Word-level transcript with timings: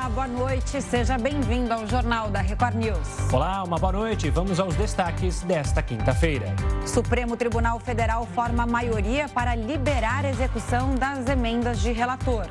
Olá, 0.00 0.08
boa 0.08 0.28
noite. 0.28 0.80
Seja 0.80 1.18
bem-vindo 1.18 1.74
ao 1.74 1.86
Jornal 1.86 2.30
da 2.30 2.40
Record 2.40 2.74
News. 2.74 3.30
Olá, 3.30 3.62
uma 3.62 3.78
boa 3.78 3.92
noite. 3.92 4.30
Vamos 4.30 4.58
aos 4.58 4.74
destaques 4.74 5.42
desta 5.42 5.82
quinta-feira. 5.82 6.54
Supremo 6.86 7.36
Tribunal 7.36 7.78
Federal 7.78 8.24
forma 8.24 8.64
maioria 8.64 9.28
para 9.28 9.54
liberar 9.54 10.24
a 10.24 10.30
execução 10.30 10.94
das 10.94 11.28
emendas 11.28 11.80
de 11.80 11.92
relator. 11.92 12.46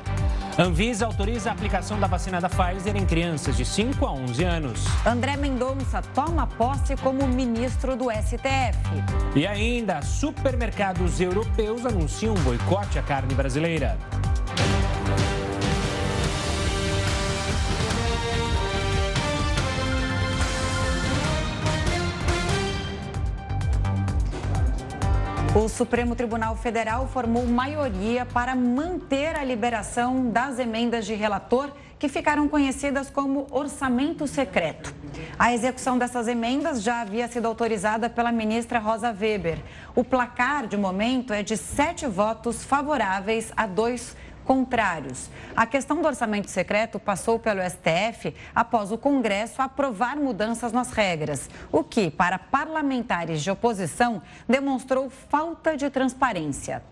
Anvisa 0.56 1.06
autoriza 1.06 1.50
a 1.50 1.52
aplicação 1.52 1.98
da 1.98 2.06
vacina 2.06 2.40
da 2.40 2.48
Pfizer 2.48 2.96
em 2.96 3.04
crianças 3.04 3.56
de 3.56 3.64
5 3.64 4.06
a 4.06 4.12
11 4.12 4.44
anos. 4.44 4.84
André 5.04 5.36
Mendonça 5.36 6.00
toma 6.14 6.46
posse 6.46 6.94
como 6.98 7.26
ministro 7.26 7.96
do 7.96 8.12
STF. 8.12 8.78
E 9.34 9.44
ainda, 9.44 10.00
supermercados 10.02 11.20
europeus 11.20 11.84
anunciam 11.84 12.32
um 12.32 12.40
boicote 12.42 12.96
à 12.96 13.02
carne 13.02 13.34
brasileira. 13.34 13.98
O 25.60 25.68
Supremo 25.68 26.16
Tribunal 26.16 26.56
Federal 26.56 27.06
formou 27.06 27.44
maioria 27.44 28.24
para 28.24 28.56
manter 28.56 29.36
a 29.36 29.44
liberação 29.44 30.30
das 30.30 30.58
emendas 30.58 31.04
de 31.04 31.12
relator 31.12 31.70
que 31.98 32.08
ficaram 32.08 32.48
conhecidas 32.48 33.10
como 33.10 33.46
orçamento 33.50 34.26
secreto. 34.26 34.94
A 35.38 35.52
execução 35.52 35.98
dessas 35.98 36.28
emendas 36.28 36.82
já 36.82 37.02
havia 37.02 37.28
sido 37.28 37.44
autorizada 37.44 38.08
pela 38.08 38.32
ministra 38.32 38.78
Rosa 38.78 39.10
Weber. 39.10 39.58
O 39.94 40.02
placar, 40.02 40.66
de 40.66 40.78
momento, 40.78 41.30
é 41.30 41.42
de 41.42 41.58
sete 41.58 42.06
votos 42.06 42.64
favoráveis 42.64 43.52
a 43.54 43.66
dois 43.66 44.16
contrários. 44.50 45.30
A 45.54 45.64
questão 45.64 46.02
do 46.02 46.08
orçamento 46.08 46.50
secreto 46.50 46.98
passou 46.98 47.38
pelo 47.38 47.60
STF 47.62 48.34
após 48.52 48.90
o 48.90 48.98
Congresso 48.98 49.62
aprovar 49.62 50.16
mudanças 50.16 50.72
nas 50.72 50.90
regras, 50.90 51.48
o 51.70 51.84
que, 51.84 52.10
para 52.10 52.36
parlamentares 52.36 53.44
de 53.44 53.50
oposição, 53.52 54.20
demonstrou 54.48 55.08
falta 55.08 55.76
de 55.76 55.88
transparência. 55.88 56.82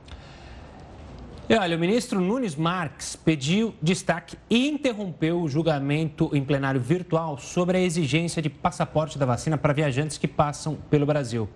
E 1.48 1.54
olha, 1.56 1.76
o 1.76 1.80
ministro 1.80 2.20
Nunes 2.20 2.54
Marques 2.54 3.16
pediu 3.16 3.74
destaque 3.82 4.38
e 4.48 4.68
interrompeu 4.68 5.40
o 5.40 5.48
julgamento 5.48 6.30
em 6.32 6.44
plenário 6.44 6.80
virtual 6.80 7.38
sobre 7.38 7.78
a 7.78 7.80
exigência 7.80 8.40
de 8.40 8.48
passaporte 8.48 9.18
da 9.18 9.26
vacina 9.26 9.58
para 9.58 9.72
viajantes 9.72 10.16
que 10.16 10.28
passam 10.28 10.76
pelo 10.88 11.06
Brasil. 11.06 11.48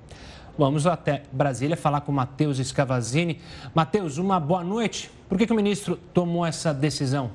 Vamos 0.58 0.86
até 0.86 1.23
Brasília 1.33 1.77
falar 1.77 2.03
com 2.03 2.12
Matheus 2.12 2.58
Scavazini. 2.58 3.41
Matheus, 3.75 4.19
uma 4.19 4.39
boa 4.39 4.62
noite. 4.62 5.11
Por 5.33 5.38
que, 5.38 5.47
que 5.47 5.52
o 5.55 5.56
ministro 5.56 5.97
tomou 6.12 6.44
essa 6.44 6.75
decisão? 6.75 7.30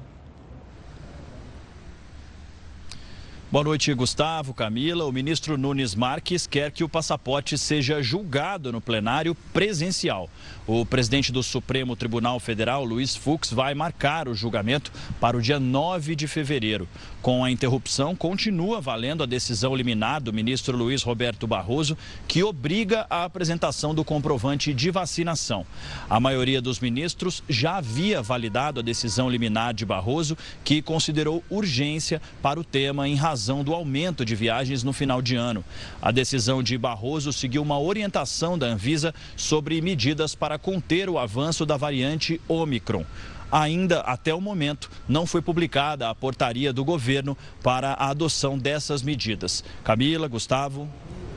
Boa 3.49 3.63
noite, 3.63 3.93
Gustavo, 3.93 4.53
Camila. 4.53 5.05
O 5.05 5.11
ministro 5.11 5.57
Nunes 5.57 5.95
Marques 5.95 6.45
quer 6.45 6.69
que 6.69 6.83
o 6.83 6.89
passaporte 6.89 7.57
seja 7.57 8.03
julgado 8.03 8.73
no 8.73 8.81
plenário 8.81 9.33
presencial. 9.53 10.29
O 10.67 10.85
presidente 10.85 11.31
do 11.31 11.41
Supremo 11.41 11.95
Tribunal 11.95 12.41
Federal, 12.41 12.83
Luiz 12.83 13.15
Fux, 13.15 13.49
vai 13.53 13.73
marcar 13.73 14.27
o 14.27 14.35
julgamento 14.35 14.91
para 15.17 15.37
o 15.37 15.41
dia 15.41 15.61
9 15.61 16.13
de 16.13 16.27
fevereiro. 16.27 16.89
Com 17.21 17.41
a 17.41 17.49
interrupção, 17.49 18.13
continua 18.13 18.81
valendo 18.81 19.23
a 19.23 19.25
decisão 19.25 19.73
liminar 19.73 20.21
do 20.21 20.33
ministro 20.33 20.75
Luiz 20.75 21.01
Roberto 21.01 21.47
Barroso, 21.47 21.97
que 22.27 22.43
obriga 22.43 23.07
a 23.09 23.23
apresentação 23.23 23.95
do 23.95 24.03
comprovante 24.03 24.73
de 24.73 24.91
vacinação. 24.91 25.65
A 26.09 26.19
maioria 26.19 26.61
dos 26.61 26.81
ministros 26.81 27.41
já 27.47 27.77
havia 27.77 28.21
validado 28.21 28.81
a 28.81 28.83
decisão 28.83 29.29
liminar 29.29 29.73
de 29.73 29.85
Barroso, 29.85 30.37
que 30.65 30.81
considerou 30.81 31.41
urgência 31.49 32.21
para 32.41 32.59
o 32.59 32.63
tema 32.63 33.07
em 33.07 33.15
razão 33.15 33.36
do 33.63 33.73
aumento 33.73 34.25
de 34.25 34.35
viagens 34.35 34.83
no 34.83 34.91
final 34.91 35.21
de 35.21 35.35
ano. 35.35 35.63
A 36.01 36.11
decisão 36.11 36.63
de 36.63 36.77
Barroso 36.77 37.31
seguiu 37.31 37.61
uma 37.61 37.79
orientação 37.79 38.57
da 38.57 38.65
Anvisa 38.65 39.13
sobre 39.35 39.79
medidas 39.81 40.33
para 40.33 40.57
conter 40.57 41.09
o 41.09 41.19
avanço 41.19 41.65
da 41.65 41.77
variante 41.77 42.41
Omicron. 42.47 43.05
Ainda 43.51 44.01
até 44.01 44.33
o 44.33 44.41
momento 44.41 44.89
não 45.07 45.25
foi 45.25 45.41
publicada 45.41 46.09
a 46.09 46.15
portaria 46.15 46.73
do 46.73 46.83
governo 46.83 47.37
para 47.63 47.93
a 47.93 48.09
adoção 48.09 48.57
dessas 48.57 49.01
medidas. 49.01 49.63
Camila, 49.83 50.27
Gustavo. 50.27 50.87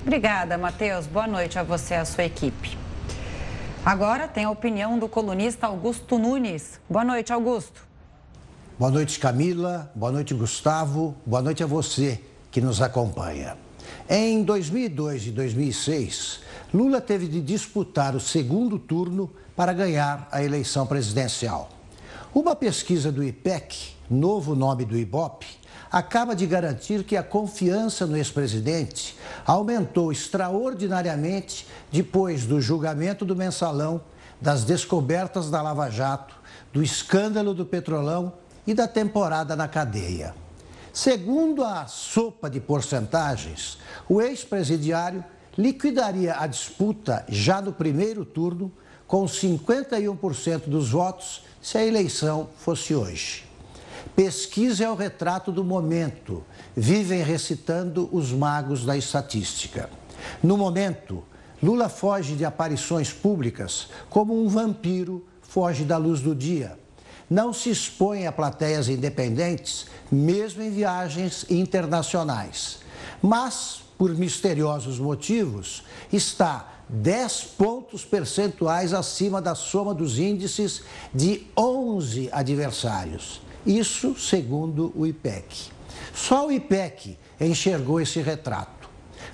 Obrigada, 0.02 0.56
Matheus. 0.56 1.06
Boa 1.06 1.26
noite 1.26 1.58
a 1.58 1.62
você 1.62 1.94
e 1.94 1.98
a 1.98 2.04
sua 2.04 2.24
equipe. 2.24 2.76
Agora 3.84 4.26
tem 4.26 4.44
a 4.44 4.50
opinião 4.50 4.98
do 4.98 5.08
colunista 5.08 5.66
Augusto 5.66 6.18
Nunes. 6.18 6.80
Boa 6.88 7.04
noite, 7.04 7.32
Augusto. 7.32 7.89
Boa 8.80 8.90
noite, 8.90 9.20
Camila. 9.20 9.92
Boa 9.94 10.10
noite, 10.10 10.32
Gustavo. 10.32 11.14
Boa 11.26 11.42
noite 11.42 11.62
a 11.62 11.66
você 11.66 12.18
que 12.50 12.62
nos 12.62 12.80
acompanha. 12.80 13.58
Em 14.08 14.42
2002 14.42 15.26
e 15.26 15.30
2006, 15.32 16.40
Lula 16.72 16.98
teve 16.98 17.28
de 17.28 17.42
disputar 17.42 18.16
o 18.16 18.20
segundo 18.20 18.78
turno 18.78 19.30
para 19.54 19.74
ganhar 19.74 20.26
a 20.32 20.42
eleição 20.42 20.86
presidencial. 20.86 21.68
Uma 22.34 22.56
pesquisa 22.56 23.12
do 23.12 23.22
IPEC, 23.22 23.96
novo 24.08 24.54
nome 24.54 24.86
do 24.86 24.96
IBOP, 24.96 25.44
acaba 25.92 26.34
de 26.34 26.46
garantir 26.46 27.04
que 27.04 27.18
a 27.18 27.22
confiança 27.22 28.06
no 28.06 28.16
ex-presidente 28.16 29.14
aumentou 29.44 30.10
extraordinariamente 30.10 31.66
depois 31.92 32.46
do 32.46 32.62
julgamento 32.62 33.26
do 33.26 33.36
mensalão, 33.36 34.00
das 34.40 34.64
descobertas 34.64 35.50
da 35.50 35.60
Lava 35.60 35.90
Jato, 35.90 36.34
do 36.72 36.82
escândalo 36.82 37.52
do 37.52 37.66
Petrolão 37.66 38.39
e 38.66 38.74
da 38.74 38.86
temporada 38.86 39.56
na 39.56 39.68
cadeia. 39.68 40.34
Segundo 40.92 41.64
a 41.64 41.86
sopa 41.86 42.50
de 42.50 42.60
porcentagens, 42.60 43.78
o 44.08 44.20
ex-presidiário 44.20 45.24
liquidaria 45.56 46.36
a 46.38 46.46
disputa 46.46 47.24
já 47.28 47.60
no 47.60 47.72
primeiro 47.72 48.24
turno, 48.24 48.72
com 49.06 49.24
51% 49.24 50.68
dos 50.68 50.90
votos, 50.90 51.44
se 51.60 51.78
a 51.78 51.84
eleição 51.84 52.48
fosse 52.56 52.94
hoje. 52.94 53.44
Pesquisa 54.14 54.84
é 54.84 54.90
o 54.90 54.94
retrato 54.94 55.52
do 55.52 55.64
momento, 55.64 56.44
vivem 56.76 57.22
recitando 57.22 58.08
os 58.12 58.32
magos 58.32 58.84
da 58.84 58.96
estatística. 58.96 59.90
No 60.42 60.56
momento, 60.56 61.24
Lula 61.62 61.90
foge 61.90 62.36
de 62.36 62.44
aparições 62.44 63.12
públicas 63.12 63.88
como 64.08 64.42
um 64.42 64.48
vampiro 64.48 65.26
foge 65.42 65.84
da 65.84 65.98
luz 65.98 66.20
do 66.20 66.34
dia. 66.34 66.78
Não 67.30 67.52
se 67.52 67.70
expõe 67.70 68.26
a 68.26 68.32
plateias 68.32 68.88
independentes, 68.88 69.86
mesmo 70.10 70.62
em 70.62 70.70
viagens 70.70 71.46
internacionais. 71.48 72.80
Mas 73.22 73.80
por 74.00 74.14
misteriosos 74.14 74.98
motivos, 74.98 75.84
está 76.10 76.72
10 76.88 77.44
pontos 77.58 78.02
percentuais 78.02 78.94
acima 78.94 79.42
da 79.42 79.54
soma 79.54 79.92
dos 79.92 80.18
índices 80.18 80.82
de 81.12 81.46
11 81.54 82.30
adversários. 82.32 83.42
Isso 83.66 84.18
segundo 84.18 84.90
o 84.96 85.06
IPEC. 85.06 85.70
Só 86.14 86.46
o 86.46 86.50
IPEC 86.50 87.18
enxergou 87.38 88.00
esse 88.00 88.22
retrato. 88.22 88.79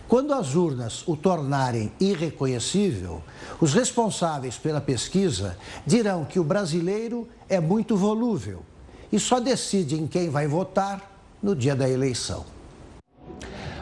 Quando 0.09 0.33
as 0.33 0.55
urnas 0.55 1.03
o 1.06 1.17
tornarem 1.17 1.93
irreconhecível, 1.99 3.22
os 3.61 3.75
responsáveis 3.75 4.56
pela 4.56 4.81
pesquisa 4.81 5.59
dirão 5.84 6.25
que 6.25 6.39
o 6.39 6.44
brasileiro 6.44 7.28
é 7.49 7.59
muito 7.59 7.97
volúvel 7.97 8.62
e 9.11 9.19
só 9.19 9.41
decide 9.41 9.97
em 9.97 10.06
quem 10.06 10.31
vai 10.31 10.47
votar 10.47 11.12
no 11.43 11.56
dia 11.56 11.75
da 11.75 11.89
eleição. 11.89 12.45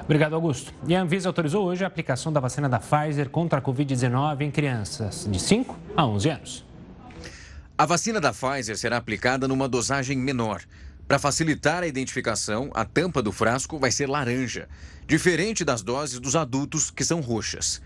Obrigado, 0.02 0.34
Augusto. 0.34 0.72
E 0.86 0.94
a 0.94 1.00
Anvisa 1.00 1.28
autorizou 1.28 1.64
hoje 1.66 1.84
a 1.84 1.86
aplicação 1.86 2.32
da 2.32 2.40
vacina 2.40 2.68
da 2.68 2.78
Pfizer 2.78 3.28
contra 3.30 3.58
a 3.58 3.62
Covid-19 3.62 4.42
em 4.42 4.50
crianças 4.50 5.26
de 5.30 5.38
5 5.38 5.76
a 5.96 6.06
11 6.06 6.28
anos. 6.28 6.64
A 7.76 7.86
vacina 7.86 8.20
da 8.20 8.32
Pfizer 8.32 8.78
será 8.78 8.96
aplicada 8.96 9.48
numa 9.48 9.68
dosagem 9.68 10.16
menor. 10.16 10.62
Para 11.08 11.18
facilitar 11.18 11.82
a 11.82 11.87
identificação, 11.87 12.70
a 12.75 12.84
tampa 12.84 13.22
do 13.22 13.31
frasco 13.31 13.78
vai 13.78 13.90
ser 13.90 14.08
laranja, 14.08 14.69
diferente 15.06 15.64
das 15.64 15.82
doses 15.82 16.18
dos 16.18 16.34
adultos, 16.34 16.90
que 16.90 17.04
são 17.04 17.20
roxas. 17.20 17.80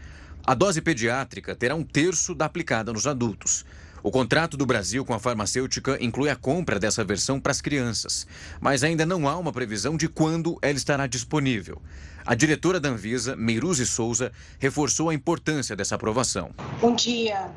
A 0.46 0.54
dose 0.54 0.80
pediátrica 0.80 1.54
terá 1.54 1.74
um 1.74 1.84
terço 1.84 2.34
da 2.34 2.46
aplicada 2.46 2.92
nos 2.92 3.06
adultos. 3.06 3.64
O 4.02 4.10
contrato 4.10 4.56
do 4.56 4.64
Brasil 4.64 5.04
com 5.04 5.12
a 5.12 5.18
farmacêutica 5.18 5.98
inclui 6.00 6.30
a 6.30 6.36
compra 6.36 6.78
dessa 6.78 7.04
versão 7.04 7.40
para 7.40 7.50
as 7.50 7.60
crianças, 7.60 8.26
mas 8.60 8.84
ainda 8.84 9.04
não 9.04 9.28
há 9.28 9.36
uma 9.36 9.52
previsão 9.52 9.96
de 9.96 10.08
quando 10.08 10.56
ela 10.62 10.76
estará 10.76 11.06
disponível. 11.06 11.82
A 12.24 12.34
diretora 12.34 12.78
da 12.78 12.90
Anvisa, 12.90 13.34
Meiruzi 13.34 13.84
Souza, 13.84 14.30
reforçou 14.58 15.10
a 15.10 15.14
importância 15.14 15.74
dessa 15.74 15.96
aprovação. 15.96 16.54
Um 16.82 16.94
dia 16.94 17.50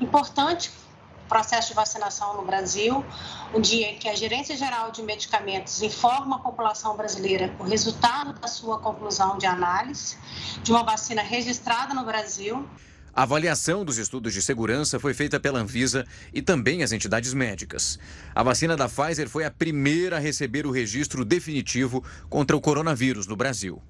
importante 0.00 0.70
processo 1.32 1.68
de 1.68 1.74
vacinação 1.74 2.36
no 2.36 2.44
Brasil, 2.44 3.02
um 3.54 3.60
dia 3.60 3.92
em 3.92 3.98
que 3.98 4.06
a 4.06 4.14
Gerência 4.14 4.54
Geral 4.54 4.90
de 4.90 5.02
Medicamentos 5.02 5.80
informa 5.80 6.36
a 6.36 6.38
população 6.38 6.94
brasileira 6.94 7.56
o 7.58 7.62
resultado 7.62 8.38
da 8.38 8.46
sua 8.46 8.78
conclusão 8.78 9.38
de 9.38 9.46
análise 9.46 10.18
de 10.62 10.70
uma 10.70 10.82
vacina 10.82 11.22
registrada 11.22 11.94
no 11.94 12.04
Brasil 12.04 12.68
A 13.14 13.22
avaliação 13.22 13.82
dos 13.82 13.96
estudos 13.96 14.34
de 14.34 14.42
segurança 14.42 15.00
foi 15.00 15.14
feita 15.14 15.40
pela 15.40 15.58
Anvisa 15.58 16.04
e 16.34 16.42
também 16.42 16.82
as 16.82 16.92
entidades 16.92 17.32
médicas. 17.32 17.98
A 18.34 18.42
vacina 18.42 18.76
da 18.76 18.86
Pfizer 18.86 19.26
foi 19.26 19.46
a 19.46 19.50
primeira 19.50 20.18
a 20.18 20.20
receber 20.20 20.66
o 20.66 20.70
registro 20.70 21.24
definitivo 21.24 22.04
contra 22.28 22.54
o 22.54 22.60
coronavírus 22.60 23.26
no 23.26 23.36
Brasil. 23.36 23.82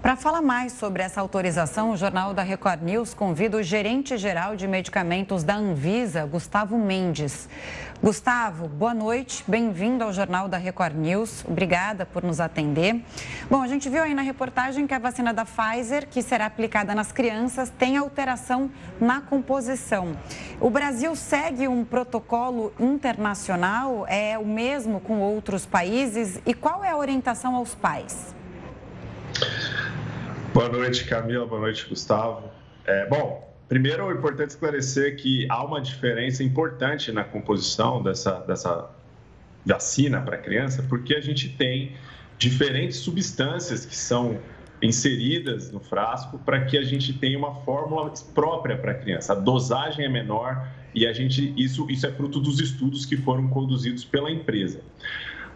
Para 0.00 0.14
falar 0.14 0.40
mais 0.40 0.72
sobre 0.74 1.02
essa 1.02 1.20
autorização, 1.20 1.90
o 1.90 1.96
Jornal 1.96 2.32
da 2.32 2.42
Record 2.42 2.82
News 2.82 3.12
convida 3.12 3.56
o 3.56 3.62
gerente-geral 3.62 4.54
de 4.54 4.66
medicamentos 4.68 5.42
da 5.42 5.56
Anvisa, 5.56 6.24
Gustavo 6.24 6.78
Mendes. 6.78 7.48
Gustavo, 8.00 8.68
boa 8.68 8.94
noite, 8.94 9.42
bem-vindo 9.48 10.04
ao 10.04 10.12
Jornal 10.12 10.48
da 10.48 10.56
Record 10.56 10.94
News. 10.94 11.44
Obrigada 11.44 12.06
por 12.06 12.22
nos 12.22 12.38
atender. 12.38 13.04
Bom, 13.50 13.60
a 13.60 13.66
gente 13.66 13.88
viu 13.90 14.04
aí 14.04 14.14
na 14.14 14.22
reportagem 14.22 14.86
que 14.86 14.94
a 14.94 15.00
vacina 15.00 15.34
da 15.34 15.44
Pfizer, 15.44 16.06
que 16.08 16.22
será 16.22 16.46
aplicada 16.46 16.94
nas 16.94 17.10
crianças, 17.10 17.68
tem 17.76 17.96
alteração 17.96 18.70
na 19.00 19.20
composição. 19.20 20.16
O 20.60 20.70
Brasil 20.70 21.16
segue 21.16 21.66
um 21.66 21.84
protocolo 21.84 22.72
internacional, 22.78 24.06
é 24.08 24.38
o 24.38 24.46
mesmo 24.46 25.00
com 25.00 25.18
outros 25.18 25.66
países? 25.66 26.40
E 26.46 26.54
qual 26.54 26.84
é 26.84 26.90
a 26.90 26.96
orientação 26.96 27.56
aos 27.56 27.74
pais? 27.74 28.38
Boa 30.58 30.68
noite, 30.68 31.04
Camila. 31.04 31.46
Boa 31.46 31.60
noite, 31.60 31.86
Gustavo. 31.88 32.50
É, 32.84 33.06
bom, 33.06 33.48
primeiro 33.68 34.10
é 34.10 34.12
importante 34.12 34.50
esclarecer 34.50 35.14
que 35.14 35.46
há 35.48 35.64
uma 35.64 35.80
diferença 35.80 36.42
importante 36.42 37.12
na 37.12 37.22
composição 37.22 38.02
dessa, 38.02 38.40
dessa 38.40 38.90
vacina 39.64 40.20
para 40.20 40.36
criança, 40.36 40.84
porque 40.88 41.14
a 41.14 41.20
gente 41.20 41.48
tem 41.50 41.92
diferentes 42.36 42.96
substâncias 42.96 43.86
que 43.86 43.94
são 43.94 44.40
inseridas 44.82 45.70
no 45.70 45.78
frasco 45.78 46.40
para 46.40 46.64
que 46.64 46.76
a 46.76 46.82
gente 46.82 47.12
tenha 47.12 47.38
uma 47.38 47.54
fórmula 47.60 48.12
própria 48.34 48.76
para 48.76 48.90
a 48.90 48.94
criança. 48.96 49.34
A 49.34 49.36
dosagem 49.36 50.06
é 50.06 50.08
menor 50.08 50.66
e 50.92 51.06
a 51.06 51.12
gente 51.12 51.54
isso 51.56 51.88
isso 51.88 52.04
é 52.04 52.10
fruto 52.10 52.40
dos 52.40 52.58
estudos 52.58 53.06
que 53.06 53.16
foram 53.16 53.46
conduzidos 53.46 54.04
pela 54.04 54.28
empresa. 54.28 54.80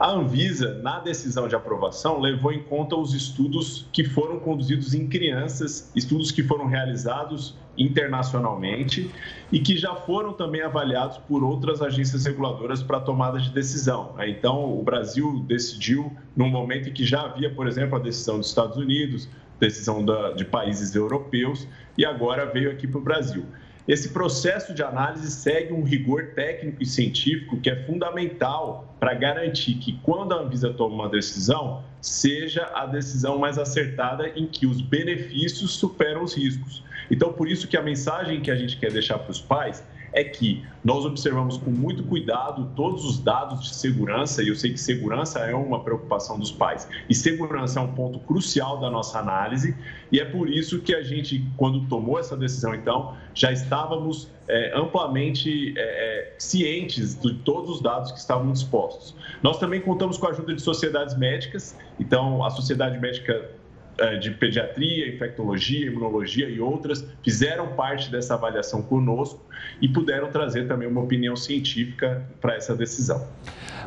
A 0.02 0.10
Anvisa, 0.10 0.80
na 0.82 0.98
decisão 0.98 1.46
de 1.46 1.54
aprovação, 1.54 2.18
levou 2.18 2.52
em 2.52 2.60
conta 2.60 2.96
os 2.96 3.14
estudos 3.14 3.86
que 3.92 4.02
foram 4.02 4.40
conduzidos 4.40 4.94
em 4.94 5.06
crianças, 5.06 5.92
estudos 5.94 6.32
que 6.32 6.42
foram 6.42 6.66
realizados 6.66 7.56
internacionalmente 7.78 9.08
e 9.52 9.60
que 9.60 9.76
já 9.76 9.94
foram 9.94 10.32
também 10.32 10.60
avaliados 10.60 11.18
por 11.18 11.44
outras 11.44 11.80
agências 11.80 12.26
reguladoras 12.26 12.82
para 12.82 12.98
tomada 12.98 13.38
de 13.38 13.50
decisão. 13.50 14.16
Então, 14.26 14.76
o 14.76 14.82
Brasil 14.82 15.38
decidiu, 15.46 16.12
num 16.34 16.48
momento 16.48 16.88
em 16.88 16.92
que 16.92 17.04
já 17.06 17.22
havia, 17.22 17.54
por 17.54 17.68
exemplo, 17.68 17.94
a 17.94 18.00
decisão 18.00 18.38
dos 18.38 18.48
Estados 18.48 18.76
Unidos, 18.76 19.28
decisão 19.60 20.04
de 20.34 20.44
países 20.44 20.96
europeus, 20.96 21.68
e 21.96 22.04
agora 22.04 22.44
veio 22.44 22.72
aqui 22.72 22.88
para 22.88 22.98
o 22.98 23.04
Brasil. 23.04 23.46
Esse 23.86 24.10
processo 24.10 24.72
de 24.72 24.82
análise 24.82 25.28
segue 25.30 25.72
um 25.72 25.82
rigor 25.82 26.34
técnico 26.34 26.82
e 26.82 26.86
científico 26.86 27.58
que 27.60 27.68
é 27.68 27.84
fundamental 27.84 28.94
para 29.00 29.12
garantir 29.14 29.74
que, 29.74 29.98
quando 30.02 30.32
a 30.32 30.36
Anvisa 30.36 30.72
toma 30.72 30.94
uma 30.94 31.08
decisão, 31.08 31.82
seja 32.00 32.70
a 32.74 32.86
decisão 32.86 33.38
mais 33.38 33.58
acertada 33.58 34.28
em 34.36 34.46
que 34.46 34.66
os 34.66 34.80
benefícios 34.80 35.72
superam 35.72 36.22
os 36.22 36.34
riscos. 36.34 36.84
Então, 37.10 37.32
por 37.32 37.48
isso 37.48 37.66
que 37.66 37.76
a 37.76 37.82
mensagem 37.82 38.40
que 38.40 38.50
a 38.50 38.54
gente 38.54 38.76
quer 38.76 38.92
deixar 38.92 39.18
para 39.18 39.32
os 39.32 39.40
pais 39.40 39.84
é 40.12 40.22
que 40.22 40.64
nós 40.84 41.04
observamos 41.04 41.56
com 41.56 41.70
muito 41.70 42.04
cuidado 42.04 42.70
todos 42.76 43.04
os 43.04 43.18
dados 43.18 43.62
de 43.62 43.74
segurança, 43.74 44.42
e 44.42 44.48
eu 44.48 44.54
sei 44.54 44.72
que 44.72 44.78
segurança 44.78 45.40
é 45.40 45.54
uma 45.54 45.82
preocupação 45.82 46.38
dos 46.38 46.52
pais, 46.52 46.86
e 47.08 47.14
segurança 47.14 47.80
é 47.80 47.82
um 47.82 47.92
ponto 47.94 48.18
crucial 48.20 48.78
da 48.78 48.90
nossa 48.90 49.18
análise, 49.18 49.74
e 50.10 50.20
é 50.20 50.24
por 50.24 50.48
isso 50.48 50.80
que 50.80 50.94
a 50.94 51.02
gente, 51.02 51.44
quando 51.56 51.86
tomou 51.88 52.18
essa 52.18 52.36
decisão, 52.36 52.74
então, 52.74 53.16
já 53.34 53.52
estávamos 53.52 54.28
é, 54.48 54.72
amplamente 54.74 55.74
é, 55.76 55.82
é 55.82 56.34
cientes 56.38 57.18
de 57.20 57.34
todos 57.34 57.70
os 57.70 57.80
dados 57.80 58.12
que 58.12 58.18
estavam 58.18 58.52
dispostos. 58.52 59.14
Nós 59.42 59.58
também 59.58 59.80
contamos 59.80 60.18
com 60.18 60.26
a 60.26 60.30
ajuda 60.30 60.54
de 60.54 60.62
sociedades 60.62 61.16
médicas, 61.16 61.76
então, 61.98 62.44
a 62.44 62.50
Sociedade 62.50 62.98
Médica 62.98 63.50
é, 63.98 64.16
de 64.16 64.30
pediatria, 64.30 65.14
infectologia, 65.14 65.86
imunologia 65.86 66.48
e 66.48 66.58
outras 66.58 67.06
fizeram 67.22 67.74
parte 67.74 68.10
dessa 68.10 68.34
avaliação 68.34 68.82
conosco 68.82 69.40
e 69.80 69.88
puderam 69.88 70.30
trazer 70.30 70.66
também 70.66 70.88
uma 70.88 71.02
opinião 71.02 71.36
científica 71.36 72.26
para 72.40 72.56
essa 72.56 72.74
decisão. 72.74 73.28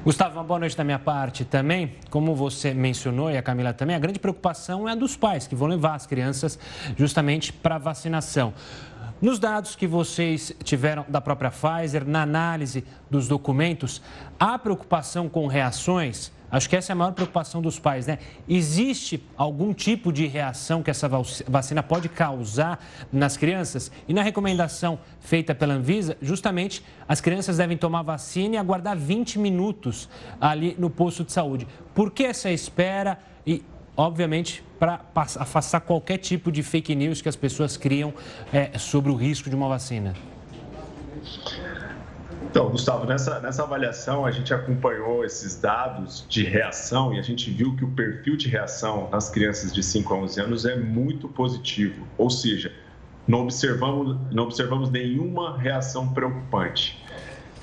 Gustavo, 0.03 0.37
uma 0.37 0.43
boa 0.43 0.59
noite 0.59 0.77
da 0.77 0.83
minha 0.83 0.99
parte 0.99 1.43
também. 1.43 1.93
Como 2.11 2.35
você 2.35 2.71
mencionou 2.71 3.31
e 3.31 3.37
a 3.37 3.41
Camila 3.41 3.73
também, 3.73 3.95
a 3.95 3.99
grande 3.99 4.19
preocupação 4.19 4.87
é 4.87 4.91
a 4.91 4.95
dos 4.95 5.17
pais 5.17 5.47
que 5.47 5.55
vão 5.55 5.67
levar 5.67 5.95
as 5.95 6.05
crianças 6.05 6.59
justamente 6.95 7.51
para 7.51 7.79
vacinação. 7.79 8.53
Nos 9.21 9.39
dados 9.39 9.75
que 9.75 9.87
vocês 9.87 10.53
tiveram 10.63 11.05
da 11.07 11.21
própria 11.21 11.51
Pfizer, 11.51 12.05
na 12.05 12.21
análise 12.23 12.83
dos 13.09 13.27
documentos, 13.27 14.01
há 14.39 14.59
preocupação 14.59 15.29
com 15.29 15.47
reações 15.47 16.33
Acho 16.55 16.69
que 16.69 16.75
essa 16.77 16.91
é 16.91 16.93
a 16.93 16.95
maior 16.95 17.11
preocupação 17.11 17.61
dos 17.61 17.79
pais, 17.79 18.07
né? 18.07 18.17
Existe 18.47 19.21
algum 19.35 19.73
tipo 19.73 20.13
de 20.13 20.25
reação 20.25 20.81
que 20.81 20.89
essa 20.89 21.09
vacina 21.47 21.83
pode 21.83 22.07
causar 22.07 22.79
nas 23.11 23.35
crianças? 23.35 23.91
E 24.07 24.13
na 24.13 24.21
recomendação 24.21 24.99
feita 25.19 25.55
pela 25.55 25.73
Anvisa, 25.73 26.17
justamente 26.21 26.81
as 27.07 27.19
crianças 27.19 27.57
devem 27.57 27.75
tomar 27.75 28.03
vacina 28.03 28.55
e 28.55 28.57
aguardar 28.57 28.95
20 28.95 29.37
minutos 29.39 30.07
ali 30.39 30.75
no 30.79 30.89
posto 30.89 31.25
de 31.25 31.33
saúde. 31.33 31.67
Por 31.93 32.11
que 32.11 32.23
essa 32.23 32.49
espera? 32.49 33.19
E, 33.45 33.61
obviamente, 33.95 34.63
para 34.79 35.01
afastar 35.15 35.81
qualquer 35.81 36.17
tipo 36.17 36.51
de 36.51 36.61
fake 36.61 36.93
news 36.95 37.21
que 37.21 37.29
as 37.29 37.35
pessoas 37.35 37.77
criam 37.77 38.13
é, 38.51 38.77
sobre 38.77 39.11
o 39.11 39.15
risco 39.15 39.49
de 39.49 39.55
uma 39.55 39.67
vacina. 39.67 40.13
Então, 42.55 42.69
Gustavo, 42.69 43.05
nessa, 43.05 43.41
nessa 43.41 43.63
avaliação 43.63 44.25
a 44.25 44.31
gente 44.31 44.53
acompanhou 44.53 45.25
esses 45.25 45.59
dados 45.59 46.25
de 46.29 46.45
reação 46.45 47.13
e 47.13 47.19
a 47.19 47.21
gente 47.21 47.51
viu 47.51 47.75
que 47.75 47.83
o 47.83 47.91
perfil 47.91 48.37
de 48.37 48.47
reação 48.47 49.09
nas 49.11 49.29
crianças 49.29 49.73
de 49.73 49.83
5 49.83 50.13
a 50.13 50.17
11 50.19 50.41
anos 50.41 50.65
é 50.65 50.77
muito 50.77 51.27
positivo, 51.27 52.07
ou 52.17 52.29
seja, 52.29 52.71
não 53.27 53.41
observamos, 53.41 54.17
não 54.31 54.43
observamos 54.43 54.89
nenhuma 54.89 55.57
reação 55.57 56.13
preocupante. 56.13 57.03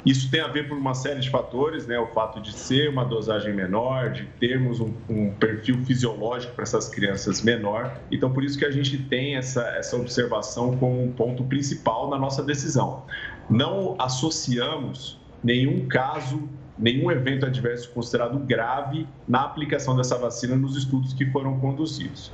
Isso 0.04 0.30
tem 0.30 0.40
a 0.40 0.48
ver 0.48 0.68
por 0.68 0.76
uma 0.76 0.94
série 0.94 1.20
de 1.20 1.30
fatores, 1.30 1.86
né? 1.86 1.98
O 1.98 2.08
fato 2.08 2.40
de 2.40 2.52
ser 2.52 2.88
uma 2.88 3.04
dosagem 3.04 3.54
menor, 3.54 4.10
de 4.10 4.24
termos 4.40 4.80
um, 4.80 4.92
um 5.08 5.30
perfil 5.34 5.78
fisiológico 5.84 6.54
para 6.54 6.64
essas 6.64 6.88
crianças 6.88 7.42
menor. 7.42 8.00
Então, 8.10 8.32
por 8.32 8.42
isso 8.42 8.58
que 8.58 8.64
a 8.64 8.70
gente 8.70 8.98
tem 8.98 9.36
essa, 9.36 9.62
essa 9.76 9.96
observação 9.96 10.76
como 10.76 11.02
um 11.02 11.12
ponto 11.12 11.44
principal 11.44 12.10
na 12.10 12.18
nossa 12.18 12.42
decisão 12.42 13.04
não 13.48 13.94
associamos 13.98 15.20
nenhum 15.42 15.86
caso, 15.86 16.48
nenhum 16.78 17.10
evento 17.10 17.46
adverso 17.46 17.90
considerado 17.90 18.38
grave 18.38 19.06
na 19.28 19.42
aplicação 19.42 19.96
dessa 19.96 20.16
vacina 20.16 20.56
nos 20.56 20.76
estudos 20.76 21.12
que 21.12 21.26
foram 21.26 21.58
conduzidos. 21.60 22.32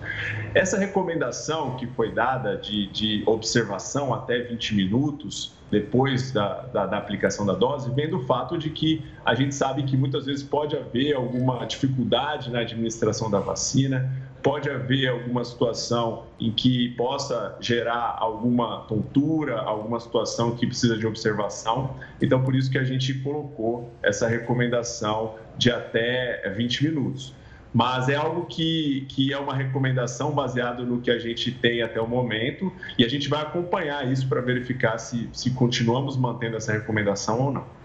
Essa 0.55 0.79
recomendação 0.79 1.77
que 1.77 1.87
foi 1.87 2.13
dada 2.13 2.57
de, 2.57 2.87
de 2.89 3.23
observação 3.27 4.15
até 4.15 4.39
20 4.39 4.75
minutos 4.75 5.57
depois 5.71 6.33
da, 6.33 6.63
da, 6.73 6.87
da, 6.87 6.97
aplicação 6.97 7.45
da 7.45 7.53
dose, 7.53 7.91
vem 7.91 8.09
do 8.09 8.21
fato 8.25 8.57
de 8.57 8.71
que 8.71 9.05
a 9.25 9.35
gente 9.35 9.55
sabe 9.55 9.83
que 9.83 9.97
muitas 9.97 10.25
vezes 10.25 10.43
pode 10.43 10.75
haver 10.77 11.15
alguma 11.15 11.65
dificuldade 11.67 12.51
na 12.51 12.61
administração 12.61 13.31
da 13.31 13.39
vacina, 13.39 14.11
pode 14.43 14.71
haver 14.71 15.09
alguma 15.09 15.45
situação 15.45 16.27
em 16.39 16.51
que 16.53 16.91
possa 16.91 17.57
gerar 17.61 18.17
alguma 18.19 18.83
tontura, 18.89 19.59
alguma 19.59 19.99
situação 20.01 20.55
que 20.55 20.67
precisa 20.67 20.97
de 20.97 21.07
observação. 21.07 21.97
Então, 22.21 22.43
por 22.43 22.55
isso 22.55 22.71
que 22.71 22.79
a 22.79 22.85
gente 22.85 23.15
colocou 23.15 23.93
essa 24.03 24.29
recomendação 24.29 25.35
de 25.57 25.71
até 25.71 26.49
20 26.57 26.85
minutos. 26.85 27.35
Mas 27.73 28.09
é 28.09 28.15
algo 28.15 28.47
que, 28.47 29.05
que 29.09 29.33
é 29.33 29.39
uma 29.39 29.55
recomendação 29.55 30.33
baseada 30.33 30.83
no 30.83 31.01
que 31.01 31.11
a 31.11 31.19
gente 31.19 31.53
tem 31.53 31.83
até 31.83 32.01
o 32.01 32.09
momento 32.09 32.73
e 32.97 33.05
a 33.05 33.09
gente 33.09 33.29
vai 33.29 33.43
acompanhar 33.43 34.11
isso 34.11 34.27
para 34.27 34.41
verificar 34.41 34.97
se, 34.99 35.29
se 35.33 35.51
continuamos 35.51 36.17
mantendo 36.17 36.57
essa 36.57 36.73
recomendação 36.73 37.41
ou 37.41 37.53
não. 37.53 37.79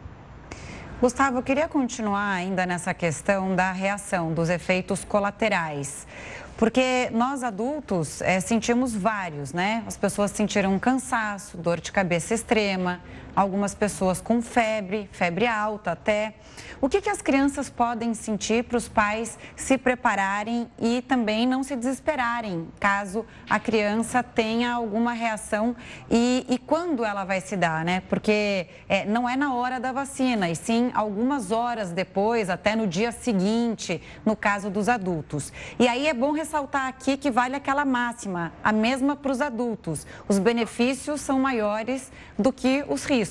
Gustavo, 1.02 1.40
eu 1.40 1.44
queria 1.44 1.68
continuar 1.68 2.32
ainda 2.32 2.66
nessa 2.66 2.94
questão 2.94 3.58
da 3.58 3.74
reação, 3.74 4.34
dos 4.34 4.50
efeitos 4.50 5.04
colaterais. 5.04 6.08
Porque 6.58 7.10
nós 7.12 7.44
adultos 7.44 8.22
é, 8.22 8.40
sentimos 8.40 8.94
vários, 8.94 9.54
né? 9.54 9.84
As 9.88 9.98
pessoas 9.98 10.32
sentiram 10.32 10.78
cansaço, 10.78 11.58
dor 11.58 11.80
de 11.80 11.92
cabeça 11.92 12.34
extrema, 12.34 13.02
algumas 13.36 13.74
pessoas 13.74 14.22
com 14.22 14.42
febre, 14.42 15.10
febre 15.12 15.48
alta 15.48 15.92
até. 15.92 16.36
O 16.80 16.90
que, 16.90 17.02
que 17.02 17.10
as 17.10 17.22
crianças 17.22 17.70
podem 17.70 18.14
sentir 18.14 18.66
para 18.66 18.78
os 18.78 18.88
pais 18.88 19.40
se 19.56 19.78
prepararem 19.78 20.70
e 20.78 21.02
também 21.02 21.48
não 21.48 21.64
se 21.64 21.76
desesperarem 21.76 22.68
caso 22.80 23.26
a 23.50 23.60
criança 23.60 24.22
tenha 24.22 24.74
alguma 24.74 25.14
reação 25.14 25.76
e, 26.12 26.46
e 26.50 26.58
quando 26.58 27.06
ela 27.06 27.24
vai 27.24 27.40
se 27.40 27.56
dar, 27.56 27.86
né? 27.86 28.04
Porque 28.10 28.68
é, 28.90 29.06
não 29.06 29.28
é 29.28 29.36
na 29.36 29.54
hora 29.54 29.80
da 29.80 29.92
vacina, 29.92 30.50
e 30.50 30.56
sim 30.56 30.92
algumas 30.94 31.52
horas 31.52 31.92
depois, 31.92 32.50
até 32.50 32.76
no 32.76 32.86
dia 32.86 33.12
seguinte, 33.12 34.02
no 34.26 34.36
caso 34.36 34.70
dos 34.70 34.90
adultos. 34.90 35.54
E 35.80 35.88
aí 35.88 36.08
é 36.08 36.14
bom 36.14 36.32
ressaltar 36.32 36.88
aqui 36.88 37.16
que 37.16 37.32
vale 37.32 37.56
aquela 37.56 37.86
máxima, 37.86 38.52
a 38.64 38.72
mesma 38.72 39.16
para 39.16 39.32
os 39.32 39.42
adultos. 39.42 40.06
Os 40.28 40.38
benefícios 40.38 41.22
são 41.22 41.40
maiores 41.40 42.12
do 42.38 42.52
que 42.52 42.84
os 42.88 43.06
riscos. 43.06 43.23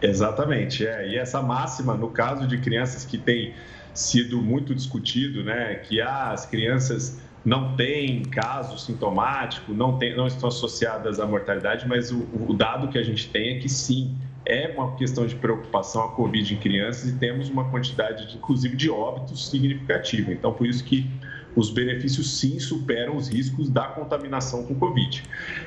Exatamente, 0.00 0.86
é. 0.86 1.08
E 1.08 1.16
essa 1.16 1.40
máxima, 1.40 1.94
no 1.94 2.10
caso 2.10 2.46
de 2.46 2.58
crianças 2.58 3.04
que 3.04 3.16
tem 3.16 3.54
sido 3.94 4.40
muito 4.40 4.74
discutido, 4.74 5.44
né, 5.44 5.76
que 5.76 6.00
ah, 6.00 6.30
as 6.30 6.46
crianças 6.46 7.20
não 7.44 7.76
têm 7.76 8.22
caso 8.22 8.78
sintomático, 8.78 9.72
não, 9.72 9.98
tem, 9.98 10.16
não 10.16 10.26
estão 10.26 10.48
associadas 10.48 11.20
à 11.20 11.26
mortalidade, 11.26 11.86
mas 11.86 12.10
o, 12.10 12.26
o 12.48 12.54
dado 12.54 12.88
que 12.88 12.98
a 12.98 13.02
gente 13.02 13.28
tem 13.28 13.56
é 13.56 13.60
que 13.60 13.68
sim, 13.68 14.16
é 14.44 14.72
uma 14.76 14.96
questão 14.96 15.26
de 15.26 15.34
preocupação 15.36 16.02
a 16.04 16.08
Covid 16.12 16.54
em 16.54 16.56
crianças 16.56 17.10
e 17.10 17.18
temos 17.18 17.48
uma 17.48 17.70
quantidade, 17.70 18.28
de, 18.28 18.36
inclusive, 18.36 18.76
de 18.76 18.90
óbitos 18.90 19.48
significativa. 19.48 20.32
Então, 20.32 20.52
por 20.52 20.66
isso 20.66 20.82
que 20.84 21.08
os 21.54 21.70
benefícios 21.70 22.38
sim 22.38 22.58
superam 22.58 23.16
os 23.16 23.28
riscos 23.28 23.68
da 23.68 23.84
contaminação 23.84 24.64
com 24.64 24.74
Covid. 24.74 25.22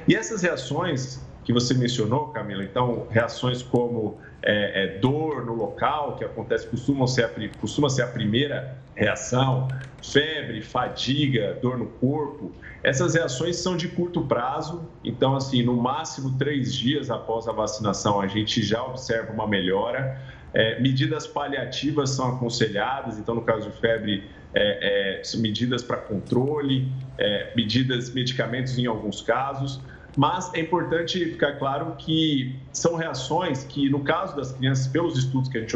E 0.07 0.15
essas 0.15 0.41
reações 0.41 1.24
que 1.45 1.53
você 1.53 1.75
mencionou, 1.75 2.29
Camila, 2.29 2.63
então, 2.63 3.07
reações 3.09 3.61
como 3.61 4.17
é, 4.41 4.83
é, 4.83 4.99
dor 4.99 5.45
no 5.45 5.53
local, 5.53 6.15
que 6.17 6.25
acontece, 6.25 6.67
costuma 6.67 7.07
ser, 7.07 7.25
a, 7.25 7.59
costuma 7.59 7.87
ser 7.87 8.01
a 8.01 8.07
primeira 8.07 8.75
reação, 8.95 9.67
febre, 10.01 10.61
fadiga, 10.61 11.57
dor 11.61 11.77
no 11.77 11.85
corpo, 11.85 12.51
essas 12.81 13.13
reações 13.13 13.57
são 13.57 13.77
de 13.77 13.87
curto 13.87 14.21
prazo, 14.25 14.87
então, 15.03 15.35
assim, 15.35 15.63
no 15.63 15.75
máximo 15.75 16.37
três 16.37 16.73
dias 16.73 17.09
após 17.11 17.47
a 17.47 17.51
vacinação, 17.51 18.19
a 18.19 18.27
gente 18.27 18.61
já 18.63 18.83
observa 18.83 19.31
uma 19.31 19.47
melhora. 19.47 20.19
É, 20.53 20.79
medidas 20.79 21.27
paliativas 21.27 22.11
são 22.11 22.35
aconselhadas, 22.35 23.19
então, 23.19 23.35
no 23.35 23.41
caso 23.41 23.69
de 23.69 23.77
febre, 23.77 24.23
é, 24.53 25.21
é, 25.21 25.37
medidas 25.37 25.83
para 25.83 25.97
controle, 25.97 26.87
é, 27.17 27.51
medidas, 27.55 28.13
medicamentos 28.13 28.77
em 28.77 28.85
alguns 28.85 29.21
casos. 29.21 29.81
Mas 30.15 30.53
é 30.53 30.61
importante 30.61 31.19
ficar 31.25 31.53
claro 31.53 31.95
que 31.97 32.55
são 32.71 32.95
reações 32.95 33.65
que, 33.65 33.89
no 33.89 33.99
caso 33.99 34.35
das 34.35 34.51
crianças, 34.53 34.87
pelos 34.87 35.17
estudos 35.17 35.49
que 35.49 35.57
a 35.57 35.61
gente 35.61 35.75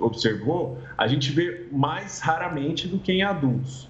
observou, 0.00 0.78
a 0.96 1.06
gente 1.08 1.32
vê 1.32 1.66
mais 1.72 2.20
raramente 2.20 2.86
do 2.86 2.98
que 2.98 3.12
em 3.12 3.22
adultos. 3.22 3.88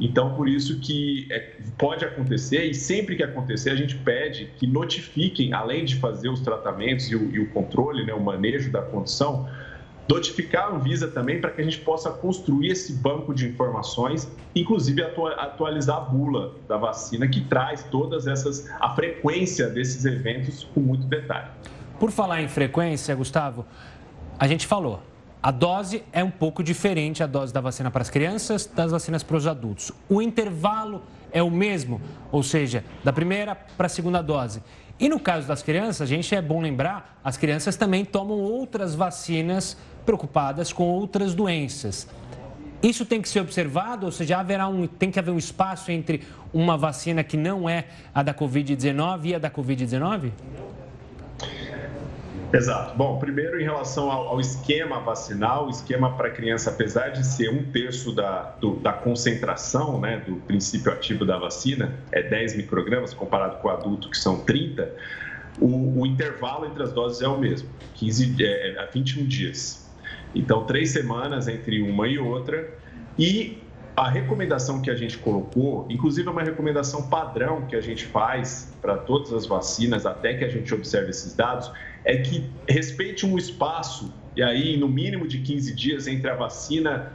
Então, 0.00 0.34
por 0.34 0.48
isso 0.48 0.80
que 0.80 1.28
é, 1.30 1.56
pode 1.76 2.04
acontecer, 2.06 2.64
e 2.64 2.72
sempre 2.72 3.14
que 3.14 3.22
acontecer, 3.22 3.68
a 3.68 3.76
gente 3.76 3.96
pede 3.96 4.50
que 4.56 4.66
notifiquem, 4.66 5.52
além 5.52 5.84
de 5.84 5.96
fazer 5.96 6.30
os 6.30 6.40
tratamentos 6.40 7.10
e 7.10 7.14
o, 7.14 7.50
controle, 7.50 8.06
né, 8.06 8.14
o 8.14 8.20
manejo 8.20 8.72
da 8.72 8.80
condição, 8.80 9.46
notificar 10.10 10.64
a 10.64 10.74
Anvisa 10.74 11.06
também 11.06 11.40
para 11.40 11.50
que 11.50 11.60
a 11.60 11.64
gente 11.64 11.78
possa 11.78 12.10
construir 12.10 12.72
esse 12.72 12.92
banco 12.94 13.32
de 13.32 13.46
informações, 13.46 14.28
inclusive 14.56 15.02
atualizar 15.02 15.98
a 15.98 16.00
bula 16.00 16.56
da 16.68 16.76
vacina 16.76 17.28
que 17.28 17.40
traz 17.42 17.84
todas 17.84 18.26
essas 18.26 18.68
a 18.80 18.90
frequência 18.90 19.68
desses 19.68 20.04
eventos 20.04 20.64
com 20.74 20.80
muito 20.80 21.06
detalhe. 21.06 21.48
Por 22.00 22.10
falar 22.10 22.42
em 22.42 22.48
frequência, 22.48 23.14
Gustavo, 23.14 23.64
a 24.36 24.48
gente 24.48 24.66
falou, 24.66 25.00
a 25.40 25.52
dose 25.52 26.02
é 26.12 26.24
um 26.24 26.30
pouco 26.30 26.60
diferente 26.60 27.22
a 27.22 27.26
dose 27.26 27.54
da 27.54 27.60
vacina 27.60 27.88
para 27.88 28.02
as 28.02 28.10
crianças 28.10 28.66
das 28.66 28.90
vacinas 28.90 29.22
para 29.22 29.36
os 29.36 29.46
adultos. 29.46 29.92
O 30.08 30.20
intervalo 30.20 31.02
é 31.30 31.40
o 31.40 31.50
mesmo, 31.50 32.00
ou 32.32 32.42
seja, 32.42 32.84
da 33.04 33.12
primeira 33.12 33.54
para 33.54 33.86
a 33.86 33.88
segunda 33.88 34.20
dose. 34.20 34.60
E 34.98 35.08
no 35.08 35.18
caso 35.18 35.48
das 35.48 35.62
crianças, 35.62 36.02
a 36.02 36.06
gente 36.06 36.34
é 36.34 36.42
bom 36.42 36.60
lembrar, 36.60 37.18
as 37.24 37.38
crianças 37.38 37.74
também 37.74 38.04
tomam 38.04 38.38
outras 38.38 38.94
vacinas 38.94 39.78
preocupadas 40.10 40.72
com 40.72 40.88
outras 40.88 41.34
doenças. 41.34 42.08
Isso 42.82 43.06
tem 43.06 43.22
que 43.22 43.28
ser 43.28 43.40
observado, 43.40 44.06
ou 44.06 44.12
seja, 44.12 44.38
haverá 44.38 44.66
um, 44.66 44.86
tem 44.86 45.08
que 45.08 45.20
haver 45.20 45.30
um 45.30 45.38
espaço 45.38 45.92
entre 45.92 46.22
uma 46.52 46.76
vacina 46.76 47.22
que 47.22 47.36
não 47.36 47.68
é 47.68 47.86
a 48.12 48.20
da 48.22 48.34
Covid-19 48.34 49.26
e 49.26 49.34
a 49.36 49.38
da 49.38 49.48
Covid-19? 49.48 50.32
Exato. 52.52 52.96
Bom, 52.96 53.20
primeiro 53.20 53.60
em 53.60 53.62
relação 53.62 54.10
ao, 54.10 54.28
ao 54.28 54.40
esquema 54.40 54.98
vacinal, 54.98 55.66
o 55.66 55.70
esquema 55.70 56.16
para 56.16 56.30
criança, 56.30 56.70
apesar 56.70 57.10
de 57.10 57.24
ser 57.24 57.48
um 57.48 57.70
terço 57.70 58.12
da, 58.12 58.56
do, 58.60 58.76
da 58.80 58.92
concentração 58.92 60.00
né, 60.00 60.24
do 60.26 60.36
princípio 60.36 60.90
ativo 60.90 61.24
da 61.24 61.38
vacina, 61.38 61.94
é 62.10 62.20
10 62.20 62.56
microgramas, 62.56 63.14
comparado 63.14 63.58
com 63.58 63.68
o 63.68 63.70
adulto, 63.70 64.10
que 64.10 64.18
são 64.18 64.40
30, 64.40 64.92
o, 65.60 66.00
o 66.00 66.06
intervalo 66.06 66.66
entre 66.66 66.82
as 66.82 66.92
doses 66.92 67.22
é 67.22 67.28
o 67.28 67.38
mesmo, 67.38 67.68
15, 67.94 68.36
é, 68.40 68.88
21 68.92 69.26
dias. 69.26 69.89
Então, 70.34 70.64
três 70.64 70.90
semanas 70.90 71.48
entre 71.48 71.82
uma 71.82 72.06
e 72.06 72.18
outra. 72.18 72.78
E 73.18 73.58
a 73.96 74.08
recomendação 74.08 74.80
que 74.80 74.90
a 74.90 74.94
gente 74.94 75.18
colocou, 75.18 75.86
inclusive 75.90 76.26
é 76.28 76.30
uma 76.30 76.42
recomendação 76.42 77.08
padrão 77.08 77.66
que 77.66 77.76
a 77.76 77.80
gente 77.80 78.06
faz 78.06 78.72
para 78.80 78.96
todas 78.96 79.32
as 79.32 79.46
vacinas, 79.46 80.06
até 80.06 80.34
que 80.34 80.44
a 80.44 80.48
gente 80.48 80.72
observe 80.72 81.10
esses 81.10 81.34
dados, 81.34 81.70
é 82.04 82.16
que 82.16 82.48
respeite 82.68 83.26
um 83.26 83.36
espaço, 83.36 84.12
e 84.34 84.42
aí 84.42 84.76
no 84.76 84.88
mínimo 84.88 85.26
de 85.26 85.38
15 85.38 85.74
dias, 85.74 86.06
entre 86.06 86.30
a 86.30 86.34
vacina 86.34 87.12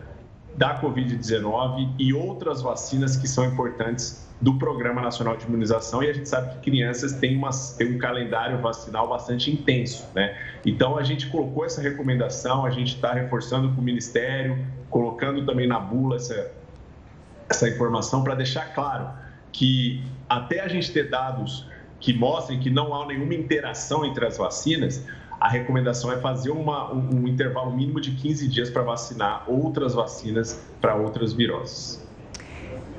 da 0.55 0.79
Covid-19 0.79 1.95
e 1.97 2.13
outras 2.13 2.61
vacinas 2.61 3.17
que 3.17 3.27
são 3.27 3.45
importantes 3.45 4.24
do 4.39 4.57
Programa 4.59 5.01
Nacional 5.01 5.37
de 5.37 5.45
Imunização 5.45 6.03
e 6.03 6.09
a 6.09 6.13
gente 6.13 6.27
sabe 6.27 6.55
que 6.55 6.71
crianças 6.71 7.13
têm, 7.13 7.41
têm 7.77 7.95
um 7.95 7.97
calendário 7.97 8.59
vacinal 8.59 9.07
bastante 9.07 9.49
intenso, 9.51 10.05
né? 10.13 10.37
Então 10.65 10.97
a 10.97 11.03
gente 11.03 11.27
colocou 11.27 11.65
essa 11.65 11.81
recomendação, 11.81 12.65
a 12.65 12.69
gente 12.69 12.95
está 12.95 13.13
reforçando 13.13 13.73
com 13.73 13.81
o 13.81 13.83
Ministério, 13.83 14.57
colocando 14.89 15.45
também 15.45 15.67
na 15.67 15.79
bula 15.79 16.17
essa, 16.17 16.51
essa 17.49 17.69
informação 17.69 18.23
para 18.23 18.35
deixar 18.35 18.73
claro 18.73 19.07
que 19.51 20.03
até 20.27 20.59
a 20.59 20.67
gente 20.67 20.91
ter 20.91 21.09
dados 21.09 21.65
que 21.99 22.13
mostrem 22.13 22.59
que 22.59 22.69
não 22.69 22.93
há 22.93 23.07
nenhuma 23.07 23.33
interação 23.33 24.05
entre 24.05 24.25
as 24.25 24.37
vacinas, 24.37 25.07
a 25.39 25.47
recomendação 25.47 26.11
é 26.11 26.17
fazer 26.17 26.51
uma, 26.51 26.93
um, 26.93 27.21
um 27.21 27.27
intervalo 27.27 27.71
mínimo 27.71 28.01
de 28.01 28.11
15 28.11 28.47
dias 28.47 28.69
para 28.69 28.83
vacinar 28.83 29.43
outras 29.47 29.93
vacinas 29.93 30.61
para 30.81 30.95
outras 30.95 31.33
viroses. 31.33 32.04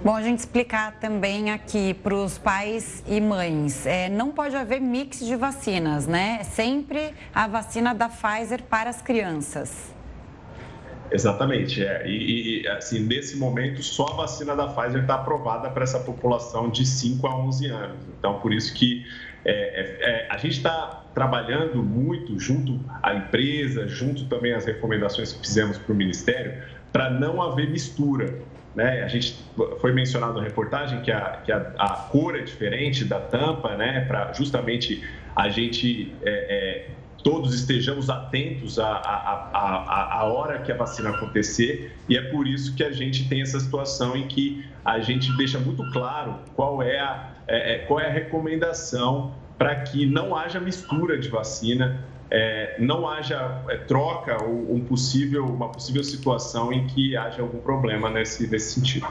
Bom, 0.05 0.15
a 0.15 0.23
gente 0.23 0.38
explicar 0.38 1.00
também 1.00 1.50
aqui 1.50 1.95
para 1.95 2.15
os 2.15 2.38
pais 2.38 3.03
e 3.09 3.21
mães, 3.21 3.87
é, 3.87 4.09
não 4.09 4.31
pode 4.31 4.55
haver 4.55 4.81
mix 4.81 5.19
de 5.19 5.35
vacinas, 5.35 6.07
né? 6.07 6.38
É 6.41 6.45
sempre 6.45 7.12
a 7.35 7.49
vacina 7.49 7.95
da 7.95 8.09
Pfizer 8.09 8.62
para 8.62 8.91
as 8.91 9.03
crianças. 9.03 9.95
Exatamente, 11.11 11.85
é. 11.85 12.07
E, 12.07 12.62
e, 12.62 12.69
assim, 12.69 13.00
nesse 13.00 13.37
momento, 13.37 13.83
só 13.83 14.07
a 14.07 14.17
vacina 14.17 14.55
da 14.55 14.69
Pfizer 14.69 15.03
está 15.03 15.15
aprovada 15.15 15.71
para 15.71 15.83
essa 15.83 16.00
população 16.00 16.69
de 16.69 16.85
5 16.85 17.26
a 17.26 17.37
11 17.37 17.67
anos. 17.67 17.99
Então, 18.19 18.38
por 18.41 18.53
isso 18.53 18.75
que 18.75 19.05
é, 19.45 19.53
é, 19.53 20.11
é 20.11 20.26
a 20.31 20.37
gente 20.37 20.59
está 20.59 21.05
trabalhando 21.15 21.83
muito 21.83 22.38
junto 22.38 22.79
à 23.03 23.15
empresa, 23.15 23.88
junto 23.88 24.26
também 24.26 24.53
às 24.53 24.67
recomendações 24.67 25.33
que 25.33 25.41
fizemos 25.41 25.79
para 25.79 25.93
o 25.93 25.97
Ministério, 25.97 26.62
para 26.93 27.09
não 27.11 27.41
haver 27.41 27.71
mistura. 27.71 28.38
Né? 28.76 29.02
A 29.02 29.09
gente 29.09 29.35
foi 29.80 29.90
mencionado 29.90 30.35
na 30.35 30.42
reportagem 30.42 31.00
que, 31.00 31.11
a, 31.11 31.40
que 31.42 31.50
a, 31.50 31.73
a 31.78 31.97
cor 32.11 32.37
é 32.37 32.42
diferente 32.42 33.06
da 33.06 33.18
tampa, 33.18 33.75
né? 33.75 34.04
Para 34.06 34.35
justamente 34.35 35.02
a 35.35 35.49
gente 35.49 36.14
é, 36.23 36.30
é, 36.30 36.90
todos 37.25 37.54
estejamos 37.54 38.11
atentos 38.11 38.78
à, 38.78 40.23
hora 40.25 40.59
que 40.59 40.71
a 40.71 40.76
vacina 40.76 41.09
acontecer 41.09 41.97
e 42.06 42.18
é 42.18 42.23
por 42.30 42.47
isso 42.47 42.76
que 42.76 42.85
a 42.85 42.92
gente 42.92 43.26
tem 43.30 43.40
essa 43.40 43.59
situação 43.59 44.14
em 44.14 44.28
que 44.28 44.62
a 44.85 45.00
gente 45.00 45.35
deixa 45.38 45.59
muito 45.59 45.83
claro 45.92 46.38
qual 46.54 46.83
é 46.83 47.00
a, 47.00 47.30
é, 47.49 47.76
é 47.76 47.78
qual 47.78 47.99
é 47.99 48.06
a 48.06 48.12
recomendação 48.12 49.35
para 49.56 49.75
que 49.76 50.04
não 50.04 50.37
haja 50.37 50.61
mistura 50.61 51.18
de 51.18 51.30
vacina 51.30 52.04
é, 52.30 52.76
não 52.78 53.09
haja 53.09 53.62
é, 53.68 53.76
troca 53.76 54.42
ou 54.42 54.75
um 54.75 54.80
possível, 54.80 55.45
uma 55.45 55.68
possível 55.68 56.02
situação 56.02 56.73
em 56.73 56.87
que 56.87 57.16
haja 57.16 57.42
algum 57.42 57.59
problema 57.59 58.11
nesse, 58.11 58.47
nesse 58.47 58.75
sentido. 58.75 59.06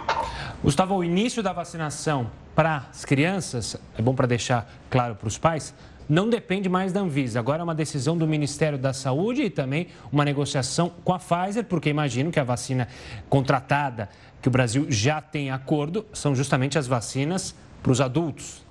Gustavo, 0.63 0.95
o 0.95 1.03
início 1.03 1.41
da 1.41 1.53
vacinação 1.53 2.29
para 2.55 2.88
as 2.89 3.05
crianças, 3.05 3.77
é 3.98 4.01
bom 4.01 4.13
para 4.13 4.27
deixar 4.27 4.69
claro 4.89 5.15
para 5.15 5.27
os 5.27 5.38
pais, 5.38 5.74
não 6.07 6.29
depende 6.29 6.69
mais 6.69 6.93
da 6.93 7.00
Anvisa. 7.01 7.39
Agora 7.39 7.62
é 7.62 7.63
uma 7.63 7.75
decisão 7.75 8.17
do 8.17 8.27
Ministério 8.27 8.77
da 8.77 8.93
Saúde 8.93 9.43
e 9.43 9.50
também 9.50 9.88
uma 10.12 10.24
negociação 10.24 10.91
com 11.03 11.13
a 11.13 11.19
Pfizer, 11.19 11.65
porque 11.65 11.89
imagino 11.89 12.31
que 12.31 12.39
a 12.39 12.43
vacina 12.43 12.88
contratada, 13.27 14.10
que 14.41 14.48
o 14.48 14.51
Brasil 14.51 14.86
já 14.89 15.19
tem 15.19 15.50
acordo, 15.50 16.05
são 16.13 16.36
justamente 16.36 16.77
as 16.77 16.86
vacinas 16.86 17.55
para 17.81 17.91
os 17.91 18.00
adultos. 18.00 18.64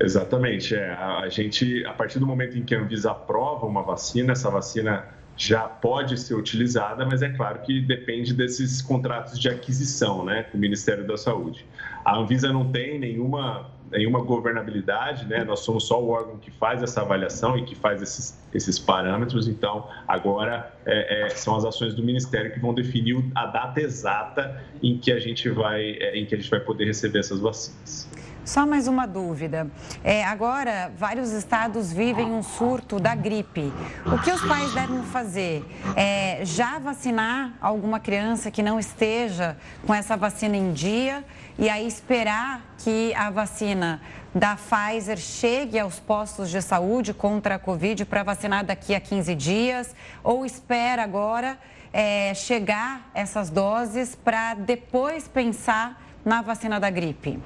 Exatamente. 0.00 0.74
É. 0.74 0.92
A 0.92 1.28
gente, 1.28 1.84
a 1.84 1.92
partir 1.92 2.18
do 2.18 2.26
momento 2.26 2.56
em 2.56 2.64
que 2.64 2.74
a 2.74 2.80
Anvisa 2.80 3.10
aprova 3.10 3.66
uma 3.66 3.82
vacina, 3.82 4.32
essa 4.32 4.50
vacina 4.50 5.06
já 5.38 5.60
pode 5.60 6.18
ser 6.18 6.34
utilizada, 6.34 7.06
mas 7.06 7.22
é 7.22 7.28
claro 7.28 7.60
que 7.60 7.80
depende 7.80 8.34
desses 8.34 8.82
contratos 8.82 9.38
de 9.38 9.48
aquisição 9.48 10.24
né, 10.24 10.42
com 10.42 10.58
o 10.58 10.60
Ministério 10.60 11.06
da 11.06 11.16
Saúde. 11.16 11.64
A 12.04 12.18
Anvisa 12.18 12.52
não 12.52 12.72
tem 12.72 12.98
nenhuma, 12.98 13.70
nenhuma 13.88 14.20
governabilidade, 14.20 15.26
né? 15.26 15.44
nós 15.44 15.60
somos 15.60 15.86
só 15.86 16.02
o 16.02 16.08
órgão 16.08 16.38
que 16.38 16.50
faz 16.50 16.82
essa 16.82 17.02
avaliação 17.02 17.56
e 17.56 17.64
que 17.64 17.76
faz 17.76 18.02
esses, 18.02 18.36
esses 18.52 18.80
parâmetros, 18.80 19.46
então 19.46 19.88
agora 20.08 20.74
é, 20.84 21.26
é, 21.26 21.28
são 21.28 21.54
as 21.54 21.64
ações 21.64 21.94
do 21.94 22.02
Ministério 22.02 22.52
que 22.52 22.58
vão 22.58 22.74
definir 22.74 23.24
a 23.36 23.46
data 23.46 23.80
exata 23.80 24.60
em 24.82 24.98
que 24.98 25.12
a 25.12 25.20
gente 25.20 25.48
vai, 25.50 25.98
é, 26.00 26.18
em 26.18 26.26
que 26.26 26.34
a 26.34 26.38
gente 26.38 26.50
vai 26.50 26.60
poder 26.60 26.86
receber 26.86 27.20
essas 27.20 27.38
vacinas. 27.38 28.10
Só 28.48 28.66
mais 28.66 28.88
uma 28.88 29.06
dúvida. 29.06 29.70
É, 30.02 30.24
agora, 30.24 30.90
vários 30.96 31.32
estados 31.32 31.92
vivem 31.92 32.32
um 32.32 32.42
surto 32.42 32.98
da 32.98 33.14
gripe. 33.14 33.70
O 34.06 34.18
que 34.22 34.32
os 34.32 34.40
pais 34.40 34.72
devem 34.72 35.02
fazer? 35.02 35.62
É, 35.94 36.40
já 36.46 36.78
vacinar 36.78 37.52
alguma 37.60 38.00
criança 38.00 38.50
que 38.50 38.62
não 38.62 38.80
esteja 38.80 39.58
com 39.86 39.92
essa 39.92 40.16
vacina 40.16 40.56
em 40.56 40.72
dia 40.72 41.22
e 41.58 41.68
aí 41.68 41.86
esperar 41.86 42.62
que 42.78 43.14
a 43.14 43.28
vacina 43.28 44.00
da 44.34 44.56
Pfizer 44.56 45.18
chegue 45.18 45.78
aos 45.78 46.00
postos 46.00 46.48
de 46.48 46.62
saúde 46.62 47.12
contra 47.12 47.56
a 47.56 47.58
Covid 47.58 48.06
para 48.06 48.22
vacinar 48.22 48.64
daqui 48.64 48.94
a 48.94 49.00
15 49.00 49.34
dias? 49.34 49.94
Ou 50.24 50.46
espera 50.46 51.02
agora 51.02 51.58
é, 51.92 52.32
chegar 52.32 53.10
essas 53.12 53.50
doses 53.50 54.14
para 54.14 54.54
depois 54.54 55.28
pensar 55.28 56.02
na 56.24 56.40
vacina 56.40 56.80
da 56.80 56.88
gripe? 56.88 57.38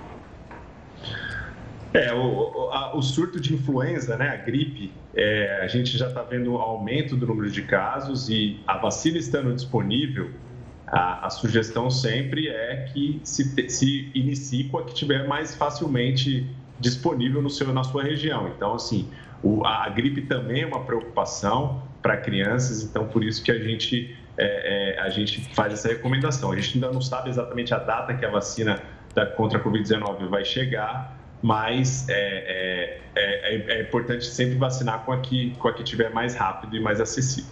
É, 1.94 2.12
o, 2.14 2.70
a, 2.70 2.96
o, 2.96 3.02
surto 3.02 3.38
de 3.38 3.54
influenza, 3.54 4.16
né, 4.16 4.30
a 4.30 4.36
gripe, 4.36 4.90
é, 5.14 5.60
a 5.62 5.66
gente 5.66 5.98
já 5.98 6.08
está 6.08 6.22
vendo 6.22 6.56
aumento 6.56 7.16
do 7.16 7.26
número 7.26 7.50
de 7.50 7.62
casos 7.62 8.30
e 8.30 8.58
a 8.66 8.78
vacina 8.78 9.18
estando 9.18 9.54
disponível, 9.54 10.30
a, 10.86 11.26
a 11.26 11.30
sugestão 11.30 11.90
sempre 11.90 12.48
é 12.48 12.88
que 12.92 13.20
se, 13.24 13.68
se 13.68 14.10
inicie 14.14 14.64
com 14.64 14.78
a 14.78 14.84
que 14.84 14.94
tiver 14.94 15.26
mais 15.26 15.54
facilmente 15.54 16.46
disponível 16.78 17.42
no 17.42 17.50
seu, 17.50 17.72
na 17.72 17.84
sua 17.84 18.02
região. 18.02 18.48
Então, 18.48 18.74
assim, 18.74 19.08
o, 19.42 19.64
a, 19.64 19.84
a 19.86 19.88
gripe 19.90 20.22
também 20.22 20.62
é 20.62 20.66
uma 20.66 20.84
preocupação 20.84 21.82
para 22.02 22.16
crianças, 22.16 22.82
então 22.82 23.06
por 23.06 23.22
isso 23.22 23.42
que 23.42 23.50
a 23.50 23.58
gente, 23.58 24.16
é, 24.36 24.96
é, 24.96 25.00
a 25.00 25.08
gente 25.08 25.40
faz 25.54 25.72
essa 25.72 25.88
recomendação. 25.88 26.52
A 26.52 26.56
gente 26.56 26.74
ainda 26.74 26.90
não 26.90 27.00
sabe 27.00 27.30
exatamente 27.30 27.72
a 27.72 27.78
data 27.78 28.14
que 28.14 28.24
a 28.24 28.30
vacina 28.30 28.82
da, 29.14 29.26
contra 29.26 29.58
a 29.58 29.62
Covid-19 29.62 30.28
vai 30.28 30.44
chegar, 30.44 31.16
mas 31.42 32.08
é, 32.08 33.00
é, 33.14 33.54
é, 33.54 33.78
é, 33.78 33.82
importante 33.82 34.24
sempre 34.24 34.56
vacinar 34.56 35.00
com 35.04 35.12
a, 35.12 35.20
que, 35.20 35.50
com 35.58 35.68
a 35.68 35.72
que 35.72 35.82
tiver 35.82 36.10
mais 36.10 36.34
rápido 36.34 36.76
e 36.76 36.80
mais 36.80 37.00
acessível. 37.00 37.50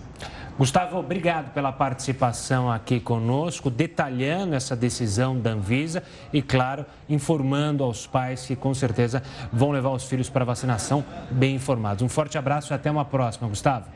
Gustavo, 0.56 0.98
obrigado 0.98 1.52
pela 1.54 1.72
participação 1.72 2.70
aqui 2.70 3.00
conosco, 3.00 3.70
detalhando 3.70 4.54
essa 4.54 4.76
decisão 4.76 5.38
da 5.40 5.52
Anvisa 5.52 6.02
e, 6.32 6.42
claro, 6.42 6.84
informando 7.08 7.82
aos 7.82 8.06
pais 8.06 8.46
que 8.46 8.54
com 8.54 8.74
certeza 8.74 9.22
vão 9.50 9.70
levar 9.70 9.90
os 9.90 10.04
filhos 10.04 10.28
para 10.28 10.44
vacinação 10.44 11.02
bem 11.30 11.54
informados. 11.54 12.02
Um 12.02 12.10
forte 12.10 12.36
abraço 12.36 12.72
e 12.72 12.74
até 12.74 12.90
uma 12.90 13.06
próxima, 13.06 13.48
Gustavo. 13.48 13.86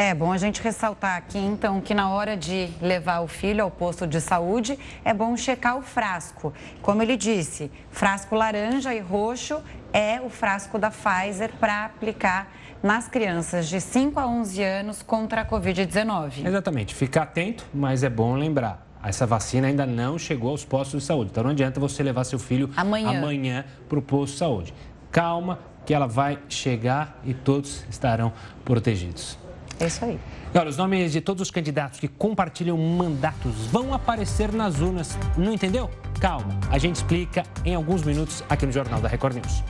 É 0.00 0.14
bom 0.14 0.30
a 0.30 0.38
gente 0.38 0.62
ressaltar 0.62 1.16
aqui, 1.16 1.38
então, 1.38 1.80
que 1.80 1.92
na 1.92 2.08
hora 2.08 2.36
de 2.36 2.68
levar 2.80 3.18
o 3.18 3.26
filho 3.26 3.64
ao 3.64 3.68
posto 3.68 4.06
de 4.06 4.20
saúde, 4.20 4.78
é 5.04 5.12
bom 5.12 5.36
checar 5.36 5.76
o 5.76 5.82
frasco. 5.82 6.54
Como 6.80 7.02
ele 7.02 7.16
disse, 7.16 7.68
frasco 7.90 8.36
laranja 8.36 8.94
e 8.94 9.00
roxo 9.00 9.60
é 9.92 10.20
o 10.20 10.30
frasco 10.30 10.78
da 10.78 10.88
Pfizer 10.88 11.50
para 11.58 11.86
aplicar 11.86 12.46
nas 12.80 13.08
crianças 13.08 13.68
de 13.68 13.80
5 13.80 14.20
a 14.20 14.26
11 14.28 14.62
anos 14.62 15.02
contra 15.02 15.40
a 15.40 15.44
Covid-19. 15.44 16.46
Exatamente. 16.46 16.94
Ficar 16.94 17.24
atento, 17.24 17.66
mas 17.74 18.04
é 18.04 18.08
bom 18.08 18.36
lembrar. 18.36 18.86
Essa 19.02 19.26
vacina 19.26 19.66
ainda 19.66 19.84
não 19.84 20.16
chegou 20.16 20.50
aos 20.50 20.64
postos 20.64 21.00
de 21.00 21.06
saúde. 21.08 21.32
Então 21.32 21.42
não 21.42 21.50
adianta 21.50 21.80
você 21.80 22.04
levar 22.04 22.22
seu 22.22 22.38
filho 22.38 22.70
amanhã, 22.76 23.18
amanhã 23.18 23.64
para 23.88 23.98
o 23.98 24.02
posto 24.02 24.34
de 24.34 24.38
saúde. 24.38 24.74
Calma, 25.10 25.58
que 25.84 25.92
ela 25.92 26.06
vai 26.06 26.38
chegar 26.48 27.18
e 27.24 27.34
todos 27.34 27.84
estarão 27.90 28.32
protegidos. 28.64 29.47
É 29.80 29.86
isso 29.86 30.04
aí. 30.04 30.18
E 30.52 30.58
olha, 30.58 30.68
os 30.68 30.76
nomes 30.76 31.12
de 31.12 31.20
todos 31.20 31.42
os 31.42 31.50
candidatos 31.50 32.00
que 32.00 32.08
compartilham 32.08 32.76
mandatos 32.76 33.54
vão 33.66 33.94
aparecer 33.94 34.52
nas 34.52 34.80
urnas. 34.80 35.16
Não 35.36 35.52
entendeu? 35.52 35.88
Calma, 36.20 36.58
a 36.70 36.78
gente 36.78 36.96
explica 36.96 37.44
em 37.64 37.74
alguns 37.74 38.02
minutos 38.02 38.42
aqui 38.48 38.66
no 38.66 38.72
Jornal 38.72 39.00
da 39.00 39.08
Record 39.08 39.36
News. 39.36 39.62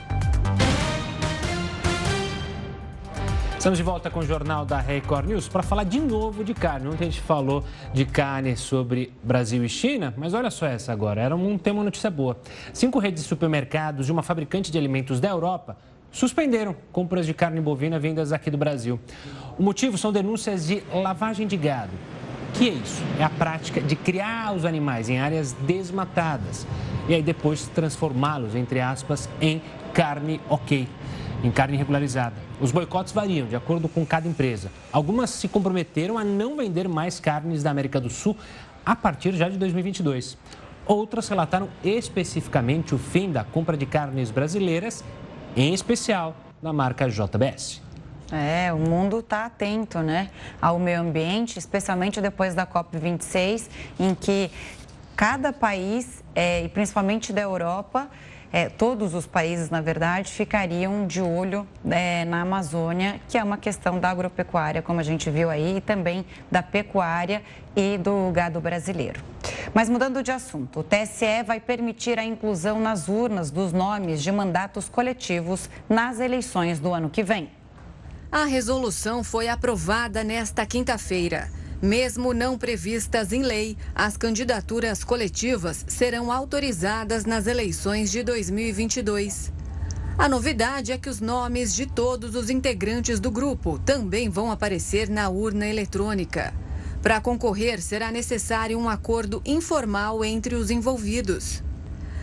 Estamos 3.59 3.77
de 3.77 3.83
volta 3.83 4.09
com 4.09 4.21
o 4.21 4.25
Jornal 4.25 4.65
da 4.65 4.79
Record 4.79 5.27
News 5.27 5.49
para 5.49 5.61
falar 5.61 5.83
de 5.83 5.99
novo 5.99 6.45
de 6.45 6.53
carne. 6.53 6.87
Ontem 6.87 7.03
a 7.03 7.09
gente 7.09 7.19
falou 7.19 7.63
de 7.93 8.05
carne 8.05 8.55
sobre 8.55 9.11
Brasil 9.21 9.63
e 9.65 9.69
China, 9.69 10.13
mas 10.17 10.33
olha 10.33 10.49
só 10.49 10.65
essa 10.65 10.93
agora, 10.93 11.21
era 11.21 11.35
um, 11.35 11.57
tem 11.57 11.73
uma 11.73 11.83
notícia 11.83 12.09
boa. 12.09 12.37
Cinco 12.71 12.99
redes 12.99 13.21
de 13.21 13.27
supermercados 13.27 14.07
e 14.07 14.11
uma 14.13 14.23
fabricante 14.23 14.71
de 14.71 14.77
alimentos 14.77 15.19
da 15.19 15.27
Europa 15.27 15.75
suspenderam 16.11 16.75
compras 16.91 17.25
de 17.25 17.33
carne 17.33 17.61
bovina 17.61 17.99
vindas 17.99 18.31
aqui 18.31 18.49
do 18.49 18.57
Brasil. 18.57 18.99
O 19.57 19.63
motivo 19.63 19.97
são 19.97 20.11
denúncias 20.11 20.67
de 20.67 20.83
lavagem 20.93 21.47
de 21.47 21.57
gado. 21.57 21.91
Que 22.53 22.69
é 22.69 22.73
isso? 22.73 23.03
É 23.19 23.23
a 23.23 23.29
prática 23.29 23.79
de 23.79 23.95
criar 23.95 24.55
os 24.55 24.65
animais 24.65 25.09
em 25.09 25.19
áreas 25.19 25.53
desmatadas 25.53 26.65
e 27.07 27.13
aí 27.13 27.21
depois 27.21 27.67
transformá-los, 27.67 28.55
entre 28.55 28.79
aspas, 28.79 29.29
em 29.41 29.61
carne 29.93 30.41
ok, 30.49 30.87
em 31.43 31.51
carne 31.51 31.77
regularizada. 31.77 32.35
Os 32.59 32.71
boicotes 32.71 33.13
variam 33.13 33.47
de 33.47 33.55
acordo 33.55 33.87
com 33.87 34.05
cada 34.05 34.27
empresa. 34.27 34.71
Algumas 34.91 35.29
se 35.29 35.47
comprometeram 35.47 36.17
a 36.17 36.23
não 36.23 36.57
vender 36.57 36.87
mais 36.87 37.19
carnes 37.19 37.63
da 37.63 37.71
América 37.71 37.99
do 37.99 38.09
Sul 38.09 38.35
a 38.85 38.95
partir 38.95 39.33
já 39.33 39.47
de 39.47 39.57
2022. 39.57 40.37
Outras 40.85 41.29
relataram 41.29 41.69
especificamente 41.83 42.95
o 42.95 42.97
fim 42.97 43.31
da 43.31 43.43
compra 43.43 43.77
de 43.77 43.85
carnes 43.85 44.31
brasileiras 44.31 45.03
em 45.59 45.73
especial 45.73 46.35
da 46.61 46.71
marca 46.71 47.09
JBS. 47.09 47.81
É, 48.31 48.71
o 48.71 48.77
mundo 48.77 49.19
está 49.19 49.45
atento 49.45 49.99
né, 49.99 50.29
ao 50.61 50.79
meio 50.79 51.01
ambiente, 51.01 51.57
especialmente 51.57 52.21
depois 52.21 52.55
da 52.55 52.65
COP26, 52.65 53.67
em 53.99 54.15
que 54.15 54.49
cada 55.15 55.51
país, 55.51 56.23
é, 56.33 56.63
e 56.63 56.69
principalmente 56.69 57.33
da 57.33 57.41
Europa, 57.41 58.07
é, 58.51 58.67
todos 58.67 59.13
os 59.13 59.27
países, 59.27 59.69
na 59.69 59.79
verdade, 59.79 60.31
ficariam 60.31 61.05
de 61.05 61.21
olho 61.21 61.67
é, 61.89 62.25
na 62.25 62.41
Amazônia, 62.41 63.21
que 63.27 63.37
é 63.37 63.43
uma 63.43 63.57
questão 63.57 63.99
da 63.99 64.09
agropecuária, 64.09 64.81
como 64.81 64.99
a 64.99 65.03
gente 65.03 65.29
viu 65.29 65.49
aí, 65.49 65.77
e 65.77 65.81
também 65.81 66.25
da 66.51 66.63
pecuária 66.63 67.43
e 67.75 67.97
do 67.97 68.31
gado 68.31 68.59
brasileiro. 68.59 69.21
Mas 69.73 69.87
mudando 69.87 70.23
de 70.23 70.31
assunto, 70.31 70.79
o 70.79 70.83
TSE 70.83 71.43
vai 71.45 71.59
permitir 71.59 72.17
a 72.17 72.23
inclusão 72.23 72.79
nas 72.79 73.07
urnas 73.07 73.51
dos 73.51 73.71
nomes 73.71 74.21
de 74.21 74.31
mandatos 74.31 74.89
coletivos 74.89 75.69
nas 75.87 76.19
eleições 76.19 76.79
do 76.79 76.93
ano 76.93 77.09
que 77.09 77.23
vem. 77.23 77.51
A 78.31 78.45
resolução 78.45 79.23
foi 79.23 79.47
aprovada 79.47 80.23
nesta 80.23 80.65
quinta-feira. 80.65 81.49
Mesmo 81.81 82.33
não 82.33 82.57
previstas 82.57 83.31
em 83.31 83.41
lei, 83.41 83.77
as 83.95 84.17
candidaturas 84.17 85.01
coletivas 85.01 85.85
serão 85.87 86.29
autorizadas 86.29 87.23
nas 87.23 87.47
eleições 87.47 88.11
de 88.11 88.21
2022. 88.21 89.53
A 90.17 90.27
novidade 90.27 90.91
é 90.91 90.97
que 90.97 91.07
os 91.07 91.21
nomes 91.21 91.73
de 91.73 91.85
todos 91.85 92.35
os 92.35 92.49
integrantes 92.49 93.21
do 93.21 93.31
grupo 93.31 93.79
também 93.79 94.27
vão 94.27 94.51
aparecer 94.51 95.07
na 95.07 95.29
urna 95.29 95.65
eletrônica. 95.65 96.53
Para 97.01 97.21
concorrer, 97.21 97.81
será 97.81 98.11
necessário 98.11 98.77
um 98.77 98.89
acordo 98.89 99.41
informal 99.45 100.25
entre 100.25 100.55
os 100.55 100.69
envolvidos. 100.69 101.63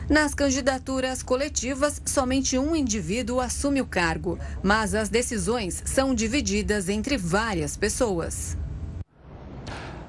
Nas 0.06 0.34
candidaturas 0.34 1.22
coletivas, 1.22 2.02
somente 2.04 2.58
um 2.58 2.76
indivíduo 2.76 3.40
assume 3.40 3.80
o 3.80 3.86
cargo, 3.86 4.38
mas 4.62 4.94
as 4.94 5.08
decisões 5.08 5.82
são 5.86 6.14
divididas 6.14 6.90
entre 6.90 7.16
várias 7.16 7.74
pessoas. 7.74 8.58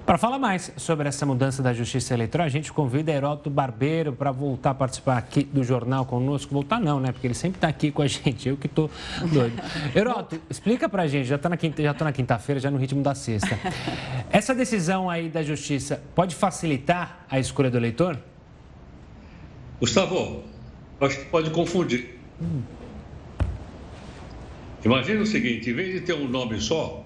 Para 0.07 0.17
falar 0.17 0.39
mais 0.39 0.71
sobre 0.77 1.09
essa 1.09 1.25
mudança 1.25 1.61
da 1.61 1.73
justiça 1.73 2.13
eleitoral, 2.13 2.47
a 2.47 2.49
gente 2.49 2.71
convida 2.71 3.11
Heródoto 3.11 3.49
Barbeiro 3.49 4.13
para 4.13 4.31
voltar 4.31 4.69
a 4.69 4.73
participar 4.73 5.17
aqui 5.17 5.43
do 5.43 5.65
jornal 5.65 6.05
conosco. 6.05 6.53
Voltar 6.53 6.79
não, 6.79 6.97
né? 6.97 7.11
Porque 7.11 7.27
ele 7.27 7.33
sempre 7.33 7.57
está 7.57 7.67
aqui 7.67 7.91
com 7.91 8.01
a 8.01 8.07
gente, 8.07 8.47
eu 8.47 8.55
que 8.55 8.67
estou 8.67 8.89
doido. 9.33 9.61
Heródoto, 9.93 10.39
explica 10.49 10.87
para 10.87 11.03
a 11.03 11.07
gente, 11.07 11.27
já 11.27 11.35
estou 11.35 11.49
na 11.49 11.57
quinta-feira, 11.57 12.05
na 12.05 12.13
quinta 12.13 12.39
já 12.57 12.71
no 12.71 12.77
ritmo 12.77 13.03
da 13.03 13.13
sexta. 13.13 13.59
Essa 14.31 14.55
decisão 14.55 15.09
aí 15.09 15.27
da 15.27 15.43
justiça 15.43 16.01
pode 16.15 16.35
facilitar 16.35 17.25
a 17.29 17.37
escolha 17.37 17.69
do 17.69 17.75
eleitor? 17.75 18.17
Gustavo, 19.77 20.45
acho 21.01 21.19
que 21.19 21.25
pode 21.25 21.49
confundir. 21.49 22.17
Hum. 22.41 22.61
Imagina 24.85 25.21
o 25.21 25.25
seguinte, 25.25 25.69
em 25.69 25.73
vez 25.73 25.95
de 25.95 25.99
ter 25.99 26.13
um 26.13 26.29
nome 26.29 26.61
só, 26.61 27.05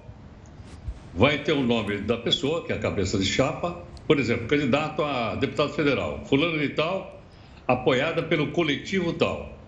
vai 1.14 1.38
ter 1.38 1.52
o 1.52 1.62
nome 1.62 1.98
da 1.98 2.16
pessoa, 2.16 2.64
que 2.64 2.72
é 2.72 2.76
a 2.76 2.78
cabeça 2.78 3.18
de 3.18 3.24
chapa, 3.24 3.82
por 4.06 4.18
exemplo, 4.18 4.46
candidato 4.46 5.02
a 5.02 5.34
deputado 5.34 5.72
federal, 5.72 6.24
fulano 6.26 6.58
de 6.58 6.70
tal, 6.70 7.22
apoiada 7.66 8.22
pelo 8.22 8.48
coletivo 8.48 9.12
tal. 9.12 9.58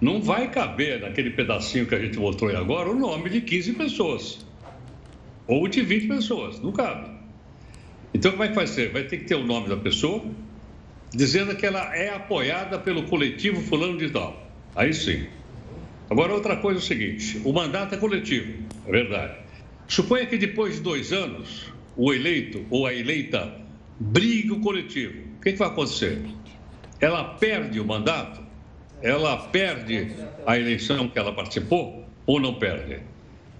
não 0.00 0.22
vai 0.22 0.48
caber 0.48 1.00
naquele 1.00 1.30
pedacinho 1.30 1.86
que 1.86 1.94
a 1.94 1.98
gente 1.98 2.18
mostrou 2.18 2.50
aí 2.50 2.56
agora 2.56 2.88
o 2.88 2.94
nome 2.94 3.30
de 3.30 3.40
15 3.40 3.72
pessoas. 3.72 4.46
Ou 5.46 5.66
de 5.66 5.80
20 5.82 6.06
pessoas. 6.06 6.60
Não 6.60 6.70
cabe. 6.70 7.10
Então, 8.14 8.30
como 8.32 8.44
é 8.44 8.48
que 8.48 8.54
vai 8.54 8.66
ser? 8.66 8.92
Vai 8.92 9.04
ter 9.04 9.18
que 9.18 9.24
ter 9.24 9.34
o 9.34 9.44
nome 9.44 9.68
da 9.68 9.76
pessoa, 9.76 10.22
dizendo 11.12 11.56
que 11.56 11.66
ela 11.66 11.96
é 11.96 12.14
apoiada 12.14 12.78
pelo 12.78 13.04
coletivo 13.04 13.60
fulano 13.60 13.98
de 13.98 14.10
tal. 14.10 14.46
Aí 14.76 14.94
sim. 14.94 15.26
Agora, 16.08 16.32
outra 16.32 16.56
coisa 16.56 16.78
é 16.78 16.82
o 16.82 16.84
seguinte: 16.84 17.40
o 17.44 17.52
mandato 17.52 17.94
é 17.94 17.98
coletivo, 17.98 18.52
é 18.86 18.90
verdade. 18.90 19.47
Suponha 19.88 20.26
que 20.26 20.36
depois 20.36 20.74
de 20.74 20.82
dois 20.82 21.14
anos, 21.14 21.72
o 21.96 22.12
eleito 22.12 22.64
ou 22.70 22.86
a 22.86 22.94
eleita 22.94 23.56
brigue 23.98 24.52
o 24.52 24.60
coletivo. 24.60 25.18
O 25.38 25.40
que, 25.40 25.52
que 25.52 25.58
vai 25.58 25.68
acontecer? 25.68 26.20
Ela 27.00 27.24
perde 27.24 27.80
o 27.80 27.86
mandato? 27.86 28.42
Ela 29.02 29.36
perde 29.48 30.14
a 30.46 30.58
eleição 30.58 31.08
que 31.08 31.18
ela 31.18 31.32
participou 31.32 32.04
ou 32.26 32.38
não 32.38 32.54
perde? 32.54 33.00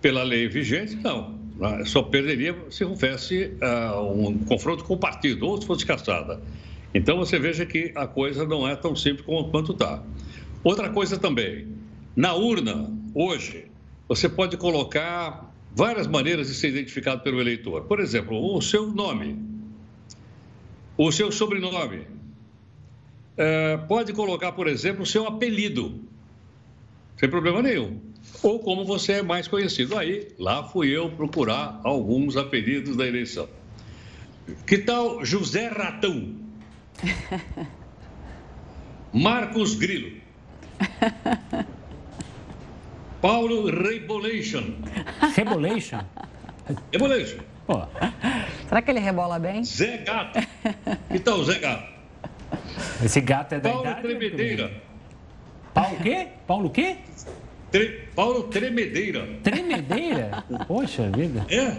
Pela 0.02 0.22
lei 0.22 0.48
vigente, 0.48 0.96
não. 0.96 1.38
Só 1.86 2.02
perderia 2.02 2.54
se 2.70 2.84
houvesse 2.84 3.54
uh, 3.62 4.00
um 4.12 4.38
confronto 4.44 4.84
com 4.84 4.94
o 4.94 4.98
partido 4.98 5.46
ou 5.46 5.58
se 5.58 5.66
fosse 5.66 5.86
caçada. 5.86 6.40
Então 6.92 7.16
você 7.16 7.38
veja 7.38 7.64
que 7.64 7.90
a 7.94 8.06
coisa 8.06 8.46
não 8.46 8.68
é 8.68 8.76
tão 8.76 8.94
simples 8.94 9.24
quanto 9.50 9.72
está. 9.72 10.02
Outra 10.62 10.90
coisa 10.90 11.16
também, 11.16 11.68
na 12.14 12.34
urna, 12.34 12.92
hoje, 13.14 13.64
você 14.06 14.28
pode 14.28 14.56
colocar 14.56 15.47
várias 15.78 16.08
maneiras 16.08 16.48
de 16.48 16.54
ser 16.54 16.70
identificado 16.70 17.22
pelo 17.22 17.40
eleitor. 17.40 17.84
Por 17.84 18.00
exemplo, 18.00 18.56
o 18.56 18.60
seu 18.60 18.88
nome, 18.88 19.38
o 20.96 21.12
seu 21.12 21.30
sobrenome. 21.30 22.04
É, 23.36 23.76
pode 23.76 24.12
colocar, 24.12 24.50
por 24.50 24.66
exemplo, 24.66 25.04
o 25.04 25.06
seu 25.06 25.24
apelido, 25.24 26.00
sem 27.16 27.30
problema 27.30 27.62
nenhum. 27.62 28.00
Ou 28.42 28.58
como 28.58 28.84
você 28.84 29.12
é 29.12 29.22
mais 29.22 29.46
conhecido. 29.46 29.96
Aí, 29.96 30.32
lá 30.36 30.64
fui 30.64 30.88
eu 30.88 31.12
procurar 31.12 31.80
alguns 31.84 32.36
apelidos 32.36 32.96
da 32.96 33.06
eleição. 33.06 33.48
Que 34.66 34.78
tal 34.78 35.24
José 35.24 35.68
Ratão? 35.68 36.34
Marcos 39.14 39.76
Grilo. 39.76 40.18
Paulo 43.20 43.66
Rebolation. 43.66 44.74
Rebolation? 45.34 46.00
Rebolation. 46.92 47.38
Pô. 47.66 47.82
Será 48.68 48.82
que 48.82 48.90
ele 48.90 49.00
rebola 49.00 49.38
bem? 49.38 49.64
Zé 49.64 49.98
Gato. 49.98 50.38
Que 51.10 51.18
tal 51.18 51.44
Zé 51.44 51.58
Gato? 51.58 51.98
Esse 53.04 53.20
gato 53.20 53.54
é 53.54 53.60
da 53.60 53.70
Paulo 53.70 53.84
idade 53.84 54.02
Tremedeira. 54.02 54.70
Paulo 55.74 55.96
o 55.96 56.02
quê? 56.02 56.28
Paulo 56.46 56.66
o 56.66 56.70
quê? 56.70 56.96
Tre... 57.70 58.08
Paulo 58.14 58.44
Tremedeira. 58.44 59.28
Tremedeira? 59.42 60.44
Poxa 60.66 61.10
vida. 61.10 61.44
É. 61.50 61.76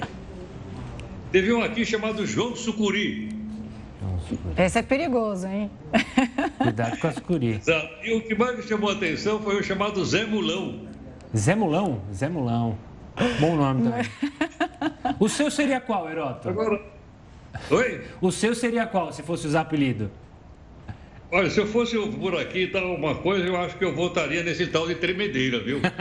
Teve 1.31 1.53
um 1.53 1.63
aqui 1.63 1.85
chamado 1.85 2.25
João 2.25 2.55
Sucuri. 2.55 3.29
Esse 4.57 4.79
é 4.79 4.81
perigoso, 4.81 5.47
hein? 5.47 5.71
Cuidado 6.57 6.99
com 6.99 7.07
a 7.07 7.11
sucuri. 7.11 7.61
E 8.03 8.13
o 8.13 8.21
que 8.21 8.35
mais 8.35 8.57
me 8.57 8.63
chamou 8.63 8.89
a 8.89 8.93
atenção 8.93 9.41
foi 9.41 9.59
o 9.59 9.63
chamado 9.63 10.03
Zé 10.05 10.25
Mulão. 10.25 10.87
Zé 11.35 11.55
Mulão? 11.55 12.01
Zé 12.13 12.29
Mulão. 12.29 12.77
Bom 13.39 13.55
nome 13.55 13.83
também. 13.83 14.05
O 15.19 15.27
seu 15.27 15.51
seria 15.51 15.81
qual, 15.81 16.09
Heroto? 16.09 16.47
Agora. 16.47 16.81
Oi? 17.69 18.01
O 18.21 18.31
seu 18.31 18.55
seria 18.55 18.87
qual, 18.87 19.11
se 19.11 19.21
fosse 19.21 19.45
usar 19.47 19.61
apelido? 19.61 20.09
Olha, 21.31 21.49
se 21.49 21.59
eu 21.59 21.67
fosse 21.67 21.97
por 21.97 22.35
aqui 22.39 22.67
tal 22.67 22.95
uma 22.95 23.15
coisa, 23.15 23.45
eu 23.45 23.57
acho 23.57 23.77
que 23.77 23.83
eu 23.83 23.93
votaria 23.93 24.41
nesse 24.41 24.67
tal 24.67 24.87
de 24.87 24.95
tremedeira, 24.95 25.59
viu? 25.59 25.81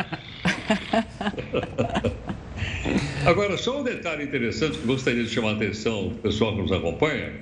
Agora, 3.26 3.56
só 3.58 3.80
um 3.80 3.82
detalhe 3.82 4.22
interessante 4.24 4.78
que 4.78 4.86
gostaria 4.86 5.24
de 5.24 5.28
chamar 5.28 5.50
a 5.50 5.54
atenção 5.54 6.08
do 6.08 6.14
pessoal 6.16 6.54
que 6.54 6.62
nos 6.62 6.72
acompanha, 6.72 7.32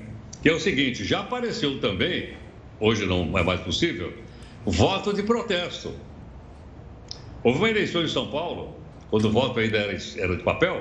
que 0.42 0.49
é 0.49 0.53
o 0.53 0.59
seguinte, 0.59 1.05
já 1.05 1.20
apareceu 1.20 1.79
também, 1.81 2.31
hoje 2.81 3.05
não 3.07 3.37
é 3.38 3.42
mais 3.42 3.61
possível, 3.61 4.12
voto 4.64 5.12
de 5.12 5.22
protesto. 5.22 5.92
Houve 7.46 7.61
uma 7.61 7.70
eleição 7.70 8.02
em 8.02 8.09
São 8.09 8.26
Paulo, 8.26 8.74
quando 9.09 9.26
o 9.26 9.30
voto 9.30 9.61
ainda 9.61 9.78
era, 9.78 9.96
era 10.16 10.37
de 10.37 10.42
papel, 10.42 10.78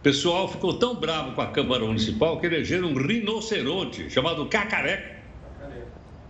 o 0.00 0.02
pessoal 0.02 0.46
ficou 0.46 0.74
tão 0.74 0.96
bravo 0.96 1.32
com 1.32 1.40
a 1.40 1.46
Câmara 1.46 1.82
Municipal 1.82 2.38
que 2.38 2.44
elegeram 2.44 2.88
um 2.88 2.94
rinoceronte 2.94 4.10
chamado 4.10 4.44
Cacareco. 4.44 5.14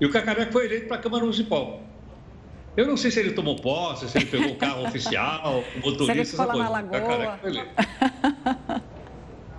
E 0.00 0.06
o 0.06 0.12
Cacareco 0.12 0.52
foi 0.52 0.66
eleito 0.66 0.86
para 0.86 0.96
a 0.96 1.00
Câmara 1.00 1.24
Municipal. 1.24 1.82
Eu 2.76 2.86
não 2.86 2.96
sei 2.96 3.10
se 3.10 3.18
ele 3.18 3.32
tomou 3.32 3.56
posse, 3.56 4.08
se 4.08 4.16
ele 4.16 4.26
pegou 4.26 4.52
o 4.52 4.56
carro 4.56 4.86
oficial, 4.86 5.64
o 5.74 5.80
motorista, 5.80 6.20
essa 6.20 6.46
coisa. 6.46 6.68
O 6.68 6.90
Cacareco 6.90 7.38
foi 7.40 7.50
eleito. 7.50 7.70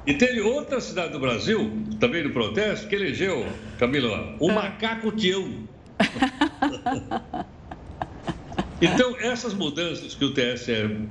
E 0.07 0.13
teve 0.13 0.39
outra 0.39 0.79
cidade 0.79 1.11
do 1.11 1.19
Brasil, 1.19 1.83
também 1.99 2.23
no 2.23 2.29
protesto, 2.29 2.87
que 2.87 2.95
elegeu, 2.95 3.45
Camila, 3.77 4.33
o 4.39 4.49
macaco 4.49 5.11
Tião. 5.11 5.67
Então, 8.83 9.15
essas 9.17 9.53
mudanças 9.53 10.13
que 10.13 10.25
o 10.25 10.33
TSE 10.33 11.07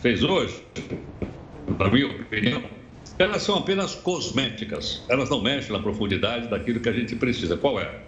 fez 0.00 0.24
hoje, 0.24 0.64
na 1.78 1.90
minha 1.90 2.06
opinião, 2.06 2.62
elas 3.18 3.42
são 3.42 3.58
apenas 3.58 3.94
cosméticas. 3.94 5.02
Elas 5.10 5.28
não 5.28 5.42
mexem 5.42 5.72
na 5.72 5.78
profundidade 5.78 6.48
daquilo 6.48 6.80
que 6.80 6.88
a 6.88 6.92
gente 6.92 7.14
precisa. 7.14 7.54
Qual 7.58 7.78
é? 7.78 8.00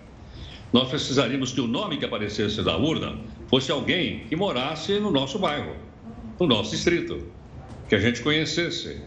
Nós 0.72 0.88
precisaríamos 0.88 1.52
que 1.52 1.60
o 1.60 1.66
nome 1.66 1.98
que 1.98 2.06
aparecesse 2.06 2.62
da 2.62 2.78
urna 2.78 3.18
fosse 3.48 3.70
alguém 3.70 4.20
que 4.20 4.34
morasse 4.34 4.98
no 4.98 5.10
nosso 5.10 5.38
bairro, 5.38 5.76
no 6.40 6.46
nosso 6.46 6.70
distrito, 6.70 7.28
que 7.90 7.94
a 7.94 7.98
gente 7.98 8.22
conhecesse. 8.22 9.02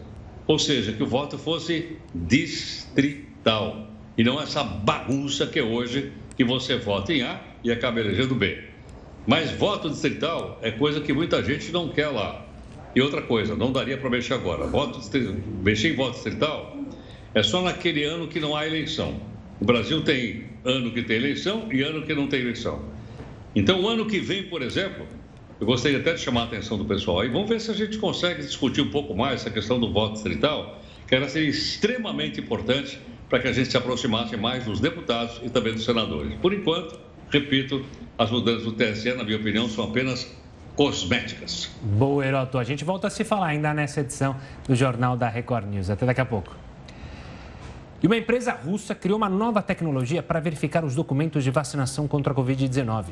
Ou 0.46 0.60
seja, 0.60 0.92
que 0.92 1.02
o 1.02 1.06
voto 1.06 1.36
fosse 1.36 1.98
distrital 2.14 3.88
e 4.16 4.22
não 4.22 4.40
essa 4.40 4.62
bagunça 4.62 5.44
que 5.44 5.58
é 5.58 5.62
hoje 5.62 6.12
que 6.36 6.44
você 6.44 6.76
vota 6.76 7.12
em 7.12 7.22
A 7.22 7.40
e 7.64 7.72
acaba 7.72 7.98
elegendo 7.98 8.36
B. 8.36 8.67
Mas 9.28 9.50
voto 9.50 9.90
distrital 9.90 10.58
é 10.62 10.70
coisa 10.70 11.02
que 11.02 11.12
muita 11.12 11.44
gente 11.44 11.70
não 11.70 11.90
quer 11.90 12.08
lá. 12.08 12.46
E 12.96 13.02
outra 13.02 13.20
coisa, 13.20 13.54
não 13.54 13.70
daria 13.70 13.98
para 13.98 14.08
mexer 14.08 14.32
agora. 14.32 14.66
Voto 14.66 14.98
mexer 15.62 15.92
em 15.92 15.94
voto 15.94 16.14
distrital 16.14 16.74
é 17.34 17.42
só 17.42 17.60
naquele 17.60 18.04
ano 18.04 18.26
que 18.26 18.40
não 18.40 18.56
há 18.56 18.66
eleição. 18.66 19.20
O 19.60 19.66
Brasil 19.66 20.00
tem 20.02 20.44
ano 20.64 20.90
que 20.92 21.02
tem 21.02 21.18
eleição 21.18 21.68
e 21.70 21.82
ano 21.82 22.06
que 22.06 22.14
não 22.14 22.26
tem 22.26 22.40
eleição. 22.40 22.80
Então, 23.54 23.82
o 23.82 23.88
ano 23.88 24.06
que 24.06 24.18
vem, 24.18 24.44
por 24.44 24.62
exemplo, 24.62 25.06
eu 25.60 25.66
gostaria 25.66 25.98
até 25.98 26.14
de 26.14 26.20
chamar 26.20 26.40
a 26.40 26.44
atenção 26.44 26.78
do 26.78 26.86
pessoal 26.86 27.20
aí. 27.20 27.28
Vamos 27.28 27.50
ver 27.50 27.60
se 27.60 27.70
a 27.70 27.74
gente 27.74 27.98
consegue 27.98 28.40
discutir 28.40 28.80
um 28.80 28.90
pouco 28.90 29.14
mais 29.14 29.42
essa 29.42 29.50
questão 29.50 29.78
do 29.78 29.92
voto 29.92 30.14
distrital, 30.14 30.80
que 31.06 31.14
ela 31.14 31.28
seria 31.28 31.50
extremamente 31.50 32.40
importante 32.40 32.98
para 33.28 33.40
que 33.40 33.48
a 33.48 33.52
gente 33.52 33.70
se 33.70 33.76
aproximasse 33.76 34.38
mais 34.38 34.64
dos 34.64 34.80
deputados 34.80 35.38
e 35.44 35.50
também 35.50 35.74
dos 35.74 35.84
senadores. 35.84 36.32
Por 36.40 36.54
enquanto, 36.54 36.98
repito, 37.30 37.84
as 38.18 38.30
mudanças 38.30 38.64
do 38.64 38.72
TSE, 38.72 39.14
na 39.14 39.22
minha 39.22 39.36
opinião, 39.36 39.68
são 39.68 39.84
apenas 39.84 40.26
cosméticas. 40.74 41.70
Boa, 41.80 42.26
Heroto. 42.26 42.58
A 42.58 42.64
gente 42.64 42.84
volta 42.84 43.06
a 43.06 43.10
se 43.10 43.24
falar 43.24 43.46
ainda 43.46 43.72
nessa 43.72 44.00
edição 44.00 44.36
do 44.66 44.74
Jornal 44.74 45.16
da 45.16 45.28
Record 45.28 45.66
News. 45.66 45.88
Até 45.88 46.04
daqui 46.04 46.20
a 46.20 46.24
pouco. 46.24 46.54
E 48.02 48.06
uma 48.06 48.16
empresa 48.16 48.52
russa 48.52 48.94
criou 48.94 49.16
uma 49.16 49.28
nova 49.28 49.62
tecnologia 49.62 50.22
para 50.22 50.38
verificar 50.38 50.84
os 50.84 50.94
documentos 50.94 51.42
de 51.42 51.50
vacinação 51.50 52.06
contra 52.06 52.32
a 52.32 52.36
Covid-19. 52.36 53.06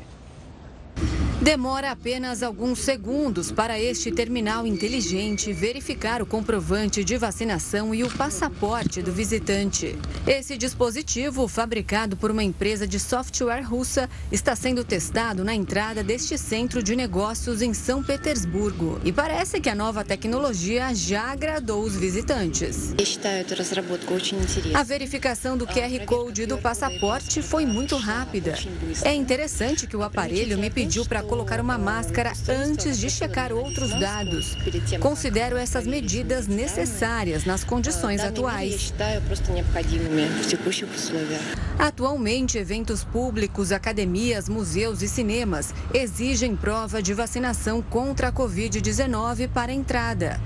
Demora 1.47 1.91
apenas 1.91 2.43
alguns 2.43 2.79
segundos 2.79 3.53
para 3.53 3.79
este 3.79 4.11
terminal 4.11 4.67
inteligente 4.67 5.53
verificar 5.53 6.21
o 6.21 6.25
comprovante 6.25 7.05
de 7.05 7.17
vacinação 7.17 7.95
e 7.95 8.03
o 8.03 8.11
passaporte 8.11 9.01
do 9.01 9.13
visitante. 9.13 9.97
Esse 10.27 10.57
dispositivo, 10.57 11.47
fabricado 11.47 12.17
por 12.17 12.31
uma 12.31 12.43
empresa 12.43 12.85
de 12.85 12.99
software 12.99 13.61
russa, 13.61 14.09
está 14.29 14.57
sendo 14.57 14.83
testado 14.83 15.41
na 15.41 15.55
entrada 15.55 16.03
deste 16.03 16.37
centro 16.37 16.83
de 16.83 16.97
negócios 16.97 17.61
em 17.61 17.73
São 17.73 18.03
Petersburgo. 18.03 18.99
E 19.05 19.13
parece 19.13 19.61
que 19.61 19.69
a 19.69 19.75
nova 19.75 20.03
tecnologia 20.03 20.93
já 20.93 21.31
agradou 21.31 21.81
os 21.81 21.95
visitantes. 21.95 22.93
A 24.73 24.83
verificação 24.83 25.57
do 25.57 25.65
QR 25.65 26.05
Code 26.05 26.45
do 26.45 26.57
passaporte 26.57 27.41
foi 27.41 27.65
muito 27.65 27.95
rápida. 27.95 28.53
É 29.01 29.13
interessante 29.13 29.87
que 29.87 29.95
o 29.95 30.03
aparelho 30.03 30.57
me 30.57 30.69
pediu 30.69 31.05
para 31.05 31.23
colocar 31.37 31.61
uma 31.61 31.77
máscara 31.77 32.33
antes 32.49 32.97
de 32.97 33.11
checar 33.11 33.53
outros 33.53 33.91
dados. 33.99 34.57
Considero 34.99 35.55
essas 35.55 35.85
medidas 35.85 36.47
necessárias 36.47 37.45
nas 37.45 37.63
condições 37.63 38.21
atuais. 38.21 38.91
Atualmente, 41.77 42.57
eventos 42.57 43.03
públicos, 43.03 43.71
academias, 43.71 44.49
museus 44.49 45.03
e 45.03 45.07
cinemas 45.07 45.75
exigem 45.93 46.55
prova 46.55 47.03
de 47.03 47.13
vacinação 47.13 47.83
contra 47.83 48.29
a 48.29 48.33
Covid-19 48.33 49.47
para 49.47 49.71
entrada. 49.71 50.39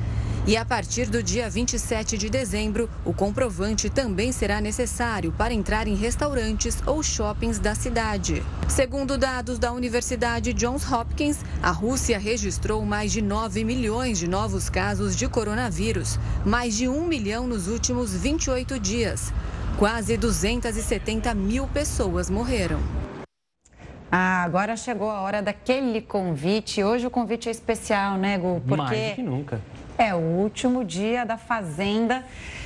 E 0.47 0.57
a 0.57 0.65
partir 0.65 1.07
do 1.07 1.21
dia 1.21 1.47
27 1.47 2.17
de 2.17 2.27
dezembro, 2.27 2.89
o 3.05 3.13
comprovante 3.13 3.91
também 3.91 4.31
será 4.31 4.59
necessário 4.59 5.31
para 5.31 5.53
entrar 5.53 5.87
em 5.87 5.93
restaurantes 5.93 6.81
ou 6.87 7.03
shoppings 7.03 7.59
da 7.59 7.75
cidade. 7.75 8.41
Segundo 8.67 9.19
dados 9.19 9.59
da 9.59 9.71
Universidade 9.71 10.51
Johns 10.53 10.91
Hopkins, 10.91 11.45
a 11.61 11.69
Rússia 11.69 12.17
registrou 12.17 12.83
mais 12.83 13.11
de 13.11 13.21
9 13.21 13.63
milhões 13.63 14.17
de 14.17 14.27
novos 14.27 14.67
casos 14.67 15.15
de 15.15 15.29
coronavírus, 15.29 16.17
mais 16.43 16.75
de 16.75 16.89
1 16.89 17.05
milhão 17.05 17.45
nos 17.45 17.67
últimos 17.67 18.11
28 18.11 18.79
dias. 18.79 19.31
Quase 19.77 20.17
270 20.17 21.35
mil 21.35 21.67
pessoas 21.67 22.31
morreram. 22.31 22.79
Ah, 24.11 24.43
agora 24.43 24.75
chegou 24.75 25.09
a 25.09 25.21
hora 25.21 25.41
daquele 25.41 26.01
convite. 26.01 26.83
Hoje 26.83 27.05
o 27.05 27.11
convite 27.11 27.47
é 27.47 27.51
especial, 27.51 28.17
né, 28.17 28.37
Gu? 28.39 28.61
Porque 28.67 28.75
Mais 28.75 29.09
do 29.11 29.15
que 29.15 29.21
nunca. 29.21 29.61
É 30.01 30.15
o 30.15 30.17
último 30.17 30.83
dia 30.83 31.23
da 31.23 31.37
Fazenda. 31.37 32.25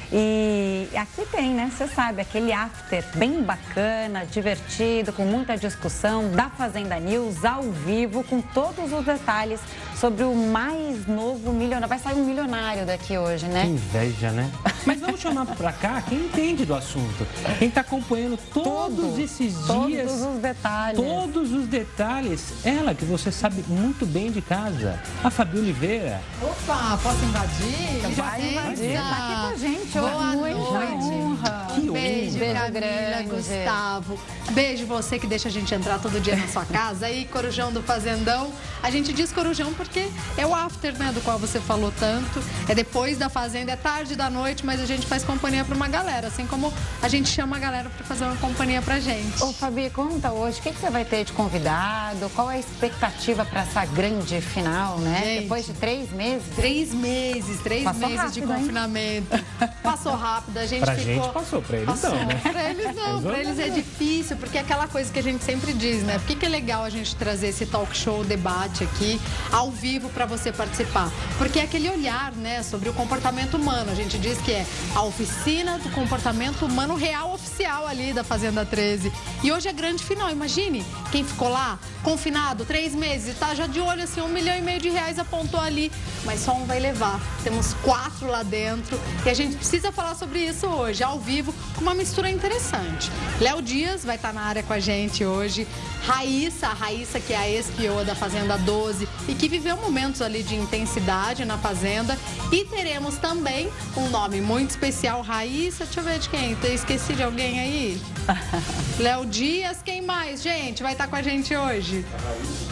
E 0.09 0.87
aqui 0.95 1.25
tem, 1.29 1.53
né? 1.53 1.69
Você 1.69 1.85
sabe, 1.85 2.21
aquele 2.21 2.53
after 2.53 3.03
bem 3.17 3.43
bacana, 3.43 4.25
divertido, 4.25 5.11
com 5.11 5.25
muita 5.25 5.57
discussão 5.57 6.31
da 6.31 6.49
Fazenda 6.49 6.97
News 6.97 7.43
ao 7.43 7.63
vivo, 7.63 8.23
com 8.23 8.39
todos 8.39 8.93
os 8.93 9.03
detalhes 9.03 9.59
sobre 9.99 10.23
o 10.23 10.35
mais 10.35 11.07
novo 11.07 11.51
milionário. 11.51 11.87
Vai 11.87 11.99
sair 11.99 12.15
um 12.15 12.25
milionário 12.25 12.85
daqui 12.85 13.17
hoje, 13.17 13.45
né? 13.47 13.61
Que 13.61 13.67
inveja, 13.69 14.31
né? 14.31 14.51
Mas 14.85 14.99
vamos 14.99 15.19
chamar 15.19 15.45
pra 15.45 15.71
cá 15.71 16.01
quem 16.01 16.19
entende 16.19 16.65
do 16.65 16.75
assunto. 16.75 17.25
Quem 17.57 17.69
tá 17.69 17.81
acompanhando 17.81 18.37
todos 18.53 18.95
Todo, 18.95 19.19
esses 19.19 19.53
dias. 19.65 20.11
Todos 20.11 20.21
os 20.21 20.41
detalhes. 20.41 20.99
Todos 20.99 21.51
os 21.51 21.67
detalhes. 21.67 22.53
Ela 22.63 22.93
que 22.93 23.05
você 23.05 23.31
sabe 23.31 23.63
muito 23.67 24.05
bem 24.05 24.31
de 24.31 24.41
casa. 24.41 24.99
A 25.23 25.29
Fabi 25.29 25.59
Oliveira. 25.59 26.21
Opa, 26.41 26.99
posso 27.01 27.23
invadir? 27.25 28.15
Já 28.15 28.23
vai 28.23 28.51
invadir. 28.51 28.97
Tá 28.97 29.09
aqui 29.09 29.41
com 29.41 29.47
a 29.47 29.69
gente. 29.69 29.99
Boa 29.99 30.35
noite. 30.35 30.59
Honra. 30.59 31.64
Que 31.75 31.91
beijo, 31.91 32.37
beijo 32.37 32.53
Camila, 32.53 32.69
grande. 32.69 33.29
Gustavo. 33.29 34.19
Beijo 34.51 34.85
você 34.85 35.19
que 35.19 35.27
deixa 35.27 35.49
a 35.49 35.51
gente 35.51 35.73
entrar 35.73 35.99
todo 35.99 36.19
dia 36.19 36.35
na 36.35 36.47
sua 36.47 36.65
casa. 36.65 37.05
Aí, 37.05 37.25
Corujão 37.25 37.71
do 37.71 37.81
Fazendão. 37.81 38.51
A 38.81 38.89
gente 38.89 39.11
diz 39.13 39.31
Corujão 39.31 39.73
porque 39.73 40.07
é 40.37 40.45
o 40.45 40.53
after, 40.53 40.97
né, 40.97 41.11
do 41.13 41.21
qual 41.21 41.37
você 41.39 41.59
falou 41.59 41.91
tanto. 41.99 42.41
É 42.67 42.75
depois 42.75 43.17
da 43.17 43.29
Fazenda, 43.29 43.71
é 43.71 43.75
tarde 43.75 44.15
da 44.15 44.29
noite, 44.29 44.65
mas 44.65 44.79
a 44.79 44.85
gente 44.85 45.05
faz 45.05 45.23
companhia 45.23 45.63
para 45.63 45.75
uma 45.75 45.87
galera. 45.87 46.27
Assim 46.27 46.45
como 46.45 46.73
a 47.01 47.07
gente 47.07 47.29
chama 47.29 47.57
a 47.57 47.59
galera 47.59 47.89
para 47.89 48.05
fazer 48.05 48.25
uma 48.25 48.35
companhia 48.37 48.81
pra 48.81 48.99
gente. 48.99 49.41
Ô, 49.43 49.51
Fabi, 49.51 49.89
conta 49.89 50.31
hoje, 50.31 50.59
o 50.59 50.61
que, 50.61 50.71
que 50.71 50.79
você 50.79 50.89
vai 50.89 51.03
ter 51.05 51.25
de 51.25 51.33
convidado? 51.33 52.29
Qual 52.35 52.49
é 52.51 52.55
a 52.55 52.59
expectativa 52.59 53.43
para 53.45 53.61
essa 53.61 53.85
grande 53.85 54.39
final, 54.41 54.99
né? 54.99 55.21
Gente, 55.23 55.41
depois 55.43 55.65
de 55.65 55.73
três 55.73 56.11
meses? 56.11 56.43
Três 56.55 56.93
meses, 56.93 57.59
três 57.61 57.83
Passou 57.83 58.01
meses 58.01 58.17
rápido, 58.17 58.33
de 58.33 58.41
confinamento. 58.41 59.45
Passou 59.81 60.15
rápido, 60.15 60.57
a 60.57 60.65
gente 60.65 60.81
pra 60.81 60.95
ficou... 60.95 61.13
gente 61.23 61.33
passou, 61.33 61.61
pra 61.67 61.77
eles 61.77 62.01
não, 62.01 62.25
né? 62.25 62.41
Pra 62.43 62.69
eles 62.69 62.95
não, 62.95 63.21
pra 63.21 63.39
eles 63.39 63.59
é 63.59 63.69
difícil, 63.69 64.37
porque 64.37 64.57
é 64.57 64.61
aquela 64.61 64.87
coisa 64.87 65.11
que 65.11 65.19
a 65.19 65.23
gente 65.23 65.43
sempre 65.43 65.73
diz, 65.73 66.03
né? 66.03 66.17
Por 66.19 66.27
que, 66.27 66.35
que 66.35 66.45
é 66.45 66.49
legal 66.49 66.83
a 66.83 66.89
gente 66.89 67.15
trazer 67.15 67.47
esse 67.47 67.65
talk 67.65 67.95
show, 67.95 68.23
debate 68.23 68.83
aqui, 68.83 69.19
ao 69.51 69.71
vivo 69.71 70.09
para 70.09 70.25
você 70.25 70.51
participar? 70.51 71.11
Porque 71.37 71.59
é 71.59 71.63
aquele 71.63 71.89
olhar, 71.89 72.31
né, 72.33 72.63
sobre 72.63 72.89
o 72.89 72.93
comportamento 72.93 73.55
humano. 73.55 73.91
A 73.91 73.95
gente 73.95 74.17
diz 74.17 74.37
que 74.39 74.51
é 74.51 74.65
a 74.93 75.03
oficina 75.03 75.79
do 75.79 75.89
comportamento 75.91 76.65
humano 76.65 76.95
real 76.95 77.33
oficial 77.33 77.87
ali 77.87 78.13
da 78.13 78.23
Fazenda 78.23 78.65
13. 78.65 79.11
E 79.43 79.51
hoje 79.51 79.67
é 79.67 79.73
grande 79.73 80.03
final, 80.03 80.29
imagine 80.29 80.85
quem 81.11 81.23
ficou 81.23 81.49
lá, 81.49 81.79
confinado, 82.03 82.65
três 82.65 82.93
meses, 82.93 83.35
e 83.35 83.39
tá 83.39 83.53
já 83.55 83.67
de 83.67 83.79
olho 83.79 84.03
assim, 84.03 84.21
um 84.21 84.27
milhão 84.27 84.55
e 84.57 84.61
meio 84.61 84.79
de 84.79 84.89
reais 84.89 85.17
apontou 85.17 85.59
ali, 85.59 85.91
mas 86.23 86.39
só 86.41 86.53
um 86.53 86.65
vai 86.65 86.79
levar. 86.79 87.19
Temos 87.43 87.73
quatro 87.75 88.27
lá 88.27 88.43
dentro 88.43 88.99
e 89.25 89.29
a 89.29 89.33
gente 89.33 89.55
precisa 89.55 89.91
falar 89.91 90.15
sobre 90.15 90.39
isso 90.39 90.67
hoje, 90.67 91.03
ao 91.03 91.19
vivo, 91.19 91.53
com 91.75 91.81
uma 91.81 91.93
mistura 91.93 92.29
interessante. 92.29 93.11
Léo 93.39 93.61
Dias 93.61 94.03
vai 94.03 94.15
estar 94.15 94.33
na 94.33 94.41
área 94.41 94.63
com 94.63 94.73
a 94.73 94.79
gente 94.79 95.25
hoje. 95.25 95.67
Raíssa, 96.05 96.67
a 96.67 96.73
Raíssa 96.73 97.19
que 97.19 97.33
é 97.33 97.37
a 97.37 97.49
ex-PO 97.49 98.05
da 98.05 98.15
Fazenda 98.15 98.57
12 98.57 99.07
e 99.27 99.33
que 99.33 99.47
viveu 99.47 99.75
momentos 99.77 100.21
ali 100.21 100.43
de 100.43 100.55
intensidade 100.55 101.43
na 101.45 101.57
Fazenda. 101.57 102.17
E 102.51 102.63
teremos 102.65 103.17
também 103.17 103.69
um 103.97 104.09
nome 104.09 104.39
muito 104.41 104.71
especial, 104.71 105.21
Raíssa. 105.21 105.85
Deixa 105.85 105.99
eu 105.99 106.03
ver 106.03 106.19
de 106.19 106.29
quem. 106.29 106.57
Eu 106.63 106.73
esqueci 106.73 107.13
de 107.13 107.23
alguém 107.23 107.59
aí? 107.59 108.01
Léo 108.99 109.25
Dias, 109.25 109.81
quem 109.83 110.01
mais? 110.01 110.41
Gente, 110.41 110.81
vai 110.83 110.93
estar 110.93 111.07
com 111.07 111.15
a 111.15 111.21
gente 111.21 111.55
hoje. 111.55 112.05
A 112.13 112.29
Raíssa, 112.29 112.64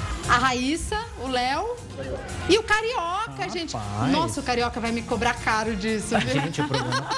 o 1.23 1.27
Léo 1.27 1.75
e 2.49 2.57
o 2.57 2.63
Carioca, 2.63 3.45
ah, 3.45 3.47
gente. 3.47 3.75
Rapaz. 3.75 4.12
Nossa, 4.12 4.39
o 4.41 4.43
Carioca 4.43 4.79
vai 4.79 4.91
me 4.91 5.01
cobrar 5.01 5.33
caro 5.36 5.75
disso. 5.75 6.17
Viu? 6.19 6.41
Gente, 6.41 6.62
o 6.62 6.67
programa, 6.67 7.09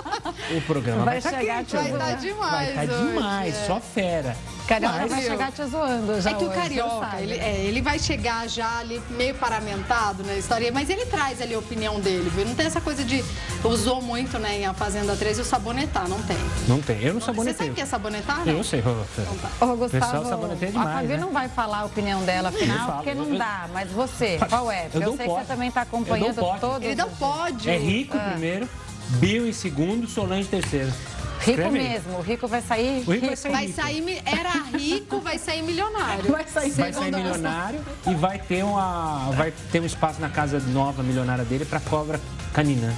o 0.58 0.62
programa 0.62 1.06
vai, 1.06 1.20
vai 1.20 1.34
chegar 1.34 1.58
quente, 1.60 1.76
Vai 1.76 1.92
estar 1.92 2.06
tá 2.06 2.14
demais. 2.14 2.76
Vai 2.76 2.86
estar 2.86 2.98
tá 2.98 3.04
demais, 3.04 3.56
é. 3.56 3.68
só 3.68 3.80
fera. 3.80 4.38
Carioca 4.66 4.98
Mas, 5.00 5.12
vai 5.12 5.22
chegar 5.22 5.52
te 5.52 5.66
zoando 5.66 6.22
já 6.22 6.32
É 6.32 6.34
que 6.34 6.44
hoje, 6.44 6.54
o 6.54 6.62
Carioca, 6.62 7.22
ele, 7.22 7.34
é, 7.36 7.64
ele 7.64 7.82
vai 7.82 8.00
chegar 8.00 8.48
já 8.50 8.80
ali 8.80 9.02
meio 9.12 9.36
paramentado 9.36 10.24
na 10.24 10.36
história, 10.36 10.72
mas 10.72 10.90
ele 10.90 11.06
traz 11.06 11.42
ali 11.42 11.54
a 11.54 11.60
opinião 11.60 12.00
dele, 12.00 12.30
viu? 12.34 12.46
Não 12.46 12.56
tem 12.56 12.66
essa 12.66 12.82
coisa 12.82 13.04
de... 13.04 13.24
Usou 13.64 14.02
muito, 14.02 14.38
né, 14.38 14.60
em 14.60 14.66
A 14.66 14.74
Fazenda 14.74 15.16
13 15.16 15.42
o 15.42 15.46
sabonetar, 15.46 16.08
não 16.08 16.22
tem. 16.24 16.38
Não 16.68 16.82
tem, 16.82 17.02
eu 17.02 17.14
não 17.14 17.22
sabonetei. 17.22 17.54
Você 17.54 17.58
sabe 17.58 17.70
o 17.72 17.74
que 17.74 17.82
é 17.82 17.86
sabonetar? 17.86 18.46
Não? 18.46 18.54
Eu 18.54 18.64
sei, 18.64 18.80
Ô, 18.82 18.92
então, 19.56 19.78
Gustavo, 19.78 20.56
demais, 20.56 20.76
a 20.76 20.94
Fabi 20.94 21.08
né? 21.08 21.18
não 21.18 21.32
vai 21.32 21.48
falar 21.48 21.80
a 21.80 21.86
opinião 21.86 22.24
dela, 22.24 22.50
afinal, 22.50 22.94
porque 22.94 23.14
não 23.14 23.36
dá. 23.36 23.68
Mas 23.74 23.92
você, 23.92 24.38
qual 24.50 24.72
é? 24.72 24.88
Eu, 24.94 25.02
eu 25.02 25.18
sei 25.18 25.26
pote. 25.26 25.40
que 25.40 25.46
você 25.48 25.54
também 25.54 25.70
está 25.70 25.82
acompanhando 25.82 26.60
todos. 26.60 26.86
Ele 26.86 26.96
não 26.96 27.10
pode. 27.10 27.70
É 27.70 27.78
rico 27.78 28.18
ah. 28.18 28.30
primeiro, 28.32 28.70
Bill 29.20 29.48
em 29.48 29.54
segundo, 29.54 30.08
Solange 30.08 30.48
em 30.48 30.62
terceiro. 30.62 30.92
Rico 31.40 31.52
Escreve 31.52 31.70
mesmo, 31.70 32.18
o 32.18 32.22
rico 32.22 32.48
vai 32.48 32.62
sair. 32.62 33.04
O 33.08 33.12
rico, 33.12 33.12
rico. 33.12 33.26
vai 33.28 33.36
sair. 33.36 33.52
Vai 33.52 33.68
sair 33.72 34.22
era 34.26 34.78
rico, 34.78 35.20
vai 35.20 35.38
sair 35.38 35.62
milionário. 35.62 36.32
Vai 36.32 36.48
sair, 36.48 36.72
vai 36.72 36.94
sair 36.94 37.12
milionário 37.14 37.86
e 38.08 38.14
vai 38.16 38.40
ter, 38.40 38.64
uma, 38.64 39.32
vai 39.32 39.54
ter 39.72 39.82
um 39.82 39.86
espaço 39.86 40.20
na 40.20 40.30
casa 40.30 40.60
nova 40.60 41.04
milionária 41.04 41.46
dele 41.46 41.66
para 41.66 41.80
cobra 41.80 42.20
canina. 42.54 42.94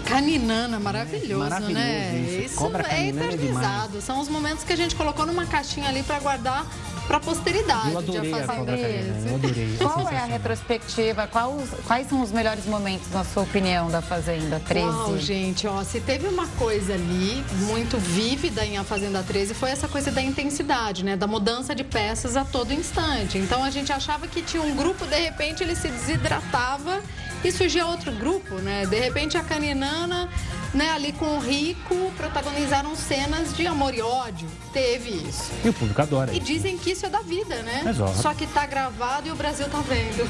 Caninana, 0.00 0.78
maravilhoso, 0.78 1.32
é, 1.32 1.36
maravilhoso 1.36 1.74
né? 1.74 2.42
Isso, 2.44 2.56
Cobra 2.56 2.86
é, 2.88 3.06
é 3.06 3.08
eternizado. 3.08 4.00
São 4.00 4.20
os 4.20 4.28
momentos 4.28 4.64
que 4.64 4.72
a 4.72 4.76
gente 4.76 4.94
colocou 4.94 5.26
numa 5.26 5.46
caixinha 5.46 5.88
ali 5.88 6.02
para 6.02 6.18
guardar 6.20 6.66
para 7.06 7.16
a 7.16 7.20
posteridade. 7.20 7.92
Eu 7.92 7.98
adorei 7.98 8.32
a 8.32 8.46
Cobra 8.46 8.76
Canina, 8.76 9.28
eu 9.28 9.34
adorei. 9.34 9.76
Qual 9.76 10.08
é 10.08 10.16
a 10.16 10.24
retrospectiva? 10.24 11.26
Quais, 11.26 11.70
quais 11.86 12.08
são 12.08 12.22
os 12.22 12.30
melhores 12.30 12.64
momentos, 12.66 13.10
na 13.10 13.24
sua 13.24 13.42
opinião, 13.42 13.90
da 13.90 14.00
Fazenda 14.00 14.60
13? 14.60 14.86
Uau, 14.86 15.18
gente, 15.18 15.66
ó, 15.66 15.82
se 15.84 16.00
teve 16.00 16.26
uma 16.26 16.46
coisa 16.46 16.94
ali 16.94 17.44
muito 17.66 17.98
vívida 17.98 18.64
em 18.64 18.78
A 18.78 18.84
Fazenda 18.84 19.22
13 19.22 19.54
foi 19.54 19.70
essa 19.70 19.88
coisa 19.88 20.10
da 20.10 20.22
intensidade, 20.22 21.04
né? 21.04 21.16
Da 21.16 21.26
mudança 21.26 21.74
de 21.74 21.84
peças 21.84 22.36
a 22.36 22.44
todo 22.44 22.72
instante. 22.72 23.36
Então 23.38 23.62
a 23.62 23.70
gente 23.70 23.92
achava 23.92 24.26
que 24.26 24.40
tinha 24.42 24.62
um 24.62 24.74
grupo, 24.74 25.06
de 25.06 25.18
repente 25.18 25.62
ele 25.62 25.74
se 25.74 25.88
desidratava 25.88 27.00
e 27.44 27.50
surgia 27.50 27.86
outro 27.86 28.12
grupo, 28.12 28.56
né? 28.56 28.86
De 28.86 28.98
repente 28.98 29.36
a 29.36 29.42
Caninana 29.42 30.28
né, 30.74 30.90
ali 30.90 31.12
com 31.12 31.36
o 31.36 31.38
Rico, 31.38 32.12
protagonizaram 32.16 32.94
cenas 32.96 33.54
de 33.54 33.66
amor 33.66 33.94
e 33.94 34.00
ódio. 34.00 34.48
Teve 34.72 35.10
isso. 35.10 35.50
E 35.62 35.68
o 35.68 35.72
público 35.72 36.00
adora. 36.00 36.34
E 36.34 36.40
dizem 36.40 36.78
que 36.78 36.92
isso 36.92 37.04
é 37.04 37.10
da 37.10 37.20
vida, 37.20 37.56
né? 37.62 37.82
Só 38.14 38.32
que 38.32 38.46
tá 38.46 38.64
gravado 38.64 39.28
e 39.28 39.30
o 39.30 39.34
Brasil 39.34 39.68
tá 39.68 39.80
vendo. 39.80 40.28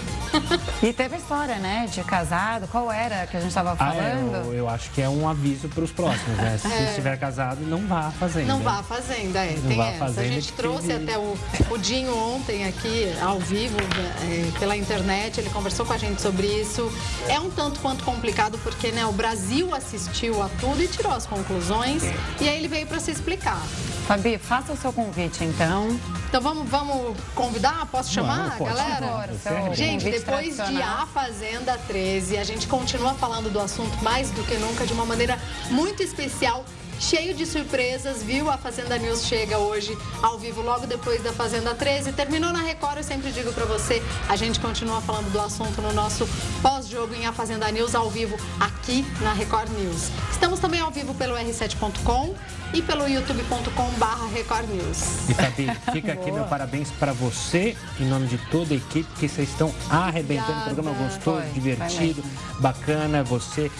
e 0.83 0.93
teve 0.93 1.17
história, 1.17 1.57
né, 1.57 1.87
de 1.87 2.03
casado. 2.03 2.67
Qual 2.67 2.91
era 2.91 3.27
que 3.27 3.37
a 3.37 3.41
gente 3.41 3.51
estava 3.51 3.77
falando? 3.77 4.35
Ah, 4.35 4.39
é, 4.39 4.47
eu, 4.49 4.55
eu, 4.55 4.69
acho 4.69 4.91
que 4.91 5.01
é 5.01 5.09
um 5.09 5.29
aviso 5.29 5.69
para 5.69 5.85
os 5.85 5.93
próximos, 5.93 6.37
né? 6.39 6.59
Se 6.59 6.67
é. 6.73 6.89
estiver 6.89 7.17
casado, 7.19 7.61
não 7.61 7.87
vá 7.87 8.09
à 8.09 8.11
fazenda. 8.11 8.47
Não 8.47 8.61
vá 8.61 8.81
à 8.81 8.83
fazenda, 8.83 9.45
é. 9.45 9.55
Não 9.55 9.69
tem 9.69 9.77
vá 9.77 9.87
essa. 9.87 9.99
Fazenda 9.99 10.29
a 10.29 10.31
gente 10.33 10.53
trouxe 10.55 10.89
teve... 10.89 11.05
até 11.05 11.19
o, 11.19 11.39
o 11.71 11.79
Dinho 11.79 12.17
ontem 12.17 12.67
aqui, 12.67 13.13
ao 13.21 13.39
vivo, 13.39 13.77
é, 13.79 14.59
pela 14.59 14.77
internet. 14.77 15.39
Ele 15.39 15.51
conversou 15.51 15.87
com 15.87 15.93
a 15.93 15.99
gente 15.99 16.21
sobre 16.21 16.49
isso. 16.49 16.91
É 17.29 17.39
um 17.39 17.51
tanto 17.51 17.79
quanto 17.79 18.03
complicado, 18.03 18.59
porque 18.65 18.91
né, 18.91 19.07
o 19.07 19.13
Brasil 19.13 19.73
assistiu 19.73 20.32
a 20.41 20.49
tudo 20.61 20.81
e 20.81 20.87
tirou 20.87 21.13
as 21.13 21.27
conclusões. 21.27 22.03
E 22.41 22.49
aí 22.49 22.59
ele 22.59 22.69
veio 22.69 22.87
para 22.87 23.01
se 23.01 23.11
explicar. 23.11 23.61
Fabi, 24.07 24.39
faça 24.39 24.73
o 24.73 24.77
seu 24.77 24.93
convite, 24.93 25.45
então. 25.45 25.89
Então 26.29 26.41
vamos, 26.41 26.69
vamos 26.69 27.17
convidar? 27.35 27.87
Posso 27.87 28.13
chamar 28.13 28.53
a 28.53 28.65
galera? 28.65 29.75
gente, 29.75 30.05
depois 30.05 30.57
de 30.57 30.81
A 30.81 31.07
Fazenda 31.13 31.79
13, 31.87 32.39
a 32.39 32.45
gente 32.45 32.67
continua 32.67 33.15
falando 33.15 33.51
do 33.51 33.61
assunto 33.61 34.03
mais 34.03 34.31
do 34.31 34.43
que 34.45 34.55
nunca, 34.57 34.87
de 34.87 34.93
uma 34.93 35.05
maneira 35.05 35.39
muito 35.71 36.03
especial 36.03 36.65
cheio 36.99 37.35
de 37.35 37.45
surpresas, 37.47 38.23
viu? 38.23 38.51
A 38.51 38.57
Fazenda 38.57 38.97
News 38.99 39.25
chega 39.25 39.59
hoje 39.59 39.97
ao 40.23 40.39
vivo, 40.39 40.63
logo 40.63 40.87
depois 40.87 41.23
da 41.23 41.33
Fazenda 41.33 41.75
13. 41.75 42.13
Terminou 42.13 42.53
na 42.53 42.61
Record, 42.61 42.99
eu 42.99 43.05
sempre 43.05 43.33
digo 43.33 43.53
para 43.53 43.65
você, 43.65 44.03
a 44.29 44.37
gente 44.37 44.61
continua 44.61 45.01
falando 45.01 45.31
do 45.33 45.41
assunto 45.41 45.81
no 45.83 45.93
nosso 45.93 46.29
pós-jogo 46.61 47.15
em 47.15 47.27
A 47.27 47.33
Fazenda 47.33 47.71
News, 47.71 47.95
ao 47.95 48.11
vivo 48.11 48.37
aqui 48.61 49.05
na 49.21 49.33
Record 49.33 49.71
News. 49.71 50.09
Estamos 50.31 50.61
também 50.61 50.81
ao 50.81 50.91
vivo 50.91 51.15
pelo 51.15 51.35
r7.com 51.35 52.35
e 52.73 52.81
pelo 52.81 53.07
youtube.com/barra 53.07 54.29
Record 54.29 54.69
News. 54.71 55.29
E 55.29 55.35
Fabi, 55.35 55.71
fica 55.93 56.13
aqui 56.13 56.31
meu 56.31 56.45
parabéns 56.45 56.91
para 56.91 57.13
você, 57.13 57.77
em 58.01 58.05
nome 58.05 58.27
de 58.27 58.39
toda 58.51 58.73
a 58.73 58.77
equipe, 58.77 59.09
que 59.19 59.29
vocês 59.29 59.49
estão 59.49 59.75
arrebentando. 59.91 60.61
O 60.61 60.65
programa 60.65 60.93
gostoso, 60.93 61.43
foi, 61.43 61.51
divertido, 61.53 62.23
foi 62.23 62.61
bacana. 62.61 63.23
Você 63.25 63.71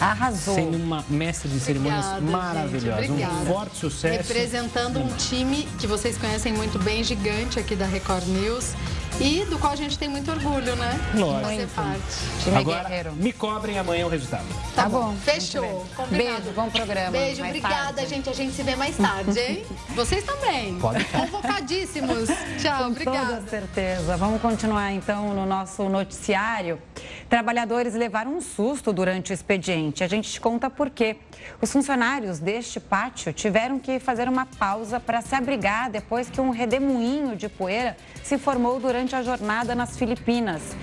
Arrasou. 0.00 0.54
Sendo 0.54 0.76
uma 0.78 1.04
mestre 1.08 1.48
de 1.48 1.60
cerimônias 1.60 2.06
Obrigada, 2.06 2.30
maravilhosa. 2.30 3.12
Um 3.12 3.46
forte 3.46 3.76
sucesso. 3.76 4.16
Representando 4.16 4.98
um 4.98 5.08
time 5.16 5.68
que 5.78 5.86
vocês 5.86 6.16
conhecem 6.16 6.52
muito 6.52 6.78
bem, 6.78 7.04
gigante 7.04 7.58
aqui 7.58 7.76
da 7.76 7.84
Record 7.84 8.26
News. 8.26 8.74
E 9.18 9.44
do 9.46 9.58
qual 9.58 9.72
a 9.72 9.76
gente 9.76 9.98
tem 9.98 10.08
muito 10.08 10.30
orgulho, 10.30 10.76
né? 10.76 10.98
Lógico. 11.14 11.42
Fazer 11.48 11.66
parte. 11.68 12.00
Time 12.42 12.56
Agora, 12.56 12.82
guerreiro. 12.88 13.12
me 13.12 13.32
cobrem 13.32 13.78
amanhã 13.78 14.06
o 14.06 14.08
resultado. 14.08 14.46
Tá, 14.74 14.84
tá 14.84 14.88
bom. 14.88 15.14
Fechou. 15.16 15.86
Beijo, 16.10 16.50
bom 16.54 16.70
programa. 16.70 17.10
Beijo, 17.10 17.40
mais 17.40 17.50
obrigada, 17.54 17.92
tarde. 17.94 18.06
gente. 18.08 18.28
A 18.30 18.32
gente 18.32 18.52
se 18.54 18.62
vê 18.62 18.76
mais 18.76 18.96
tarde, 18.96 19.38
hein? 19.38 19.66
Vocês 19.94 20.24
também. 20.24 20.78
Pode. 20.78 21.04
Convocadíssimos. 21.04 22.28
Tchau, 22.62 22.84
Com 22.84 22.90
obrigada. 22.90 23.36
Com 23.42 23.48
certeza. 23.48 24.16
Vamos 24.16 24.40
continuar 24.40 24.92
então 24.92 25.34
no 25.34 25.44
nosso 25.44 25.88
noticiário. 25.88 26.80
Trabalhadores 27.28 27.94
levaram 27.94 28.36
um 28.36 28.40
susto 28.40 28.92
durante 28.92 29.32
o 29.32 29.34
expediente. 29.34 30.02
A 30.02 30.08
gente 30.08 30.30
te 30.30 30.40
conta 30.40 30.70
por 30.70 30.88
quê. 30.88 31.16
Os 31.60 31.70
funcionários 31.70 32.38
deste 32.38 32.80
pátio 32.80 33.32
tiveram 33.32 33.78
que 33.78 33.98
fazer 33.98 34.28
uma 34.28 34.46
pausa 34.46 34.98
para 34.98 35.20
se 35.20 35.34
abrigar 35.34 35.90
depois 35.90 36.30
que 36.30 36.40
um 36.40 36.50
redemoinho 36.50 37.36
de 37.36 37.48
poeira 37.48 37.96
se 38.22 38.38
formou 38.38 38.78
durante 38.80 38.99
a 39.14 39.22
jornada 39.22 39.74
nas 39.74 39.96
Filipinas. 39.96 40.76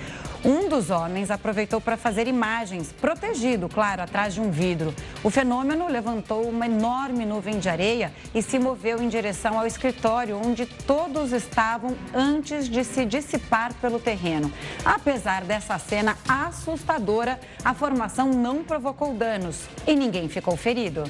Um 0.44 0.68
dos 0.68 0.88
homens 0.90 1.32
aproveitou 1.32 1.80
para 1.80 1.96
fazer 1.96 2.28
imagens, 2.28 2.92
protegido, 2.92 3.68
claro, 3.68 4.02
atrás 4.02 4.34
de 4.34 4.40
um 4.40 4.50
vidro. 4.50 4.94
O 5.24 5.30
fenômeno 5.30 5.88
levantou 5.88 6.48
uma 6.48 6.66
enorme 6.66 7.26
nuvem 7.26 7.58
de 7.58 7.68
areia 7.68 8.12
e 8.32 8.40
se 8.40 8.56
moveu 8.56 9.02
em 9.02 9.08
direção 9.08 9.58
ao 9.58 9.66
escritório 9.66 10.40
onde 10.42 10.64
todos 10.64 11.32
estavam 11.32 11.96
antes 12.14 12.68
de 12.68 12.84
se 12.84 13.04
dissipar 13.04 13.74
pelo 13.74 13.98
terreno. 13.98 14.52
Apesar 14.84 15.42
dessa 15.42 15.76
cena 15.78 16.16
assustadora, 16.28 17.40
a 17.64 17.74
formação 17.74 18.30
não 18.30 18.62
provocou 18.62 19.14
danos 19.14 19.66
e 19.86 19.96
ninguém 19.96 20.28
ficou 20.28 20.56
ferido. 20.56 21.02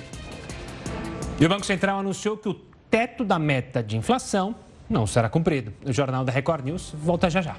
E 1.39 1.45
o 1.45 1.49
Banco 1.49 1.67
Central 1.67 1.99
anunciou 2.01 2.37
que 2.37 2.49
o 2.49 2.55
teto 2.91 3.25
da 3.25 3.39
meta 3.39 3.83
de 3.83 3.97
inflação 3.97 4.55
não 4.89 5.07
será 5.07 5.29
cumprido. 5.29 5.73
O 5.85 5.93
Jornal 5.93 6.25
da 6.25 6.33
Record 6.33 6.65
News 6.65 6.95
volta 6.95 7.29
já 7.29 7.43
já. 7.43 7.57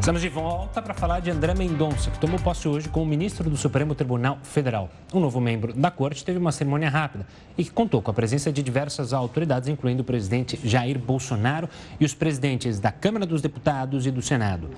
Estamos 0.00 0.22
de 0.22 0.30
volta 0.30 0.80
para 0.80 0.94
falar 0.94 1.20
de 1.20 1.30
André 1.30 1.52
Mendonça, 1.52 2.10
que 2.10 2.18
tomou 2.18 2.40
posse 2.40 2.66
hoje 2.66 2.88
como 2.88 3.04
ministro 3.04 3.50
do 3.50 3.56
Supremo 3.56 3.94
Tribunal 3.94 4.38
Federal. 4.42 4.88
Um 5.12 5.20
novo 5.20 5.38
membro 5.42 5.74
da 5.74 5.90
corte 5.90 6.24
teve 6.24 6.38
uma 6.38 6.50
cerimônia 6.52 6.88
rápida 6.88 7.26
e 7.56 7.62
que 7.62 7.70
contou 7.70 8.00
com 8.00 8.10
a 8.10 8.14
presença 8.14 8.50
de 8.50 8.62
diversas 8.62 9.12
autoridades, 9.12 9.68
incluindo 9.68 10.00
o 10.00 10.04
presidente 10.04 10.58
Jair 10.64 10.98
Bolsonaro 10.98 11.68
e 12.00 12.04
os 12.06 12.14
presidentes 12.14 12.80
da 12.80 12.90
Câmara 12.90 13.26
dos 13.26 13.42
Deputados 13.42 14.06
e 14.06 14.10
do 14.10 14.22
Senado. 14.22 14.70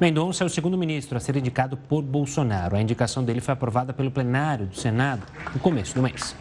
Mendonça 0.00 0.44
é 0.44 0.46
o 0.46 0.50
segundo 0.50 0.78
ministro 0.78 1.16
a 1.18 1.20
ser 1.20 1.36
indicado 1.36 1.76
por 1.76 2.02
Bolsonaro. 2.02 2.76
A 2.76 2.80
indicação 2.80 3.24
dele 3.24 3.40
foi 3.40 3.54
aprovada 3.54 3.92
pelo 3.92 4.12
plenário 4.12 4.66
do 4.66 4.76
Senado 4.76 5.22
no 5.52 5.58
começo 5.58 5.92
do 5.92 6.02
mês. 6.02 6.36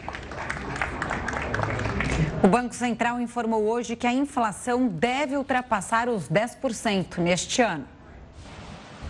O 2.44 2.48
Banco 2.48 2.76
Central 2.76 3.20
informou 3.20 3.64
hoje 3.64 3.96
que 3.96 4.06
a 4.06 4.14
inflação 4.14 4.88
deve 4.88 5.36
ultrapassar 5.36 6.08
os 6.08 6.30
10% 6.30 7.18
neste 7.18 7.64
ano. 7.64 7.97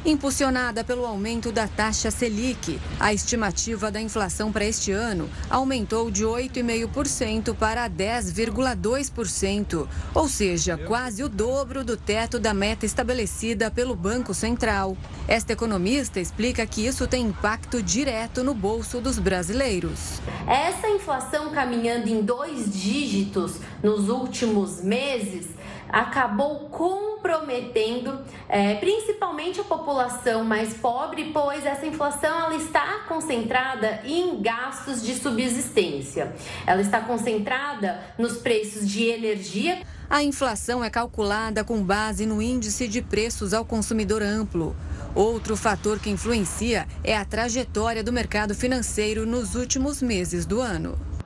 Impulsionada 0.07 0.83
pelo 0.85 1.05
aumento 1.05 1.51
da 1.51 1.67
taxa 1.67 2.09
Selic, 2.09 2.79
a 2.97 3.13
estimativa 3.13 3.91
da 3.91 3.99
inflação 3.99 4.53
para 4.53 4.63
este 4.63 4.89
ano 4.89 5.29
aumentou 5.49 6.09
de 6.09 6.23
8,5% 6.23 7.53
para 7.53 7.89
10,2%, 7.89 9.85
ou 10.15 10.29
seja, 10.29 10.77
quase 10.77 11.25
o 11.25 11.27
dobro 11.27 11.83
do 11.83 11.97
teto 11.97 12.39
da 12.39 12.53
meta 12.53 12.85
estabelecida 12.85 13.69
pelo 13.69 13.97
Banco 13.97 14.33
Central. 14.33 14.95
Esta 15.27 15.51
economista 15.51 16.21
explica 16.21 16.65
que 16.65 16.87
isso 16.87 17.05
tem 17.05 17.25
impacto 17.25 17.83
direto 17.83 18.45
no 18.45 18.53
bolso 18.53 19.01
dos 19.01 19.19
brasileiros. 19.19 20.21
Essa 20.47 20.87
inflação 20.87 21.51
caminhando 21.51 22.07
em 22.07 22.21
dois 22.21 22.71
dígitos 22.71 23.55
nos 23.83 24.07
últimos 24.07 24.81
meses 24.81 25.56
acabou 25.89 26.69
comprometendo 26.69 28.19
é, 28.47 28.75
principalmente 28.75 29.59
a 29.59 29.63
população 29.63 30.43
mais 30.43 30.73
pobre, 30.73 31.31
pois 31.33 31.65
essa 31.65 31.85
inflação 31.85 32.45
ela 32.45 32.55
está 32.55 33.05
concentrada 33.07 34.01
em 34.05 34.41
gastos 34.41 35.01
de 35.03 35.15
subsistência. 35.15 36.35
Ela 36.65 36.81
está 36.81 37.01
concentrada 37.01 37.99
nos 38.17 38.37
preços 38.37 38.87
de 38.87 39.05
energia. 39.05 39.81
A 40.09 40.23
inflação 40.23 40.83
é 40.83 40.89
calculada 40.89 41.63
com 41.63 41.83
base 41.83 42.25
no 42.25 42.41
índice 42.41 42.87
de 42.87 43.01
preços 43.01 43.53
ao 43.53 43.65
consumidor 43.65 44.21
amplo. 44.21 44.75
Outro 45.13 45.57
fator 45.57 45.99
que 45.99 46.09
influencia 46.09 46.87
é 47.03 47.17
a 47.17 47.25
trajetória 47.25 48.03
do 48.03 48.13
mercado 48.13 48.53
financeiro 48.53 49.25
nos 49.25 49.55
últimos 49.55 50.01
meses 50.01 50.45
do 50.45 50.61
ano. 50.61 51.16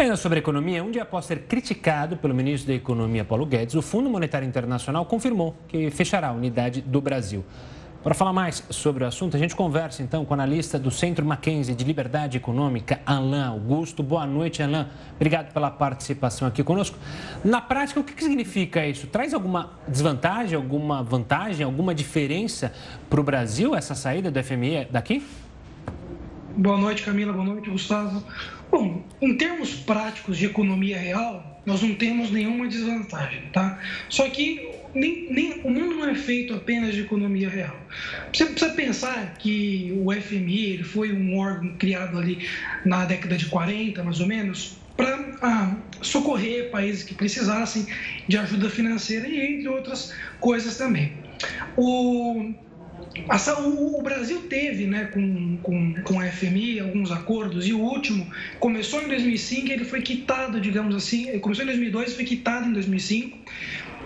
Ainda 0.00 0.16
sobre 0.16 0.38
economia, 0.38 0.82
um 0.82 0.90
dia 0.90 1.02
após 1.02 1.26
ser 1.26 1.40
criticado 1.40 2.16
pelo 2.16 2.34
ministro 2.34 2.68
da 2.68 2.74
Economia 2.74 3.22
Paulo 3.22 3.44
Guedes, 3.44 3.74
o 3.74 3.82
Fundo 3.82 4.08
Monetário 4.08 4.48
Internacional 4.48 5.04
confirmou 5.04 5.54
que 5.68 5.90
fechará 5.90 6.28
a 6.28 6.32
unidade 6.32 6.80
do 6.80 7.02
Brasil. 7.02 7.44
Para 8.02 8.14
falar 8.14 8.32
mais 8.32 8.64
sobre 8.70 9.04
o 9.04 9.06
assunto, 9.06 9.36
a 9.36 9.38
gente 9.38 9.54
conversa 9.54 10.02
então 10.02 10.24
com 10.24 10.30
o 10.30 10.34
analista 10.34 10.78
do 10.78 10.90
Centro 10.90 11.22
Mackenzie 11.26 11.74
de 11.74 11.84
Liberdade 11.84 12.38
Econômica, 12.38 12.98
Alain 13.04 13.42
Augusto. 13.42 14.02
Boa 14.02 14.24
noite, 14.24 14.62
Alain. 14.62 14.86
Obrigado 15.16 15.52
pela 15.52 15.70
participação 15.70 16.48
aqui 16.48 16.64
conosco. 16.64 16.96
Na 17.44 17.60
prática, 17.60 18.00
o 18.00 18.02
que 18.02 18.24
significa 18.24 18.86
isso? 18.86 19.06
Traz 19.06 19.34
alguma 19.34 19.72
desvantagem, 19.86 20.56
alguma 20.56 21.02
vantagem, 21.02 21.62
alguma 21.62 21.94
diferença 21.94 22.72
para 23.10 23.20
o 23.20 23.22
Brasil 23.22 23.74
essa 23.74 23.94
saída 23.94 24.30
do 24.30 24.42
FMI 24.42 24.88
daqui? 24.90 25.22
Boa 26.56 26.78
noite, 26.78 27.02
Camila. 27.02 27.34
Boa 27.34 27.44
noite, 27.44 27.68
Gustavo. 27.68 28.24
Bom, 28.70 29.02
em 29.20 29.36
termos 29.36 29.74
práticos 29.74 30.38
de 30.38 30.46
economia 30.46 30.96
real, 30.96 31.60
nós 31.66 31.82
não 31.82 31.94
temos 31.94 32.30
nenhuma 32.30 32.68
desvantagem, 32.68 33.42
tá? 33.52 33.80
Só 34.08 34.28
que 34.28 34.70
nem, 34.94 35.32
nem, 35.32 35.60
o 35.64 35.70
mundo 35.70 35.96
não 35.96 36.08
é 36.08 36.14
feito 36.14 36.54
apenas 36.54 36.94
de 36.94 37.00
economia 37.00 37.48
real. 37.48 37.76
Você 38.32 38.46
precisa 38.46 38.72
pensar 38.72 39.34
que 39.38 39.92
o 39.96 40.12
FMI 40.12 40.64
ele 40.66 40.84
foi 40.84 41.12
um 41.12 41.36
órgão 41.36 41.74
criado 41.76 42.18
ali 42.18 42.46
na 42.84 43.04
década 43.04 43.36
de 43.36 43.46
40, 43.46 44.02
mais 44.04 44.20
ou 44.20 44.26
menos, 44.26 44.76
para 44.96 45.38
ah, 45.42 45.76
socorrer 46.00 46.70
países 46.70 47.02
que 47.02 47.14
precisassem 47.14 47.86
de 48.28 48.36
ajuda 48.36 48.70
financeira 48.70 49.26
e 49.26 49.54
entre 49.54 49.68
outras 49.68 50.14
coisas 50.38 50.76
também. 50.76 51.12
O 51.76 52.52
o, 53.98 54.02
Brasil 54.02 54.42
teve 54.48 54.86
né, 54.86 55.06
com, 55.06 55.56
com, 55.62 55.94
com 56.02 56.20
a 56.20 56.26
FMI 56.26 56.78
alguns 56.78 57.10
acordos 57.10 57.66
e 57.66 57.72
o 57.72 57.80
último 57.80 58.26
começou 58.60 59.02
em 59.02 59.08
2005 59.08 59.66
e 59.66 59.72
ele 59.72 59.84
foi 59.84 60.00
quitado, 60.00 60.60
digamos 60.60 60.94
assim, 60.94 61.38
começou 61.40 61.64
em 61.64 61.66
2002 61.66 62.12
e 62.12 62.14
foi 62.14 62.24
quitado 62.24 62.68
em 62.68 62.72
2005. 62.72 63.38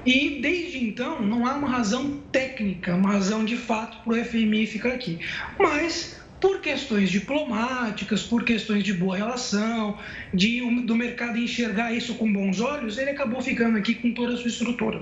E 0.06 0.40
desde 0.40 0.84
então 0.84 1.22
não 1.22 1.46
há 1.46 1.54
uma 1.54 1.68
razão 1.68 2.18
técnica, 2.30 2.94
uma 2.94 3.12
razão 3.12 3.44
de 3.44 3.56
fato 3.56 3.98
para 4.04 4.12
o 4.14 4.24
FMI 4.24 4.66
ficar 4.66 4.90
aqui. 4.90 5.18
Mas 5.58 6.20
por 6.40 6.60
questões 6.60 7.10
diplomáticas, 7.10 8.22
por 8.22 8.44
questões 8.44 8.84
de 8.84 8.92
boa 8.92 9.16
relação, 9.16 9.98
de, 10.32 10.60
do 10.82 10.94
mercado 10.94 11.38
enxergar 11.38 11.92
isso 11.94 12.14
com 12.16 12.30
bons 12.30 12.60
olhos, 12.60 12.98
ele 12.98 13.10
acabou 13.10 13.40
ficando 13.40 13.78
aqui 13.78 13.94
com 13.94 14.12
toda 14.12 14.34
a 14.34 14.36
sua 14.36 14.48
estrutura. 14.48 15.00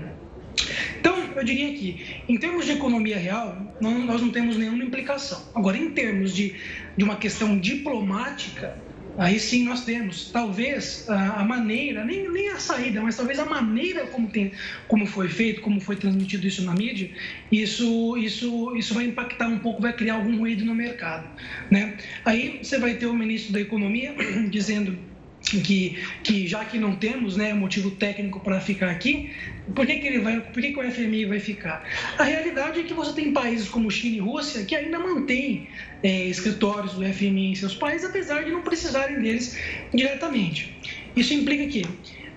Então, 1.01 1.33
eu 1.35 1.45
diria 1.45 1.73
que, 1.75 2.05
em 2.29 2.37
termos 2.37 2.67
de 2.67 2.73
economia 2.73 3.19
real, 3.19 3.77
não, 3.81 3.99
nós 4.01 4.21
não 4.21 4.31
temos 4.31 4.57
nenhuma 4.57 4.85
implicação. 4.85 5.51
Agora, 5.55 5.77
em 5.77 5.91
termos 5.91 6.35
de, 6.35 6.57
de 6.97 7.05
uma 7.05 7.17
questão 7.17 7.59
diplomática, 7.59 8.83
aí 9.17 9.39
sim 9.39 9.65
nós 9.65 9.85
temos. 9.85 10.31
Talvez 10.31 11.09
a, 11.09 11.41
a 11.41 11.45
maneira, 11.45 12.05
nem, 12.05 12.31
nem 12.31 12.51
a 12.51 12.59
saída, 12.59 13.01
mas 13.01 13.17
talvez 13.17 13.39
a 13.39 13.45
maneira 13.45 14.07
como, 14.07 14.29
tem, 14.29 14.53
como 14.89 15.07
foi 15.07 15.29
feito, 15.29 15.61
como 15.61 15.81
foi 15.81 15.97
transmitido 15.97 16.47
isso 16.47 16.65
na 16.65 16.75
mídia, 16.75 17.11
isso, 17.51 18.17
isso, 18.17 18.77
isso 18.77 18.95
vai 18.95 19.05
impactar 19.05 19.49
um 19.49 19.59
pouco, 19.59 19.83
vai 19.83 19.93
criar 19.93 20.15
algum 20.15 20.37
ruído 20.39 20.65
no 20.65 20.75
mercado. 20.75 21.29
Né? 21.71 21.97
Aí 22.25 22.61
você 22.63 22.79
vai 22.79 22.95
ter 22.95 23.07
o 23.07 23.15
ministro 23.15 23.53
da 23.53 23.61
Economia 23.61 24.15
dizendo 24.51 25.12
que, 25.43 25.99
que 26.23 26.47
já 26.47 26.65
que 26.65 26.79
não 26.79 26.97
temos 26.97 27.37
né, 27.37 27.53
motivo 27.53 27.91
técnico 27.91 28.41
para 28.41 28.61
ficar 28.61 28.91
aqui, 28.91 29.31
por 29.75 29.87
que, 29.87 29.97
que 29.97 30.07
ele 30.07 30.21
vai, 30.21 30.41
por 30.41 30.63
que, 30.63 30.73
que 30.73 30.79
o 30.79 30.91
FMI 30.91 31.27
vai 31.27 31.41
ficar? 31.41 31.85
A 32.19 32.23
realidade 32.23 32.81
é 32.81 32.83
que 32.85 32.95
você 32.95 33.13
tem 33.13 33.33
países 33.33 33.69
como 33.69 33.91
China 33.91 34.17
e 34.17 34.21
Rússia 34.21 34.65
que 34.65 34.75
ainda 34.75 34.99
mantêm 34.99 35.69
é, 36.03 36.27
escritórios 36.27 36.95
do 36.95 37.05
FMI 37.05 37.53
em 37.53 37.55
seus 37.55 37.75
países, 37.75 38.09
apesar 38.09 38.45
de 38.45 38.51
não 38.51 38.63
precisarem 38.63 39.21
deles 39.21 39.59
diretamente. 39.93 40.77
Isso 41.15 41.35
implica 41.35 41.67
que 41.67 41.85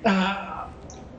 ah, 0.04 0.70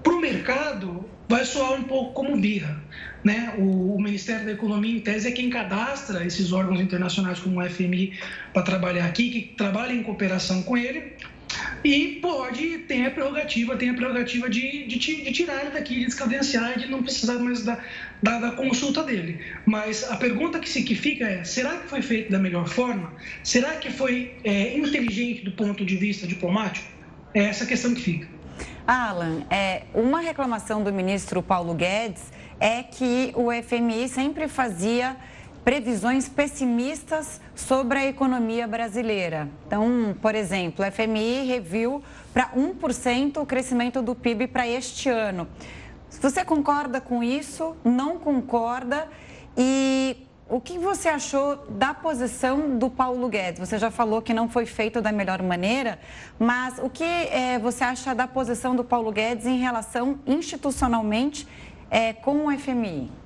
para 0.03 0.13
o 0.13 0.21
mercado 0.21 1.09
vai 1.29 1.45
soar 1.45 1.73
um 1.75 1.83
pouco 1.83 2.13
como 2.13 2.37
birra. 2.37 2.81
Né? 3.25 3.55
O, 3.59 3.97
o, 3.97 4.01
Ministério 4.01 4.47
da 4.47 4.53
Economia, 4.53 4.95
em 4.95 5.01
tese, 5.01 5.27
é 5.27 5.33
quem 5.33 5.51
cadastra 5.51 6.25
esses 6.25 6.53
órgãos 6.53 6.81
internacionais 6.81 7.41
como 7.41 7.61
o 7.61 7.69
FMI 7.69 8.13
para 8.53 8.63
trabalhar 8.63 9.05
aqui, 9.05 9.31
que 9.31 9.55
trabalha 9.57 9.93
em 9.93 10.03
cooperação 10.03 10.63
com 10.63 10.77
ele, 10.77 11.15
e 11.87 12.17
pode, 12.17 12.79
tem 12.79 13.07
a 13.07 13.11
prerrogativa, 13.11 13.77
tem 13.77 13.91
a 13.91 13.95
prerrogativa 13.95 14.51
de, 14.51 14.87
de, 14.87 14.99
de 14.99 15.33
tirar 15.33 15.61
ele 15.61 15.71
daqui, 15.71 15.95
de 15.95 16.07
descadenciar, 16.07 16.79
de 16.79 16.89
não 16.89 17.01
precisar 17.01 17.39
mais 17.39 17.63
da, 17.63 17.79
da, 18.21 18.41
da, 18.41 18.51
consulta 18.53 19.05
dele. 19.05 19.41
Mas 19.65 20.03
a 20.11 20.17
pergunta 20.17 20.59
que, 20.59 20.69
se, 20.69 20.83
que 20.83 20.97
fica 20.97 21.25
é, 21.25 21.45
será 21.45 21.77
que 21.77 21.89
foi 21.89 22.03
feito 22.03 22.31
da 22.33 22.41
melhor 22.41 22.69
forma? 22.69 23.13
Será 23.45 23.77
que 23.77 23.91
foi 23.91 24.35
é, 24.43 24.77
inteligente 24.77 25.45
do 25.45 25.53
ponto 25.53 25.85
de 25.85 25.97
vista 25.97 26.27
diplomático? 26.27 26.89
É 27.33 27.45
essa 27.45 27.63
a 27.63 27.67
questão 27.67 27.95
que 27.95 28.01
fica. 28.01 28.29
Alan, 28.85 29.45
é, 29.49 29.83
uma 29.95 30.21
reclamação 30.21 30.83
do 30.83 30.93
ministro 30.93 31.41
Paulo 31.41 31.73
Guedes 31.75 32.33
é 32.59 32.83
que 32.83 33.33
o 33.35 33.49
FMI 33.53 34.09
sempre 34.09 34.49
fazia 34.49 35.17
previsões 35.67 36.29
pessimistas 36.29 37.41
sobre 37.53 37.99
a 37.99 38.07
economia 38.07 38.69
brasileira. 38.69 39.49
Então, 39.67 40.15
por 40.23 40.37
exemplo, 40.37 40.85
o 40.87 40.93
FMI 40.93 41.45
reviu 41.45 42.05
para 42.33 42.51
1% 42.51 43.43
o 43.43 43.45
crescimento 43.45 44.01
do 44.01 44.15
PIB 44.15 44.47
para 44.47 44.65
este 44.69 45.09
ano. 45.09 45.49
Você 46.23 46.45
concorda 46.45 47.01
com 47.01 47.21
isso? 47.21 47.77
Não 47.83 48.17
concorda? 48.17 49.09
E 49.59 50.29
o 50.49 50.61
que 50.61 50.79
você 50.79 51.09
achou 51.09 51.57
da 51.69 51.93
posição 51.93 52.79
do 52.79 52.89
Paulo 52.89 53.29
Guedes? 53.29 53.59
Você 53.59 53.77
já 53.77 53.91
falou 53.91 54.23
que 54.23 54.33
não 54.33 54.49
foi 54.49 54.67
feito 54.67 55.03
da 55.03 55.11
melhor 55.11 55.43
maneira, 55.43 55.99
mas 56.39 56.79
o 56.79 56.89
que 56.89 57.03
é, 57.03 57.59
você 57.59 57.83
acha 57.83 58.15
da 58.15 58.29
posição 58.29 58.77
do 58.77 58.85
Paulo 58.85 59.11
Guedes 59.11 59.47
em 59.47 59.59
relação 59.59 60.21
institucionalmente 60.25 61.45
é, 61.91 62.13
com 62.13 62.47
o 62.47 62.57
FMI? 62.57 63.26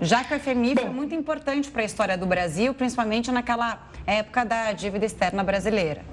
Já 0.00 0.22
que 0.22 0.34
o 0.34 0.38
FMI 0.40 0.74
Bom, 0.74 0.82
foi 0.82 0.90
muito 0.90 1.14
importante 1.14 1.70
para 1.70 1.82
a 1.82 1.84
história 1.84 2.16
do 2.16 2.26
Brasil, 2.26 2.72
principalmente 2.72 3.30
naquela 3.32 3.90
época 4.06 4.44
da 4.44 4.72
dívida 4.72 5.04
externa 5.04 5.42
brasileira. 5.42 6.04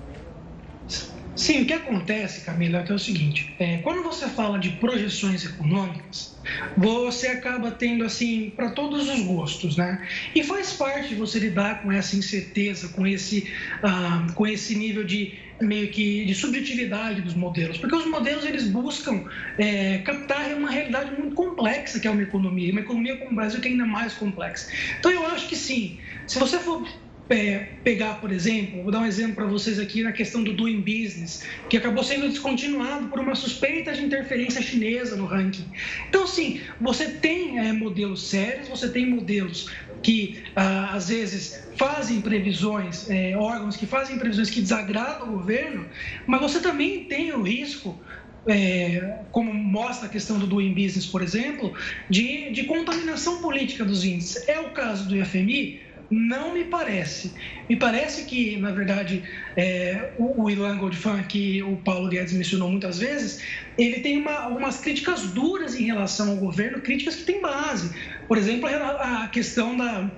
Sim, 1.36 1.64
o 1.64 1.66
que 1.66 1.74
acontece, 1.74 2.46
Camila, 2.46 2.80
é, 2.80 2.84
que 2.84 2.92
é 2.92 2.96
o 2.96 3.00
seguinte: 3.00 3.54
é, 3.60 3.78
quando 3.80 4.02
você 4.02 4.28
fala 4.28 4.58
de 4.58 4.70
projeções 4.70 5.46
econômicas, 5.46 6.38
você 6.78 7.28
acaba 7.28 7.72
tendo 7.72 8.06
assim 8.06 8.52
para 8.56 8.72
todos 8.72 9.10
os 9.10 9.20
gostos, 9.22 9.76
né? 9.76 10.08
E 10.34 10.44
faz 10.44 10.74
parte 10.74 11.10
de 11.10 11.16
você 11.16 11.40
lidar 11.40 11.84
com 11.84 11.92
essa 11.92 12.16
incerteza, 12.16 12.88
com 12.90 13.06
esse, 13.06 13.52
ah, 13.84 14.26
com 14.34 14.48
esse 14.48 14.76
nível 14.76 15.04
de 15.04 15.38
meio 15.62 15.90
que 15.90 16.26
de 16.26 16.36
subjetividade 16.36 17.22
dos 17.22 17.34
modelos, 17.34 17.78
porque 17.78 17.96
os 17.96 18.06
modelos 18.06 18.46
eles 18.46 18.68
buscam 18.68 19.26
é, 19.58 20.00
captar 20.00 20.54
uma 20.54 20.70
realidade 20.70 21.12
muito 21.20 21.36
complexa 21.36 22.00
que 22.00 22.08
é 22.08 22.12
uma 22.12 22.24
economia, 22.24 22.72
uma 22.72 22.82
economia 22.82 23.18
como 23.18 23.32
o 23.32 23.36
Brasil 23.36 23.62
que 23.62 23.68
é 23.68 23.72
ainda 23.72 23.86
mais 23.86 24.14
complexa. 24.14 24.70
Então 25.00 25.12
eu 25.12 25.26
acho 25.28 25.48
que 25.48 25.56
sim, 25.56 26.00
se 26.28 26.40
você 26.40 26.60
for 26.60 26.86
é, 27.30 27.58
pegar, 27.84 28.16
por 28.16 28.32
exemplo, 28.32 28.84
vou 28.84 28.92
dar 28.92 29.00
um 29.00 29.06
exemplo 29.06 29.36
para 29.36 29.46
vocês 29.46 29.80
aqui 29.80 30.04
na 30.04 30.12
questão 30.12 30.44
do 30.44 30.54
doing 30.54 30.82
business, 30.82 31.44
que 31.70 31.78
acabou 31.78 32.04
sendo 32.04 32.30
descontinuado 32.30 33.08
por 33.08 33.20
uma 33.20 33.34
suspeita 33.34 33.94
de 33.94 34.04
interferência 34.04 34.62
chinesa 34.62 35.16
no 35.16 35.26
ranking. 35.26 35.66
Então, 36.08 36.28
sim, 36.28 36.62
você 36.80 37.08
tem 37.08 37.58
é, 37.60 37.74
modelos 37.74 38.28
sérios, 38.28 38.68
você 38.68 38.90
tem 38.90 39.08
modelos 39.08 39.68
que 40.06 40.44
ah, 40.56 40.92
às 40.94 41.10
vezes 41.10 41.68
fazem 41.78 42.22
previsões, 42.22 43.10
é, 43.10 43.36
órgãos 43.36 43.76
que 43.76 43.88
fazem 43.88 44.20
previsões 44.20 44.52
que 44.52 44.62
desagradam 44.62 45.30
o 45.30 45.32
governo, 45.32 45.88
mas 46.28 46.42
você 46.42 46.60
também 46.60 47.06
tem 47.06 47.34
o 47.34 47.42
risco 47.42 48.00
é, 48.48 49.22
como 49.32 49.52
mostra 49.52 50.06
a 50.06 50.10
questão 50.10 50.38
do 50.38 50.46
doing 50.46 50.76
business, 50.76 51.08
por 51.08 51.24
exemplo, 51.24 51.74
de, 52.08 52.52
de 52.52 52.66
contaminação 52.66 53.42
política 53.42 53.84
dos 53.84 54.06
índices. 54.06 54.48
É 54.48 54.60
o 54.60 54.70
caso 54.70 55.10
do 55.10 55.18
IFMI, 55.18 55.82
não 56.12 56.54
me 56.54 56.66
parece. 56.66 57.34
Me 57.68 57.76
parece 57.76 58.26
que, 58.26 58.58
na 58.58 58.72
verdade, 58.72 59.24
é, 59.58 60.12
o, 60.18 60.44
o 60.44 60.50
Ilan 60.50 60.78
Goldfan, 60.78 61.24
que 61.24 61.64
o 61.64 61.78
Paulo 61.78 62.10
Guedes 62.10 62.34
mencionou 62.34 62.70
muitas 62.70 63.00
vezes, 63.00 63.42
ele 63.78 64.00
tem 64.02 64.18
uma, 64.18 64.34
algumas 64.34 64.78
críticas 64.78 65.24
duras 65.32 65.76
em 65.76 65.86
relação 65.86 66.30
ao 66.30 66.36
governo, 66.38 66.82
críticas 66.82 67.16
que 67.16 67.24
têm 67.24 67.42
base. 67.42 67.92
Por 68.28 68.38
exemplo, 68.38 68.68
a, 68.68 69.24
a 69.24 69.28
questão 69.28 69.76
da, 69.78 70.10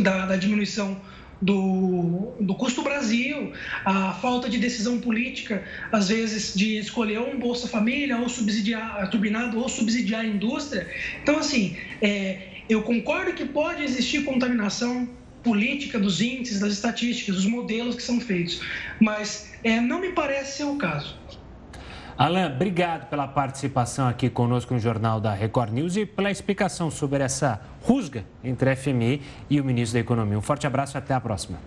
da, 0.00 0.26
da 0.26 0.36
diminuição 0.36 1.00
do, 1.40 2.34
do, 2.40 2.54
custo 2.54 2.82
Brasil, 2.82 3.52
a 3.84 4.12
falta 4.12 4.48
de 4.48 4.58
decisão 4.58 5.00
política, 5.00 5.64
às 5.90 6.08
vezes, 6.08 6.54
de 6.54 6.78
escolher 6.78 7.18
um 7.18 7.38
Bolsa 7.38 7.66
Família, 7.66 8.16
ou 8.16 8.28
subsidiar, 8.28 9.10
turbinado, 9.10 9.58
ou 9.58 9.68
subsidiar 9.68 10.20
a 10.20 10.24
indústria. 10.24 10.88
Então, 11.20 11.38
assim, 11.38 11.76
é, 12.00 12.62
eu 12.68 12.82
concordo 12.82 13.32
que 13.32 13.44
pode 13.44 13.82
existir 13.82 14.24
contaminação 14.24 15.08
política 15.42 15.98
dos 15.98 16.20
índices, 16.20 16.60
das 16.60 16.72
estatísticas, 16.72 17.34
dos 17.34 17.46
modelos 17.46 17.96
que 17.96 18.02
são 18.02 18.20
feitos. 18.20 18.60
Mas 19.00 19.52
é, 19.64 19.80
não 19.80 20.00
me 20.00 20.10
parece 20.10 20.58
ser 20.58 20.64
o 20.64 20.76
caso. 20.76 21.21
Alain, 22.22 22.46
obrigado 22.46 23.08
pela 23.08 23.26
participação 23.26 24.06
aqui 24.06 24.30
conosco 24.30 24.72
no 24.72 24.78
Jornal 24.78 25.20
da 25.20 25.34
Record 25.34 25.72
News 25.72 25.96
e 25.96 26.06
pela 26.06 26.30
explicação 26.30 26.88
sobre 26.88 27.20
essa 27.20 27.60
rusga 27.82 28.24
entre 28.44 28.70
a 28.70 28.76
FMI 28.76 29.20
e 29.50 29.60
o 29.60 29.64
ministro 29.64 29.94
da 29.94 30.02
Economia. 30.02 30.38
Um 30.38 30.40
forte 30.40 30.64
abraço 30.64 30.96
e 30.96 30.98
até 30.98 31.14
a 31.14 31.20
próxima. 31.20 31.58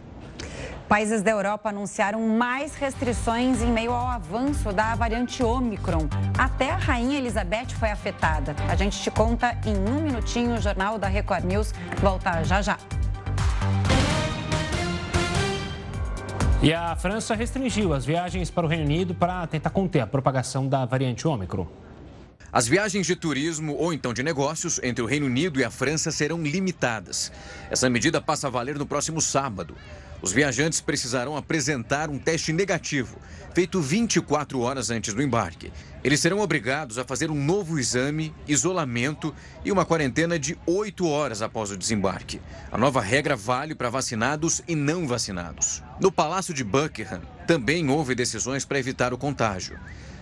Países 0.87 1.21
da 1.21 1.31
Europa 1.31 1.67
anunciaram 1.67 2.25
mais 2.25 2.73
restrições 2.75 3.61
em 3.61 3.69
meio 3.69 3.91
ao 3.91 4.07
avanço 4.07 4.71
da 4.71 4.95
variante 4.95 5.43
Omicron. 5.43 6.07
Até 6.37 6.69
a 6.69 6.77
Rainha 6.77 7.17
Elizabeth 7.17 7.71
foi 7.77 7.91
afetada. 7.91 8.55
A 8.69 8.77
gente 8.77 8.97
te 9.01 9.11
conta 9.11 9.57
em 9.65 9.75
um 9.75 10.03
minutinho. 10.03 10.55
O 10.55 10.61
Jornal 10.61 10.97
da 10.97 11.09
Record 11.09 11.43
News 11.43 11.73
volta 12.01 12.45
já 12.45 12.61
já. 12.61 12.77
E 16.65 16.73
a 16.73 16.95
França 16.95 17.35
restringiu 17.35 17.93
as 17.93 18.03
viagens 18.03 18.49
para 18.49 18.65
o 18.65 18.67
Reino 18.67 18.85
Unido 18.85 19.13
para 19.13 19.45
tentar 19.45 19.69
conter 19.69 19.99
a 19.99 20.07
propagação 20.07 20.67
da 20.67 20.83
variante 20.83 21.27
Ômicron. 21.27 21.67
As 22.51 22.67
viagens 22.67 23.05
de 23.05 23.15
turismo 23.15 23.75
ou 23.75 23.93
então 23.93 24.11
de 24.11 24.23
negócios 24.23 24.79
entre 24.81 25.03
o 25.03 25.05
Reino 25.05 25.27
Unido 25.27 25.59
e 25.59 25.63
a 25.63 25.69
França 25.69 26.09
serão 26.09 26.41
limitadas. 26.41 27.31
Essa 27.69 27.87
medida 27.87 28.19
passa 28.19 28.47
a 28.47 28.49
valer 28.49 28.79
no 28.79 28.85
próximo 28.87 29.21
sábado. 29.21 29.75
Os 30.23 30.31
viajantes 30.31 30.81
precisarão 30.81 31.37
apresentar 31.37 32.09
um 32.09 32.17
teste 32.17 32.51
negativo, 32.51 33.15
feito 33.55 33.79
24 33.79 34.59
horas 34.59 34.89
antes 34.89 35.13
do 35.13 35.21
embarque. 35.21 35.71
Eles 36.03 36.19
serão 36.19 36.41
obrigados 36.41 36.99
a 36.99 37.05
fazer 37.05 37.31
um 37.31 37.41
novo 37.41 37.79
exame, 37.79 38.35
isolamento 38.45 39.33
e 39.63 39.71
uma 39.71 39.85
quarentena 39.85 40.37
de 40.37 40.57
8 40.65 41.07
horas 41.07 41.41
após 41.41 41.71
o 41.71 41.77
desembarque. 41.77 42.41
A 42.69 42.77
nova 42.77 42.99
regra 42.99 43.33
vale 43.33 43.73
para 43.73 43.89
vacinados 43.89 44.61
e 44.67 44.75
não 44.75 45.07
vacinados. 45.07 45.81
No 46.01 46.11
Palácio 46.11 46.53
de 46.53 46.65
Buckingham, 46.65 47.21
também 47.47 47.89
houve 47.89 48.13
decisões 48.13 48.65
para 48.65 48.77
evitar 48.77 49.13
o 49.13 49.17
contágio. 49.17 49.79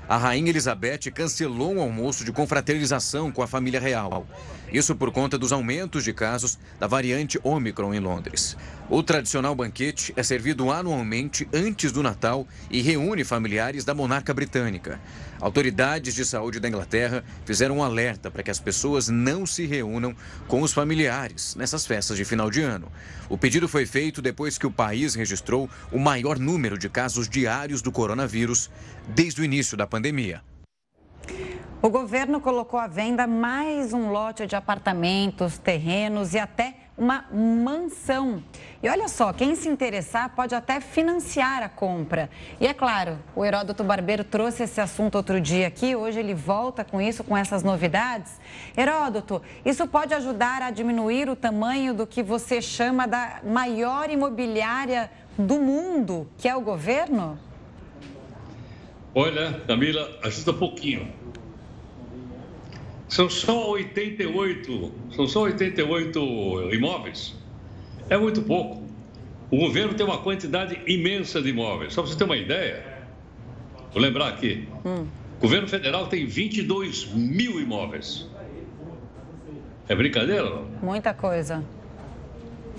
A 0.07 0.17
rainha 0.17 0.49
Elizabeth 0.49 1.09
cancelou 1.11 1.73
um 1.73 1.81
almoço 1.81 2.25
de 2.25 2.31
confraternização 2.31 3.31
com 3.31 3.41
a 3.41 3.47
família 3.47 3.79
real. 3.79 4.27
Isso 4.71 4.95
por 4.95 5.11
conta 5.11 5.37
dos 5.37 5.53
aumentos 5.53 6.03
de 6.03 6.13
casos 6.13 6.59
da 6.79 6.87
variante 6.87 7.39
Omicron 7.41 7.93
em 7.93 7.99
Londres. 7.99 8.57
O 8.89 9.01
tradicional 9.01 9.55
banquete 9.55 10.13
é 10.15 10.21
servido 10.21 10.69
anualmente 10.69 11.47
antes 11.53 11.91
do 11.91 12.03
Natal 12.03 12.45
e 12.69 12.81
reúne 12.81 13.23
familiares 13.23 13.85
da 13.85 13.93
monarca 13.93 14.33
britânica. 14.33 14.99
Autoridades 15.39 16.13
de 16.13 16.25
saúde 16.25 16.59
da 16.59 16.67
Inglaterra 16.67 17.23
fizeram 17.45 17.77
um 17.77 17.83
alerta 17.83 18.29
para 18.29 18.43
que 18.43 18.51
as 18.51 18.59
pessoas 18.59 19.07
não 19.07 19.45
se 19.45 19.65
reúnam 19.65 20.13
com 20.49 20.61
os 20.61 20.73
familiares 20.73 21.55
nessas 21.55 21.87
festas 21.87 22.17
de 22.17 22.25
final 22.25 22.51
de 22.51 22.61
ano. 22.61 22.91
O 23.29 23.37
pedido 23.37 23.69
foi 23.69 23.85
feito 23.85 24.21
depois 24.21 24.57
que 24.57 24.67
o 24.67 24.71
país 24.71 25.15
registrou 25.15 25.69
o 25.89 25.97
maior 25.97 26.37
número 26.37 26.77
de 26.77 26.89
casos 26.89 27.29
diários 27.29 27.81
do 27.81 27.91
coronavírus 27.91 28.69
desde 29.07 29.41
o 29.41 29.45
início 29.45 29.77
da 29.77 29.87
pandemia. 29.87 30.41
O 31.81 31.89
governo 31.89 32.39
colocou 32.39 32.79
à 32.79 32.87
venda 32.87 33.27
mais 33.27 33.93
um 33.93 34.09
lote 34.09 34.45
de 34.45 34.55
apartamentos, 34.55 35.57
terrenos 35.57 36.33
e 36.33 36.39
até 36.39 36.82
uma 36.97 37.25
mansão. 37.31 38.43
E 38.81 38.87
olha 38.87 39.07
só, 39.07 39.33
quem 39.33 39.55
se 39.55 39.67
interessar 39.67 40.29
pode 40.35 40.53
até 40.53 40.79
financiar 40.79 41.63
a 41.63 41.69
compra. 41.69 42.29
E 42.59 42.67
é 42.67 42.73
claro, 42.73 43.17
o 43.35 43.43
Heródoto 43.43 43.83
Barbeiro 43.83 44.23
trouxe 44.23 44.63
esse 44.63 44.79
assunto 44.79 45.15
outro 45.15 45.41
dia 45.41 45.67
aqui, 45.67 45.95
hoje 45.95 46.19
ele 46.19 46.33
volta 46.33 46.83
com 46.83 47.01
isso, 47.01 47.23
com 47.23 47.35
essas 47.35 47.63
novidades. 47.63 48.39
Heródoto, 48.77 49.41
isso 49.65 49.87
pode 49.87 50.13
ajudar 50.13 50.61
a 50.61 50.69
diminuir 50.69 51.29
o 51.29 51.35
tamanho 51.35 51.93
do 51.93 52.05
que 52.05 52.21
você 52.21 52.61
chama 52.61 53.07
da 53.07 53.41
maior 53.43 54.09
imobiliária 54.09 55.09
do 55.37 55.59
mundo, 55.59 56.29
que 56.37 56.47
é 56.47 56.55
o 56.55 56.61
governo? 56.61 57.39
Olha, 59.15 59.61
Camila, 59.67 60.09
ajuda 60.23 60.53
pouquinho. 60.53 61.22
São 63.13 63.29
só 63.29 63.69
88, 63.69 64.91
são 65.15 65.27
só 65.27 65.43
88 65.43 66.73
imóveis. 66.73 67.35
É 68.09 68.17
muito 68.17 68.41
pouco. 68.41 68.81
O 69.51 69.57
governo 69.57 69.93
tem 69.93 70.03
uma 70.03 70.17
quantidade 70.17 70.81
imensa 70.87 71.39
de 71.39 71.49
imóveis. 71.49 71.93
Só 71.93 72.01
para 72.01 72.09
você 72.09 72.17
ter 72.17 72.23
uma 72.23 72.35
ideia, 72.35 72.83
vou 73.93 74.01
lembrar 74.01 74.29
aqui. 74.29 74.67
Hum. 74.83 75.05
O 75.37 75.41
governo 75.41 75.67
federal 75.67 76.07
tem 76.07 76.25
22 76.25 77.13
mil 77.13 77.61
imóveis. 77.61 78.27
É 79.87 79.93
brincadeira? 79.93 80.49
Não? 80.49 80.65
Muita 80.81 81.13
coisa. 81.13 81.63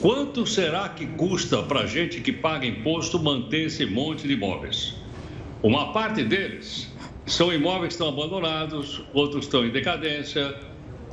Quanto 0.01 0.45
será 0.49 0.89
que 0.89 1.07
custa 1.07 1.63
para 1.63 1.83
a 1.83 1.87
gente 1.87 2.21
que 2.21 2.33
paga 2.33 2.67
imposto 2.67 3.23
manter 3.23 3.67
esse 3.67 3.87
monte 3.87 4.27
de 4.27 4.33
imóveis? 4.33 4.97
Uma 5.63 5.93
parte 5.93 6.25
deles 6.25 6.93
são 7.27 7.53
imóveis 7.53 7.89
que 7.89 8.03
estão 8.03 8.09
abandonados, 8.09 9.03
outros 9.13 9.45
estão 9.45 9.65
em 9.65 9.71
decadência 9.71 10.55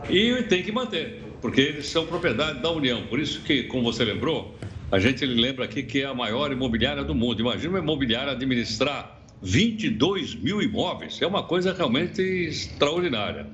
e 0.10 0.44
tem 0.44 0.64
que 0.64 0.72
manter, 0.72 1.22
porque 1.42 1.62
eles 1.62 1.88
são 1.88 2.06
propriedade 2.06 2.60
da 2.60 2.72
União. 2.72 3.04
Por 3.08 3.20
isso 3.20 3.42
que, 3.42 3.64
como 3.64 3.84
você 3.84 4.04
lembrou, 4.04 4.56
a 4.92 5.00
gente 5.00 5.26
lembra 5.26 5.66
aqui 5.66 5.84
que 5.84 6.02
é 6.02 6.06
a 6.06 6.14
maior 6.14 6.52
imobiliária 6.52 7.04
do 7.04 7.16
mundo. 7.16 7.40
Imagina 7.40 7.70
uma 7.70 7.80
imobiliária 7.80 8.34
administrar 8.34 9.22
22 9.42 10.36
mil 10.36 10.62
imóveis, 10.62 11.22
é 11.22 11.26
uma 11.26 11.44
coisa 11.44 11.74
realmente 11.74 12.22
extraordinária. 12.22 13.48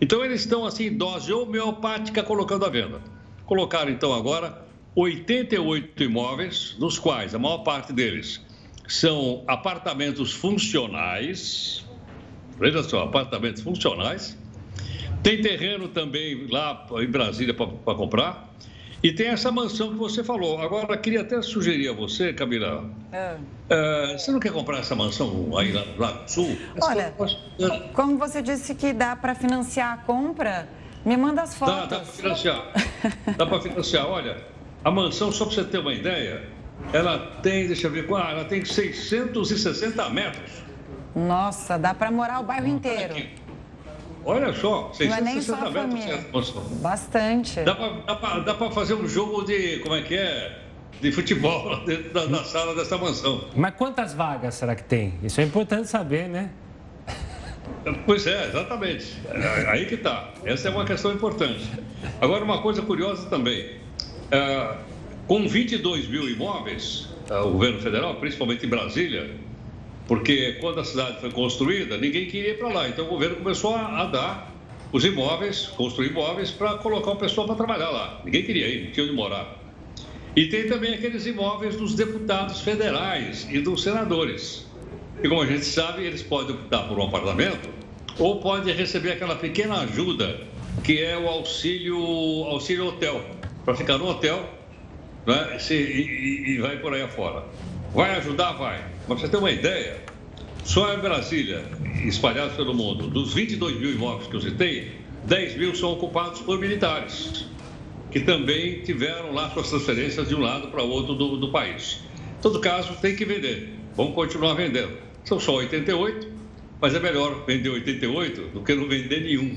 Então 0.00 0.24
eles 0.24 0.40
estão 0.40 0.64
assim 0.64 0.86
em 0.86 0.96
dose 0.96 1.32
homeopática 1.32 2.22
colocando 2.22 2.64
à 2.64 2.68
venda. 2.68 3.00
Colocaram 3.44 3.90
então 3.90 4.12
agora 4.12 4.66
88 4.94 6.02
imóveis, 6.02 6.74
dos 6.78 6.98
quais 6.98 7.34
a 7.34 7.38
maior 7.38 7.58
parte 7.58 7.92
deles 7.92 8.40
são 8.86 9.44
apartamentos 9.46 10.32
funcionais. 10.32 11.84
Veja 12.58 12.82
só, 12.82 13.04
apartamentos 13.04 13.62
funcionais. 13.62 14.36
Tem 15.22 15.40
terreno 15.40 15.88
também 15.88 16.46
lá 16.50 16.86
em 17.00 17.06
Brasília 17.06 17.54
para 17.54 17.94
comprar. 17.94 18.48
E 19.02 19.12
tem 19.12 19.28
essa 19.28 19.52
mansão 19.52 19.90
que 19.90 19.96
você 19.96 20.24
falou. 20.24 20.60
Agora, 20.60 20.96
queria 20.96 21.20
até 21.20 21.40
sugerir 21.40 21.88
a 21.88 21.92
você, 21.92 22.32
Camila. 22.32 22.84
É. 23.12 23.36
É, 23.70 24.18
você 24.18 24.32
não 24.32 24.40
quer 24.40 24.52
comprar 24.52 24.78
essa 24.78 24.94
mansão 24.96 25.56
aí 25.56 25.70
lá, 25.70 25.84
lá 25.96 26.22
no 26.22 26.28
sul? 26.28 26.58
Olha, 26.82 27.14
como 27.94 28.18
você 28.18 28.42
disse 28.42 28.74
que 28.74 28.92
dá 28.92 29.14
para 29.14 29.36
financiar 29.36 29.92
a 29.92 29.96
compra, 29.98 30.68
me 31.04 31.16
manda 31.16 31.42
as 31.42 31.54
fotos. 31.54 31.74
Dá, 31.74 31.86
dá 31.86 32.00
para 32.00 32.06
financiar. 32.06 32.72
dá 33.36 33.46
para 33.46 33.60
financiar. 33.60 34.06
Olha, 34.06 34.36
a 34.84 34.90
mansão, 34.90 35.30
só 35.30 35.44
para 35.44 35.54
você 35.54 35.64
ter 35.64 35.78
uma 35.78 35.94
ideia, 35.94 36.48
ela 36.92 37.18
tem, 37.40 37.68
deixa 37.68 37.86
eu 37.86 37.92
ver, 37.92 38.06
ah, 38.14 38.30
ela 38.32 38.44
tem 38.46 38.64
660 38.64 40.10
metros. 40.10 40.67
Nossa, 41.14 41.78
dá 41.78 41.94
para 41.94 42.10
morar 42.10 42.40
o 42.40 42.42
bairro 42.44 42.66
inteiro. 42.66 43.14
Olha 44.24 44.52
só, 44.52 44.92
660 44.92 45.08
Não 45.08 45.16
é 45.16 45.20
nem 45.20 45.42
só 45.42 45.54
a 45.54 45.86
metros. 45.86 46.50
Bastante. 46.80 47.60
Dá 47.62 48.54
para 48.54 48.70
fazer 48.70 48.94
um 48.94 49.08
jogo 49.08 49.42
de, 49.42 49.78
como 49.78 49.94
é 49.94 50.02
que 50.02 50.16
é? 50.16 50.58
De 51.00 51.12
futebol 51.12 51.76
dentro 51.86 52.12
da, 52.12 52.26
da 52.26 52.44
sala 52.44 52.74
dessa 52.74 52.98
mansão. 52.98 53.44
Mas 53.56 53.74
quantas 53.74 54.12
vagas 54.12 54.54
será 54.54 54.74
que 54.74 54.84
tem? 54.84 55.14
Isso 55.22 55.40
é 55.40 55.44
importante 55.44 55.88
saber, 55.88 56.28
né? 56.28 56.50
Pois 58.04 58.26
é, 58.26 58.48
exatamente. 58.48 59.14
Aí 59.68 59.86
que 59.86 59.94
está. 59.94 60.30
Essa 60.44 60.68
é 60.68 60.70
uma 60.70 60.84
questão 60.84 61.12
importante. 61.12 61.64
Agora, 62.20 62.44
uma 62.44 62.60
coisa 62.60 62.82
curiosa 62.82 63.28
também. 63.28 63.78
É, 64.30 64.76
com 65.26 65.46
22 65.46 66.08
mil 66.08 66.28
imóveis, 66.28 67.08
é, 67.30 67.38
o 67.38 67.52
governo 67.52 67.80
federal, 67.80 68.14
principalmente 68.16 68.66
em 68.66 68.68
Brasília, 68.68 69.30
porque 70.08 70.56
quando 70.58 70.80
a 70.80 70.84
cidade 70.84 71.20
foi 71.20 71.30
construída, 71.30 71.98
ninguém 71.98 72.26
queria 72.26 72.52
ir 72.52 72.58
para 72.58 72.68
lá. 72.68 72.88
Então 72.88 73.04
o 73.04 73.08
governo 73.08 73.36
começou 73.36 73.74
a, 73.74 74.00
a 74.00 74.04
dar 74.06 74.54
os 74.90 75.04
imóveis, 75.04 75.66
construir 75.76 76.08
imóveis 76.08 76.50
para 76.50 76.78
colocar 76.78 77.10
o 77.10 77.16
pessoal 77.16 77.46
para 77.46 77.56
trabalhar 77.56 77.90
lá. 77.90 78.22
Ninguém 78.24 78.42
queria 78.42 78.66
ir, 78.66 78.86
não 78.86 78.92
tinha 78.92 79.04
onde 79.04 79.14
morar. 79.14 79.62
E 80.34 80.46
tem 80.46 80.66
também 80.66 80.94
aqueles 80.94 81.26
imóveis 81.26 81.76
dos 81.76 81.94
deputados 81.94 82.62
federais 82.62 83.46
e 83.50 83.60
dos 83.60 83.82
senadores. 83.82 84.66
E 85.22 85.28
como 85.28 85.42
a 85.42 85.46
gente 85.46 85.66
sabe, 85.66 86.04
eles 86.04 86.22
podem 86.22 86.56
optar 86.56 86.88
por 86.88 86.98
um 86.98 87.04
apartamento 87.04 87.68
ou 88.18 88.40
podem 88.40 88.74
receber 88.74 89.12
aquela 89.12 89.36
pequena 89.36 89.80
ajuda 89.80 90.40
que 90.82 91.02
é 91.02 91.18
o 91.18 91.28
auxílio, 91.28 91.98
auxílio 92.44 92.86
hotel, 92.86 93.22
para 93.64 93.74
ficar 93.74 93.98
no 93.98 94.08
hotel 94.08 94.48
né, 95.26 95.58
e, 95.70 95.74
e, 95.74 96.50
e 96.54 96.58
vai 96.60 96.78
por 96.78 96.94
aí 96.94 97.02
afora. 97.02 97.44
Vai 97.92 98.16
ajudar? 98.16 98.52
Vai. 98.52 98.97
Mas 99.08 99.20
você 99.20 99.28
ter 99.28 99.38
uma 99.38 99.50
ideia, 99.50 99.96
só 100.64 100.92
em 100.92 100.98
Brasília, 100.98 101.64
espalhados 102.04 102.54
pelo 102.56 102.74
mundo, 102.74 103.08
dos 103.08 103.32
22 103.32 103.80
mil 103.80 103.92
imóveis 103.92 104.28
que 104.28 104.36
eu 104.36 104.40
citei, 104.40 104.92
10 105.24 105.56
mil 105.56 105.74
são 105.74 105.92
ocupados 105.92 106.40
por 106.40 106.58
militares, 106.58 107.46
que 108.10 108.20
também 108.20 108.82
tiveram 108.82 109.32
lá 109.32 109.50
suas 109.50 109.70
transferências 109.70 110.28
de 110.28 110.34
um 110.34 110.40
lado 110.40 110.68
para 110.68 110.82
o 110.82 110.90
outro 110.90 111.14
do, 111.14 111.38
do 111.38 111.50
país. 111.50 112.00
Em 112.38 112.42
todo 112.42 112.60
caso, 112.60 112.94
tem 113.00 113.16
que 113.16 113.24
vender. 113.24 113.74
Vamos 113.96 114.14
continuar 114.14 114.54
vendendo. 114.54 114.92
São 115.24 115.40
só 115.40 115.56
88, 115.56 116.28
mas 116.80 116.94
é 116.94 117.00
melhor 117.00 117.44
vender 117.46 117.70
88 117.70 118.42
do 118.48 118.62
que 118.62 118.74
não 118.74 118.86
vender 118.88 119.22
nenhum. 119.22 119.56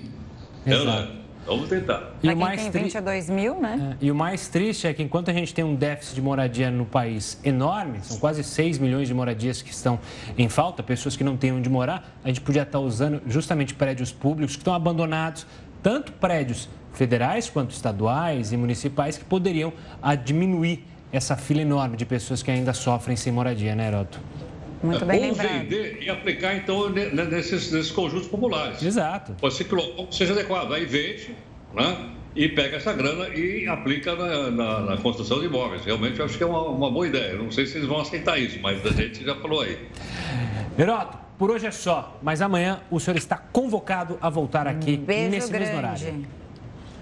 Exato. 0.65 1.20
Vamos 1.51 1.67
tentar. 1.67 2.13
E 2.23 2.29
o 2.29 2.37
mais 2.37 2.61
tem 2.69 2.83
22 2.83 3.25
tri... 3.25 3.35
mil, 3.35 3.59
né? 3.59 3.97
É, 3.99 4.05
e 4.05 4.09
o 4.09 4.15
mais 4.15 4.47
triste 4.47 4.87
é 4.87 4.93
que 4.93 5.03
enquanto 5.03 5.29
a 5.29 5.33
gente 5.33 5.53
tem 5.53 5.65
um 5.65 5.75
déficit 5.75 6.15
de 6.15 6.21
moradia 6.21 6.71
no 6.71 6.85
país 6.85 7.37
enorme, 7.43 7.99
são 8.03 8.17
quase 8.19 8.41
6 8.41 8.77
milhões 8.77 9.09
de 9.09 9.13
moradias 9.13 9.61
que 9.61 9.69
estão 9.69 9.99
em 10.37 10.47
falta, 10.47 10.81
pessoas 10.81 11.17
que 11.17 11.25
não 11.25 11.35
têm 11.35 11.51
onde 11.51 11.69
morar, 11.69 12.17
a 12.23 12.29
gente 12.29 12.39
podia 12.39 12.61
estar 12.61 12.79
usando 12.79 13.21
justamente 13.27 13.73
prédios 13.73 14.13
públicos 14.13 14.55
que 14.55 14.61
estão 14.61 14.73
abandonados, 14.73 15.45
tanto 15.83 16.13
prédios 16.13 16.69
federais 16.93 17.49
quanto 17.49 17.71
estaduais 17.71 18.53
e 18.53 18.57
municipais, 18.57 19.17
que 19.17 19.25
poderiam 19.25 19.73
diminuir 20.23 20.85
essa 21.11 21.35
fila 21.35 21.61
enorme 21.61 21.97
de 21.97 22.05
pessoas 22.05 22.41
que 22.41 22.49
ainda 22.49 22.71
sofrem 22.71 23.17
sem 23.17 23.33
moradia, 23.33 23.75
né, 23.75 23.87
Heroto? 23.87 24.21
Muito 24.83 25.05
bem 25.05 25.19
Ou 25.19 25.25
lembrado. 25.27 25.59
vender 25.59 25.97
e 26.01 26.09
aplicar, 26.09 26.55
então, 26.55 26.89
nesses, 26.89 27.71
nesses 27.71 27.91
conjuntos 27.91 28.27
populares. 28.27 28.81
Exato. 28.81 29.33
Pode 29.39 29.53
ser 29.53 29.65
que 29.65 29.75
o 29.75 30.07
seja 30.11 30.33
adequado. 30.33 30.73
Aí 30.73 30.85
vende, 30.85 31.35
né? 31.73 32.09
E 32.35 32.47
pega 32.47 32.77
essa 32.77 32.93
grana 32.93 33.27
e 33.29 33.67
aplica 33.67 34.15
na, 34.15 34.49
na, 34.49 34.79
na 34.81 34.97
construção 34.97 35.39
de 35.39 35.47
imóveis. 35.47 35.83
Realmente, 35.83 36.19
eu 36.19 36.25
acho 36.25 36.37
que 36.37 36.43
é 36.43 36.47
uma, 36.47 36.61
uma 36.63 36.89
boa 36.89 37.05
ideia. 37.05 37.33
Não 37.33 37.51
sei 37.51 37.65
se 37.65 37.77
eles 37.77 37.87
vão 37.87 37.99
aceitar 37.99 38.39
isso, 38.39 38.57
mas 38.61 38.83
a 38.85 38.89
gente 38.89 39.23
já 39.23 39.35
falou 39.35 39.61
aí. 39.61 39.77
Heroto, 40.79 41.17
por 41.37 41.51
hoje 41.51 41.67
é 41.67 41.71
só. 41.71 42.17
Mas 42.21 42.41
amanhã 42.41 42.79
o 42.89 42.99
senhor 42.99 43.17
está 43.17 43.35
convocado 43.35 44.17
a 44.21 44.29
voltar 44.29 44.65
aqui 44.65 44.95
Beijo 44.95 45.29
nesse 45.29 45.49
grande. 45.51 45.65
mesmo 45.65 45.77
horário. 45.77 46.25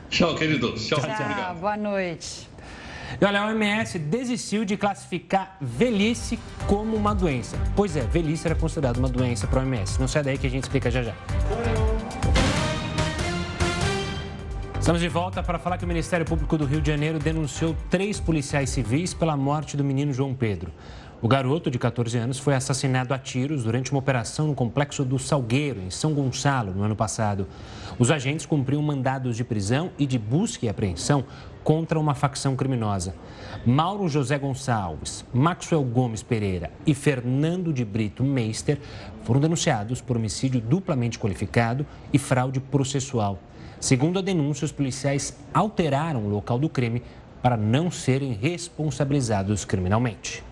Tchau, 0.10 0.34
queridos. 0.36 0.88
Tchau, 0.88 1.00
tchau. 1.00 1.16
tchau. 1.16 1.56
Boa 1.56 1.78
noite. 1.78 2.49
E 3.20 3.26
olha, 3.26 3.42
a 3.42 3.48
OMS 3.48 3.98
desistiu 3.98 4.66
de 4.66 4.78
classificar 4.78 5.58
velhice 5.60 6.38
como 6.68 6.96
uma 6.96 7.14
doença. 7.14 7.58
Pois 7.76 7.96
é, 7.96 8.02
velhice 8.02 8.48
era 8.48 8.56
considerada 8.56 9.00
uma 9.00 9.10
doença 9.10 9.48
para 9.48 9.62
a 9.62 9.64
OMS. 9.64 10.00
Não 10.00 10.08
sai 10.08 10.24
daí 10.24 10.38
que 10.38 10.48
a 10.48 10.50
gente 10.50 10.64
explica 10.64 10.92
já 10.92 11.04
já. 11.04 11.14
Estamos 14.80 15.02
de 15.02 15.10
volta 15.10 15.44
para 15.44 15.60
falar 15.60 15.78
que 15.78 15.86
o 15.86 15.88
Ministério 15.88 16.26
Público 16.26 16.58
do 16.58 16.66
Rio 16.66 16.82
de 16.82 16.90
Janeiro 16.90 17.20
denunciou 17.20 17.76
três 17.90 18.20
policiais 18.20 18.70
civis 18.70 19.14
pela 19.14 19.38
morte 19.38 19.78
do 19.78 19.84
menino 19.84 20.12
João 20.12 20.34
Pedro. 20.34 20.72
O 21.22 21.28
garoto, 21.28 21.70
de 21.70 21.78
14 21.78 22.18
anos, 22.18 22.40
foi 22.40 22.56
assassinado 22.56 23.14
a 23.14 23.20
tiros 23.20 23.66
durante 23.66 23.92
uma 23.92 24.00
operação 24.00 24.48
no 24.48 24.56
complexo 24.56 25.04
do 25.04 25.20
Salgueiro, 25.20 25.82
em 25.82 25.90
São 25.90 26.14
Gonçalo, 26.14 26.74
no 26.74 26.82
ano 26.82 26.96
passado. 26.96 27.46
Os 28.00 28.10
agentes 28.10 28.46
cumpriam 28.46 28.82
mandados 28.82 29.36
de 29.36 29.44
prisão 29.44 29.92
e 30.00 30.06
de 30.06 30.18
busca 30.18 30.66
e 30.66 30.70
apreensão 30.70 31.26
contra 31.64 32.00
uma 32.00 32.14
facção 32.14 32.56
criminosa. 32.56 33.16
Mauro 33.66 34.08
José 34.08 34.38
Gonçalves, 34.38 35.26
Maxwell 35.34 35.84
Gomes 35.84 36.24
Pereira 36.24 36.72
e 36.86 36.94
Fernando 36.94 37.74
de 37.74 37.84
Brito 37.84 38.24
Meister 38.24 38.80
foram 39.24 39.40
denunciados 39.40 40.02
por 40.02 40.18
homicídio 40.18 40.62
duplamente 40.62 41.20
qualificado 41.20 41.86
e 42.14 42.18
fraude 42.18 42.60
processual. 42.60 43.40
Segundo 43.80 44.20
a 44.20 44.22
denúncia, 44.22 44.66
os 44.66 44.72
policiais 44.72 45.38
alteraram 45.54 46.26
o 46.26 46.30
local 46.30 46.60
do 46.60 46.70
crime 46.70 47.02
para 47.42 47.56
não 47.56 47.90
serem 47.90 48.34
responsabilizados 48.34 49.64
criminalmente. 49.64 50.44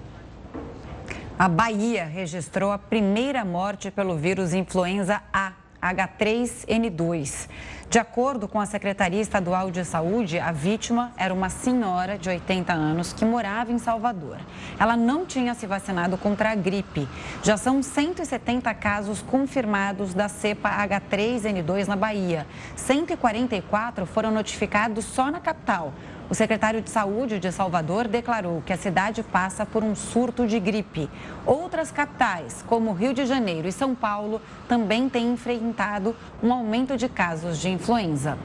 A 1.37 1.47
Bahia 1.47 2.05
registrou 2.05 2.71
a 2.71 2.79
primeira 2.79 3.45
morte 3.45 3.91
pelo 3.91 4.17
vírus 4.17 4.53
influenza 4.53 5.21
A, 5.31 5.53
H3N2. 5.81 7.47
De 7.89 7.99
acordo 7.99 8.49
com 8.49 8.59
a 8.59 8.65
Secretaria 8.65 9.21
Estadual 9.21 9.71
de 9.71 9.85
Saúde, 9.85 10.37
a 10.37 10.51
vítima 10.51 11.13
era 11.15 11.33
uma 11.33 11.49
senhora 11.49 12.17
de 12.17 12.27
80 12.27 12.73
anos 12.73 13.13
que 13.13 13.23
morava 13.23 13.71
em 13.71 13.77
Salvador. 13.79 14.39
Ela 14.77 14.97
não 14.97 15.25
tinha 15.25 15.53
se 15.53 15.65
vacinado 15.65 16.17
contra 16.17 16.51
a 16.51 16.55
gripe. 16.55 17.07
Já 17.41 17.55
são 17.55 17.81
170 17.81 18.73
casos 18.73 19.21
confirmados 19.21 20.13
da 20.13 20.27
cepa 20.27 20.69
H3N2 20.85 21.87
na 21.87 21.95
Bahia. 21.95 22.45
144 22.75 24.05
foram 24.05 24.31
notificados 24.31 25.05
só 25.05 25.31
na 25.31 25.39
capital. 25.39 25.93
O 26.29 26.35
secretário 26.35 26.81
de 26.81 26.89
Saúde 26.89 27.39
de 27.39 27.49
Salvador 27.53 28.05
declarou 28.05 28.61
que 28.65 28.73
a 28.73 28.77
cidade 28.77 29.23
passa 29.23 29.65
por 29.65 29.81
um 29.81 29.95
surto 29.95 30.45
de 30.45 30.59
gripe. 30.59 31.09
Outras 31.45 31.89
capitais, 31.89 32.65
como 32.67 32.91
Rio 32.91 33.13
de 33.13 33.25
Janeiro 33.25 33.65
e 33.65 33.71
São 33.71 33.95
Paulo, 33.95 34.41
também 34.67 35.07
têm 35.07 35.31
enfrentado 35.31 36.13
um 36.43 36.51
aumento 36.51 36.97
de 36.97 37.07
casos 37.07 37.59
de 37.59 37.69
influenza. 37.69 38.37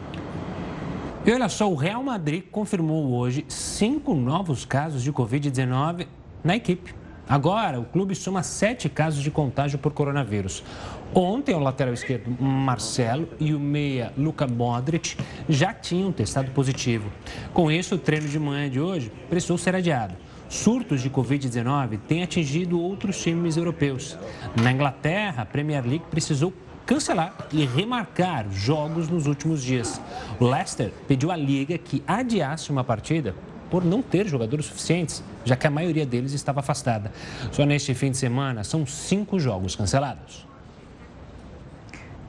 E 1.27 1.33
olha 1.33 1.49
só, 1.49 1.69
o 1.69 1.75
Real 1.75 2.05
Madrid 2.05 2.45
confirmou 2.53 3.15
hoje 3.15 3.45
cinco 3.49 4.15
novos 4.15 4.65
casos 4.65 5.03
de 5.03 5.13
Covid-19 5.13 6.07
na 6.45 6.55
equipe. 6.55 6.95
Agora, 7.29 7.81
o 7.81 7.85
clube 7.85 8.15
soma 8.15 8.43
sete 8.43 8.89
casos 8.89 9.23
de 9.23 9.31
contágio 9.31 9.79
por 9.79 9.93
coronavírus. 9.93 10.63
Ontem, 11.15 11.55
o 11.55 11.59
lateral 11.59 11.93
esquerdo 11.93 12.31
Marcelo 12.41 13.29
e 13.39 13.53
o 13.53 13.61
meia 13.61 14.13
Luka 14.17 14.47
Modric 14.47 15.15
já 15.47 15.75
tinham 15.75 16.11
testado 16.11 16.51
positivo. 16.53 17.13
Com 17.53 17.71
isso, 17.71 17.97
o 17.97 17.99
treino 17.99 18.27
de 18.27 18.39
manhã 18.39 18.71
de 18.71 18.81
hoje 18.81 19.13
precisou 19.29 19.59
ser 19.59 19.77
adiado. 19.77 20.15
Surtos 20.49 21.03
de 21.03 21.11
Covid-19 21.11 21.99
têm 22.09 22.23
atingido 22.23 22.81
outros 22.81 23.21
times 23.23 23.59
europeus. 23.59 24.17
Na 24.63 24.73
Inglaterra, 24.73 25.43
a 25.43 25.47
Premier 25.47 25.85
League 25.85 26.05
precisou 26.11 26.53
cancelar 26.87 27.47
e 27.53 27.67
remarcar 27.67 28.51
jogos 28.51 29.11
nos 29.11 29.27
últimos 29.27 29.63
dias. 29.63 30.01
Leicester 30.41 30.93
pediu 31.07 31.31
à 31.31 31.37
Liga 31.37 31.77
que 31.77 32.03
adiasse 32.07 32.71
uma 32.71 32.83
partida 32.83 33.35
por 33.71 33.85
não 33.85 34.01
ter 34.03 34.27
jogadores 34.27 34.67
suficientes, 34.67 35.23
já 35.45 35.57
que 35.57 35.67
a 35.67 35.71
maioria 35.71 36.07
deles 36.07 36.33
estava 36.33 36.61
afastada. 36.61 37.13
Só 37.51 37.67
neste 37.67 37.93
fim 37.95 38.11
de 38.11 38.17
semana 38.17 38.65
são 38.65 38.87
cinco 38.87 39.39
jogos 39.39 39.77
cancelados. 39.77 40.52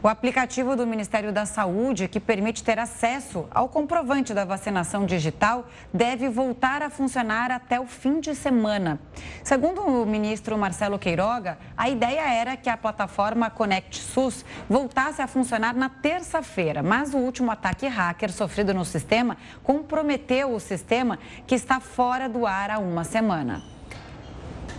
O 0.03 0.09
aplicativo 0.09 0.75
do 0.75 0.85
Ministério 0.85 1.31
da 1.31 1.45
Saúde, 1.45 2.09
que 2.09 2.19
permite 2.19 2.61
ter 2.61 2.77
acesso 2.77 3.47
ao 3.49 3.69
comprovante 3.69 4.33
da 4.33 4.43
vacinação 4.43 5.05
digital, 5.05 5.65
deve 5.93 6.27
voltar 6.27 6.81
a 6.81 6.89
funcionar 6.89 7.49
até 7.49 7.79
o 7.79 7.87
fim 7.87 8.19
de 8.19 8.35
semana. 8.35 8.99
Segundo 9.45 9.81
o 9.81 10.05
ministro 10.05 10.57
Marcelo 10.57 10.99
Queiroga, 10.99 11.57
a 11.77 11.87
ideia 11.87 12.19
era 12.33 12.57
que 12.57 12.69
a 12.69 12.75
plataforma 12.75 13.49
Conect 13.49 13.97
SUS 13.97 14.43
voltasse 14.69 15.21
a 15.21 15.27
funcionar 15.27 15.73
na 15.73 15.87
terça-feira, 15.87 16.83
mas 16.83 17.13
o 17.13 17.17
último 17.17 17.49
ataque 17.49 17.87
hacker 17.87 18.29
sofrido 18.29 18.73
no 18.73 18.83
sistema 18.83 19.37
comprometeu 19.63 20.53
o 20.53 20.59
sistema, 20.59 21.17
que 21.47 21.55
está 21.55 21.79
fora 21.79 22.27
do 22.27 22.45
ar 22.45 22.71
há 22.71 22.77
uma 22.77 23.05
semana. 23.05 23.63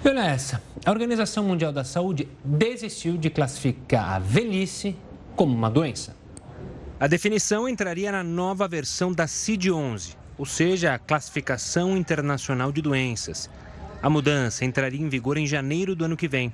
Olha 0.04 0.26
essa. 0.26 0.62
A 0.84 0.90
Organização 0.90 1.44
Mundial 1.44 1.72
da 1.72 1.82
Saúde 1.82 2.28
desistiu 2.44 3.16
de 3.16 3.30
classificar 3.30 4.16
a 4.16 4.18
velhice 4.18 4.94
como 5.37 5.55
uma 5.55 5.70
doença. 5.70 6.16
A 6.99 7.07
definição 7.07 7.68
entraria 7.68 8.12
na 8.12 8.22
nova 8.22 8.68
versão 8.68 9.12
da 9.12 9.26
CID-11, 9.26 10.16
ou 10.39 10.47
seja, 10.47 10.95
a 10.95 10.99
Classificação 10.99 11.97
Internacional 11.97 12.72
de 12.72 12.80
Doenças. 12.80 13.51
A 14.01 14.09
mudança 14.09 14.64
entraria 14.64 15.01
em 15.01 15.09
vigor 15.09 15.37
em 15.37 15.47
janeiro 15.47 15.97
do 15.97 16.05
ano 16.05 16.16
que 16.16 16.28
vem. 16.28 16.53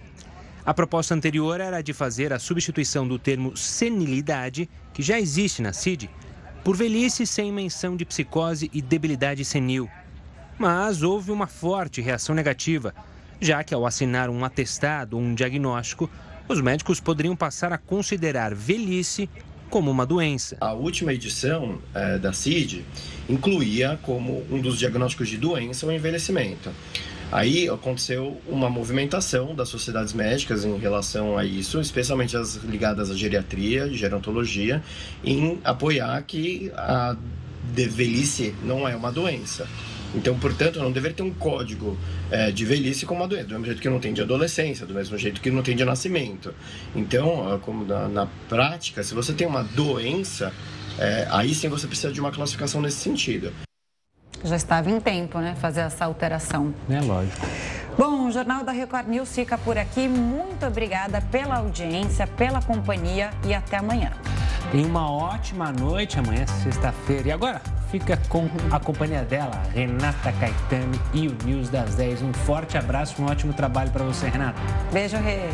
A 0.65 0.73
proposta 0.73 1.15
anterior 1.15 1.61
era 1.61 1.83
de 1.83 1.93
fazer 1.93 2.33
a 2.33 2.39
substituição 2.39 3.07
do 3.07 3.19
termo 3.19 3.57
senilidade, 3.57 4.69
que 4.93 5.03
já 5.03 5.19
existe 5.19 5.63
na 5.63 5.73
CID, 5.73 6.11
por 6.65 6.77
velhice 6.77 7.27
sem 7.27 7.53
menção 7.53 7.97
de 7.97 8.05
psicose 8.05 8.71
e 8.73 8.83
debilidade 8.83 9.45
senil. 9.45 9.89
Mas 10.59 11.03
houve 11.03 11.31
uma 11.31 11.47
forte 11.47 12.01
reação 12.01 12.35
negativa, 12.35 12.95
já 13.41 13.65
que 13.65 13.75
ao 13.75 13.87
assinar 13.87 14.29
um 14.29 14.45
atestado 14.45 15.17
ou 15.17 15.23
um 15.23 15.35
diagnóstico, 15.35 16.11
os 16.51 16.61
médicos 16.61 16.99
poderiam 16.99 17.37
passar 17.37 17.73
a 17.73 17.79
considerar 17.79 18.55
velhice 18.55 19.31
como 19.69 19.89
uma 19.89 20.05
doença. 20.05 20.57
A 20.61 20.73
última 20.73 21.15
edição 21.15 21.79
é, 21.95 22.19
da 22.19 22.33
CID 22.33 22.85
incluía 23.29 23.99
como 24.03 24.45
um 24.51 24.61
dos 24.61 24.77
diagnósticos 24.77 25.29
de 25.29 25.37
doença 25.37 25.87
o 25.87 25.93
envelhecimento. 25.93 26.71
Aí 27.31 27.69
aconteceu 27.69 28.41
uma 28.49 28.69
movimentação 28.69 29.55
das 29.55 29.69
sociedades 29.69 30.13
médicas 30.13 30.65
em 30.65 30.77
relação 30.77 31.39
a 31.39 31.45
isso, 31.45 31.81
especialmente 31.81 32.37
as 32.37 32.57
ligadas 32.57 33.09
à 33.13 33.15
geriatria, 33.15 33.89
gerontologia, 33.93 34.83
em 35.23 35.61
apoiar 35.63 36.21
que 36.23 36.73
a 36.77 37.17
velhice 37.73 38.53
não 38.65 38.89
é 38.89 38.97
uma 38.97 39.13
doença. 39.13 39.69
Então, 40.15 40.39
portanto, 40.39 40.79
não 40.81 40.91
deveria 40.91 41.17
ter 41.17 41.23
um 41.23 41.33
código 41.33 41.97
é, 42.31 42.51
de 42.51 42.65
velhice 42.65 43.07
como 43.07 43.21
uma 43.21 43.29
doença, 43.29 43.47
do 43.47 43.53
mesmo 43.53 43.67
jeito 43.67 43.81
que 43.81 43.89
não 43.89 44.01
tem 44.01 44.13
de 44.13 44.23
adolescência, 44.23 44.87
do 44.87 44.95
mesmo 44.95 45.17
jeito 45.17 45.41
que 45.41 45.51
não 45.51 45.63
tem 45.63 45.77
de 45.77 45.85
nascimento. 45.85 46.55
Então, 46.95 47.61
como 47.63 47.85
na, 47.85 48.09
na 48.09 48.29
prática, 48.49 49.03
se 49.03 49.15
você 49.15 49.33
tem 49.33 49.47
uma 49.47 49.63
doença, 49.63 50.53
é, 50.99 51.27
aí 51.31 51.55
sim 51.55 51.69
você 51.69 51.87
precisa 51.87 52.13
de 52.13 52.21
uma 52.21 52.31
classificação 52.31 52.81
nesse 52.81 52.99
sentido. 52.99 53.53
Já 54.43 54.57
estava 54.57 54.91
em 54.91 54.99
tempo, 54.99 55.39
né, 55.39 55.55
fazer 55.61 55.81
essa 55.81 56.05
alteração. 56.05 56.75
É 56.89 57.01
lógico. 57.01 57.47
Bom, 57.99 58.29
o 58.29 58.33
Jornal 58.33 58.65
da 58.65 58.73
Record 58.73 59.09
News 59.09 59.35
fica 59.35 59.59
por 59.59 59.77
aqui. 59.77 60.09
Muito 60.09 60.65
obrigada 60.65 61.21
pela 61.21 61.57
audiência, 61.57 62.27
pela 62.27 62.63
companhia 62.63 63.31
e 63.47 63.53
até 63.53 63.77
amanhã. 63.77 64.13
Tenha 64.71 64.87
uma 64.87 65.11
ótima 65.11 65.73
noite 65.73 66.19
amanhã, 66.21 66.47
sexta-feira. 66.47 67.29
E 67.29 67.33
agora, 67.33 67.61
fica 67.91 68.17
com 68.29 68.49
a 68.71 68.79
companhia 68.79 69.25
dela, 69.25 69.61
Renata 69.75 70.33
Caetano 70.33 70.93
e 71.13 71.27
o 71.27 71.37
News 71.45 71.69
das 71.69 71.97
10. 71.97 72.23
Um 72.23 72.33
forte 72.33 72.79
abraço, 72.79 73.21
um 73.21 73.27
ótimo 73.27 73.53
trabalho 73.53 73.91
para 73.91 74.05
você, 74.05 74.29
Renata. 74.29 74.61
Beijo, 74.93 75.17
Rê. 75.17 75.49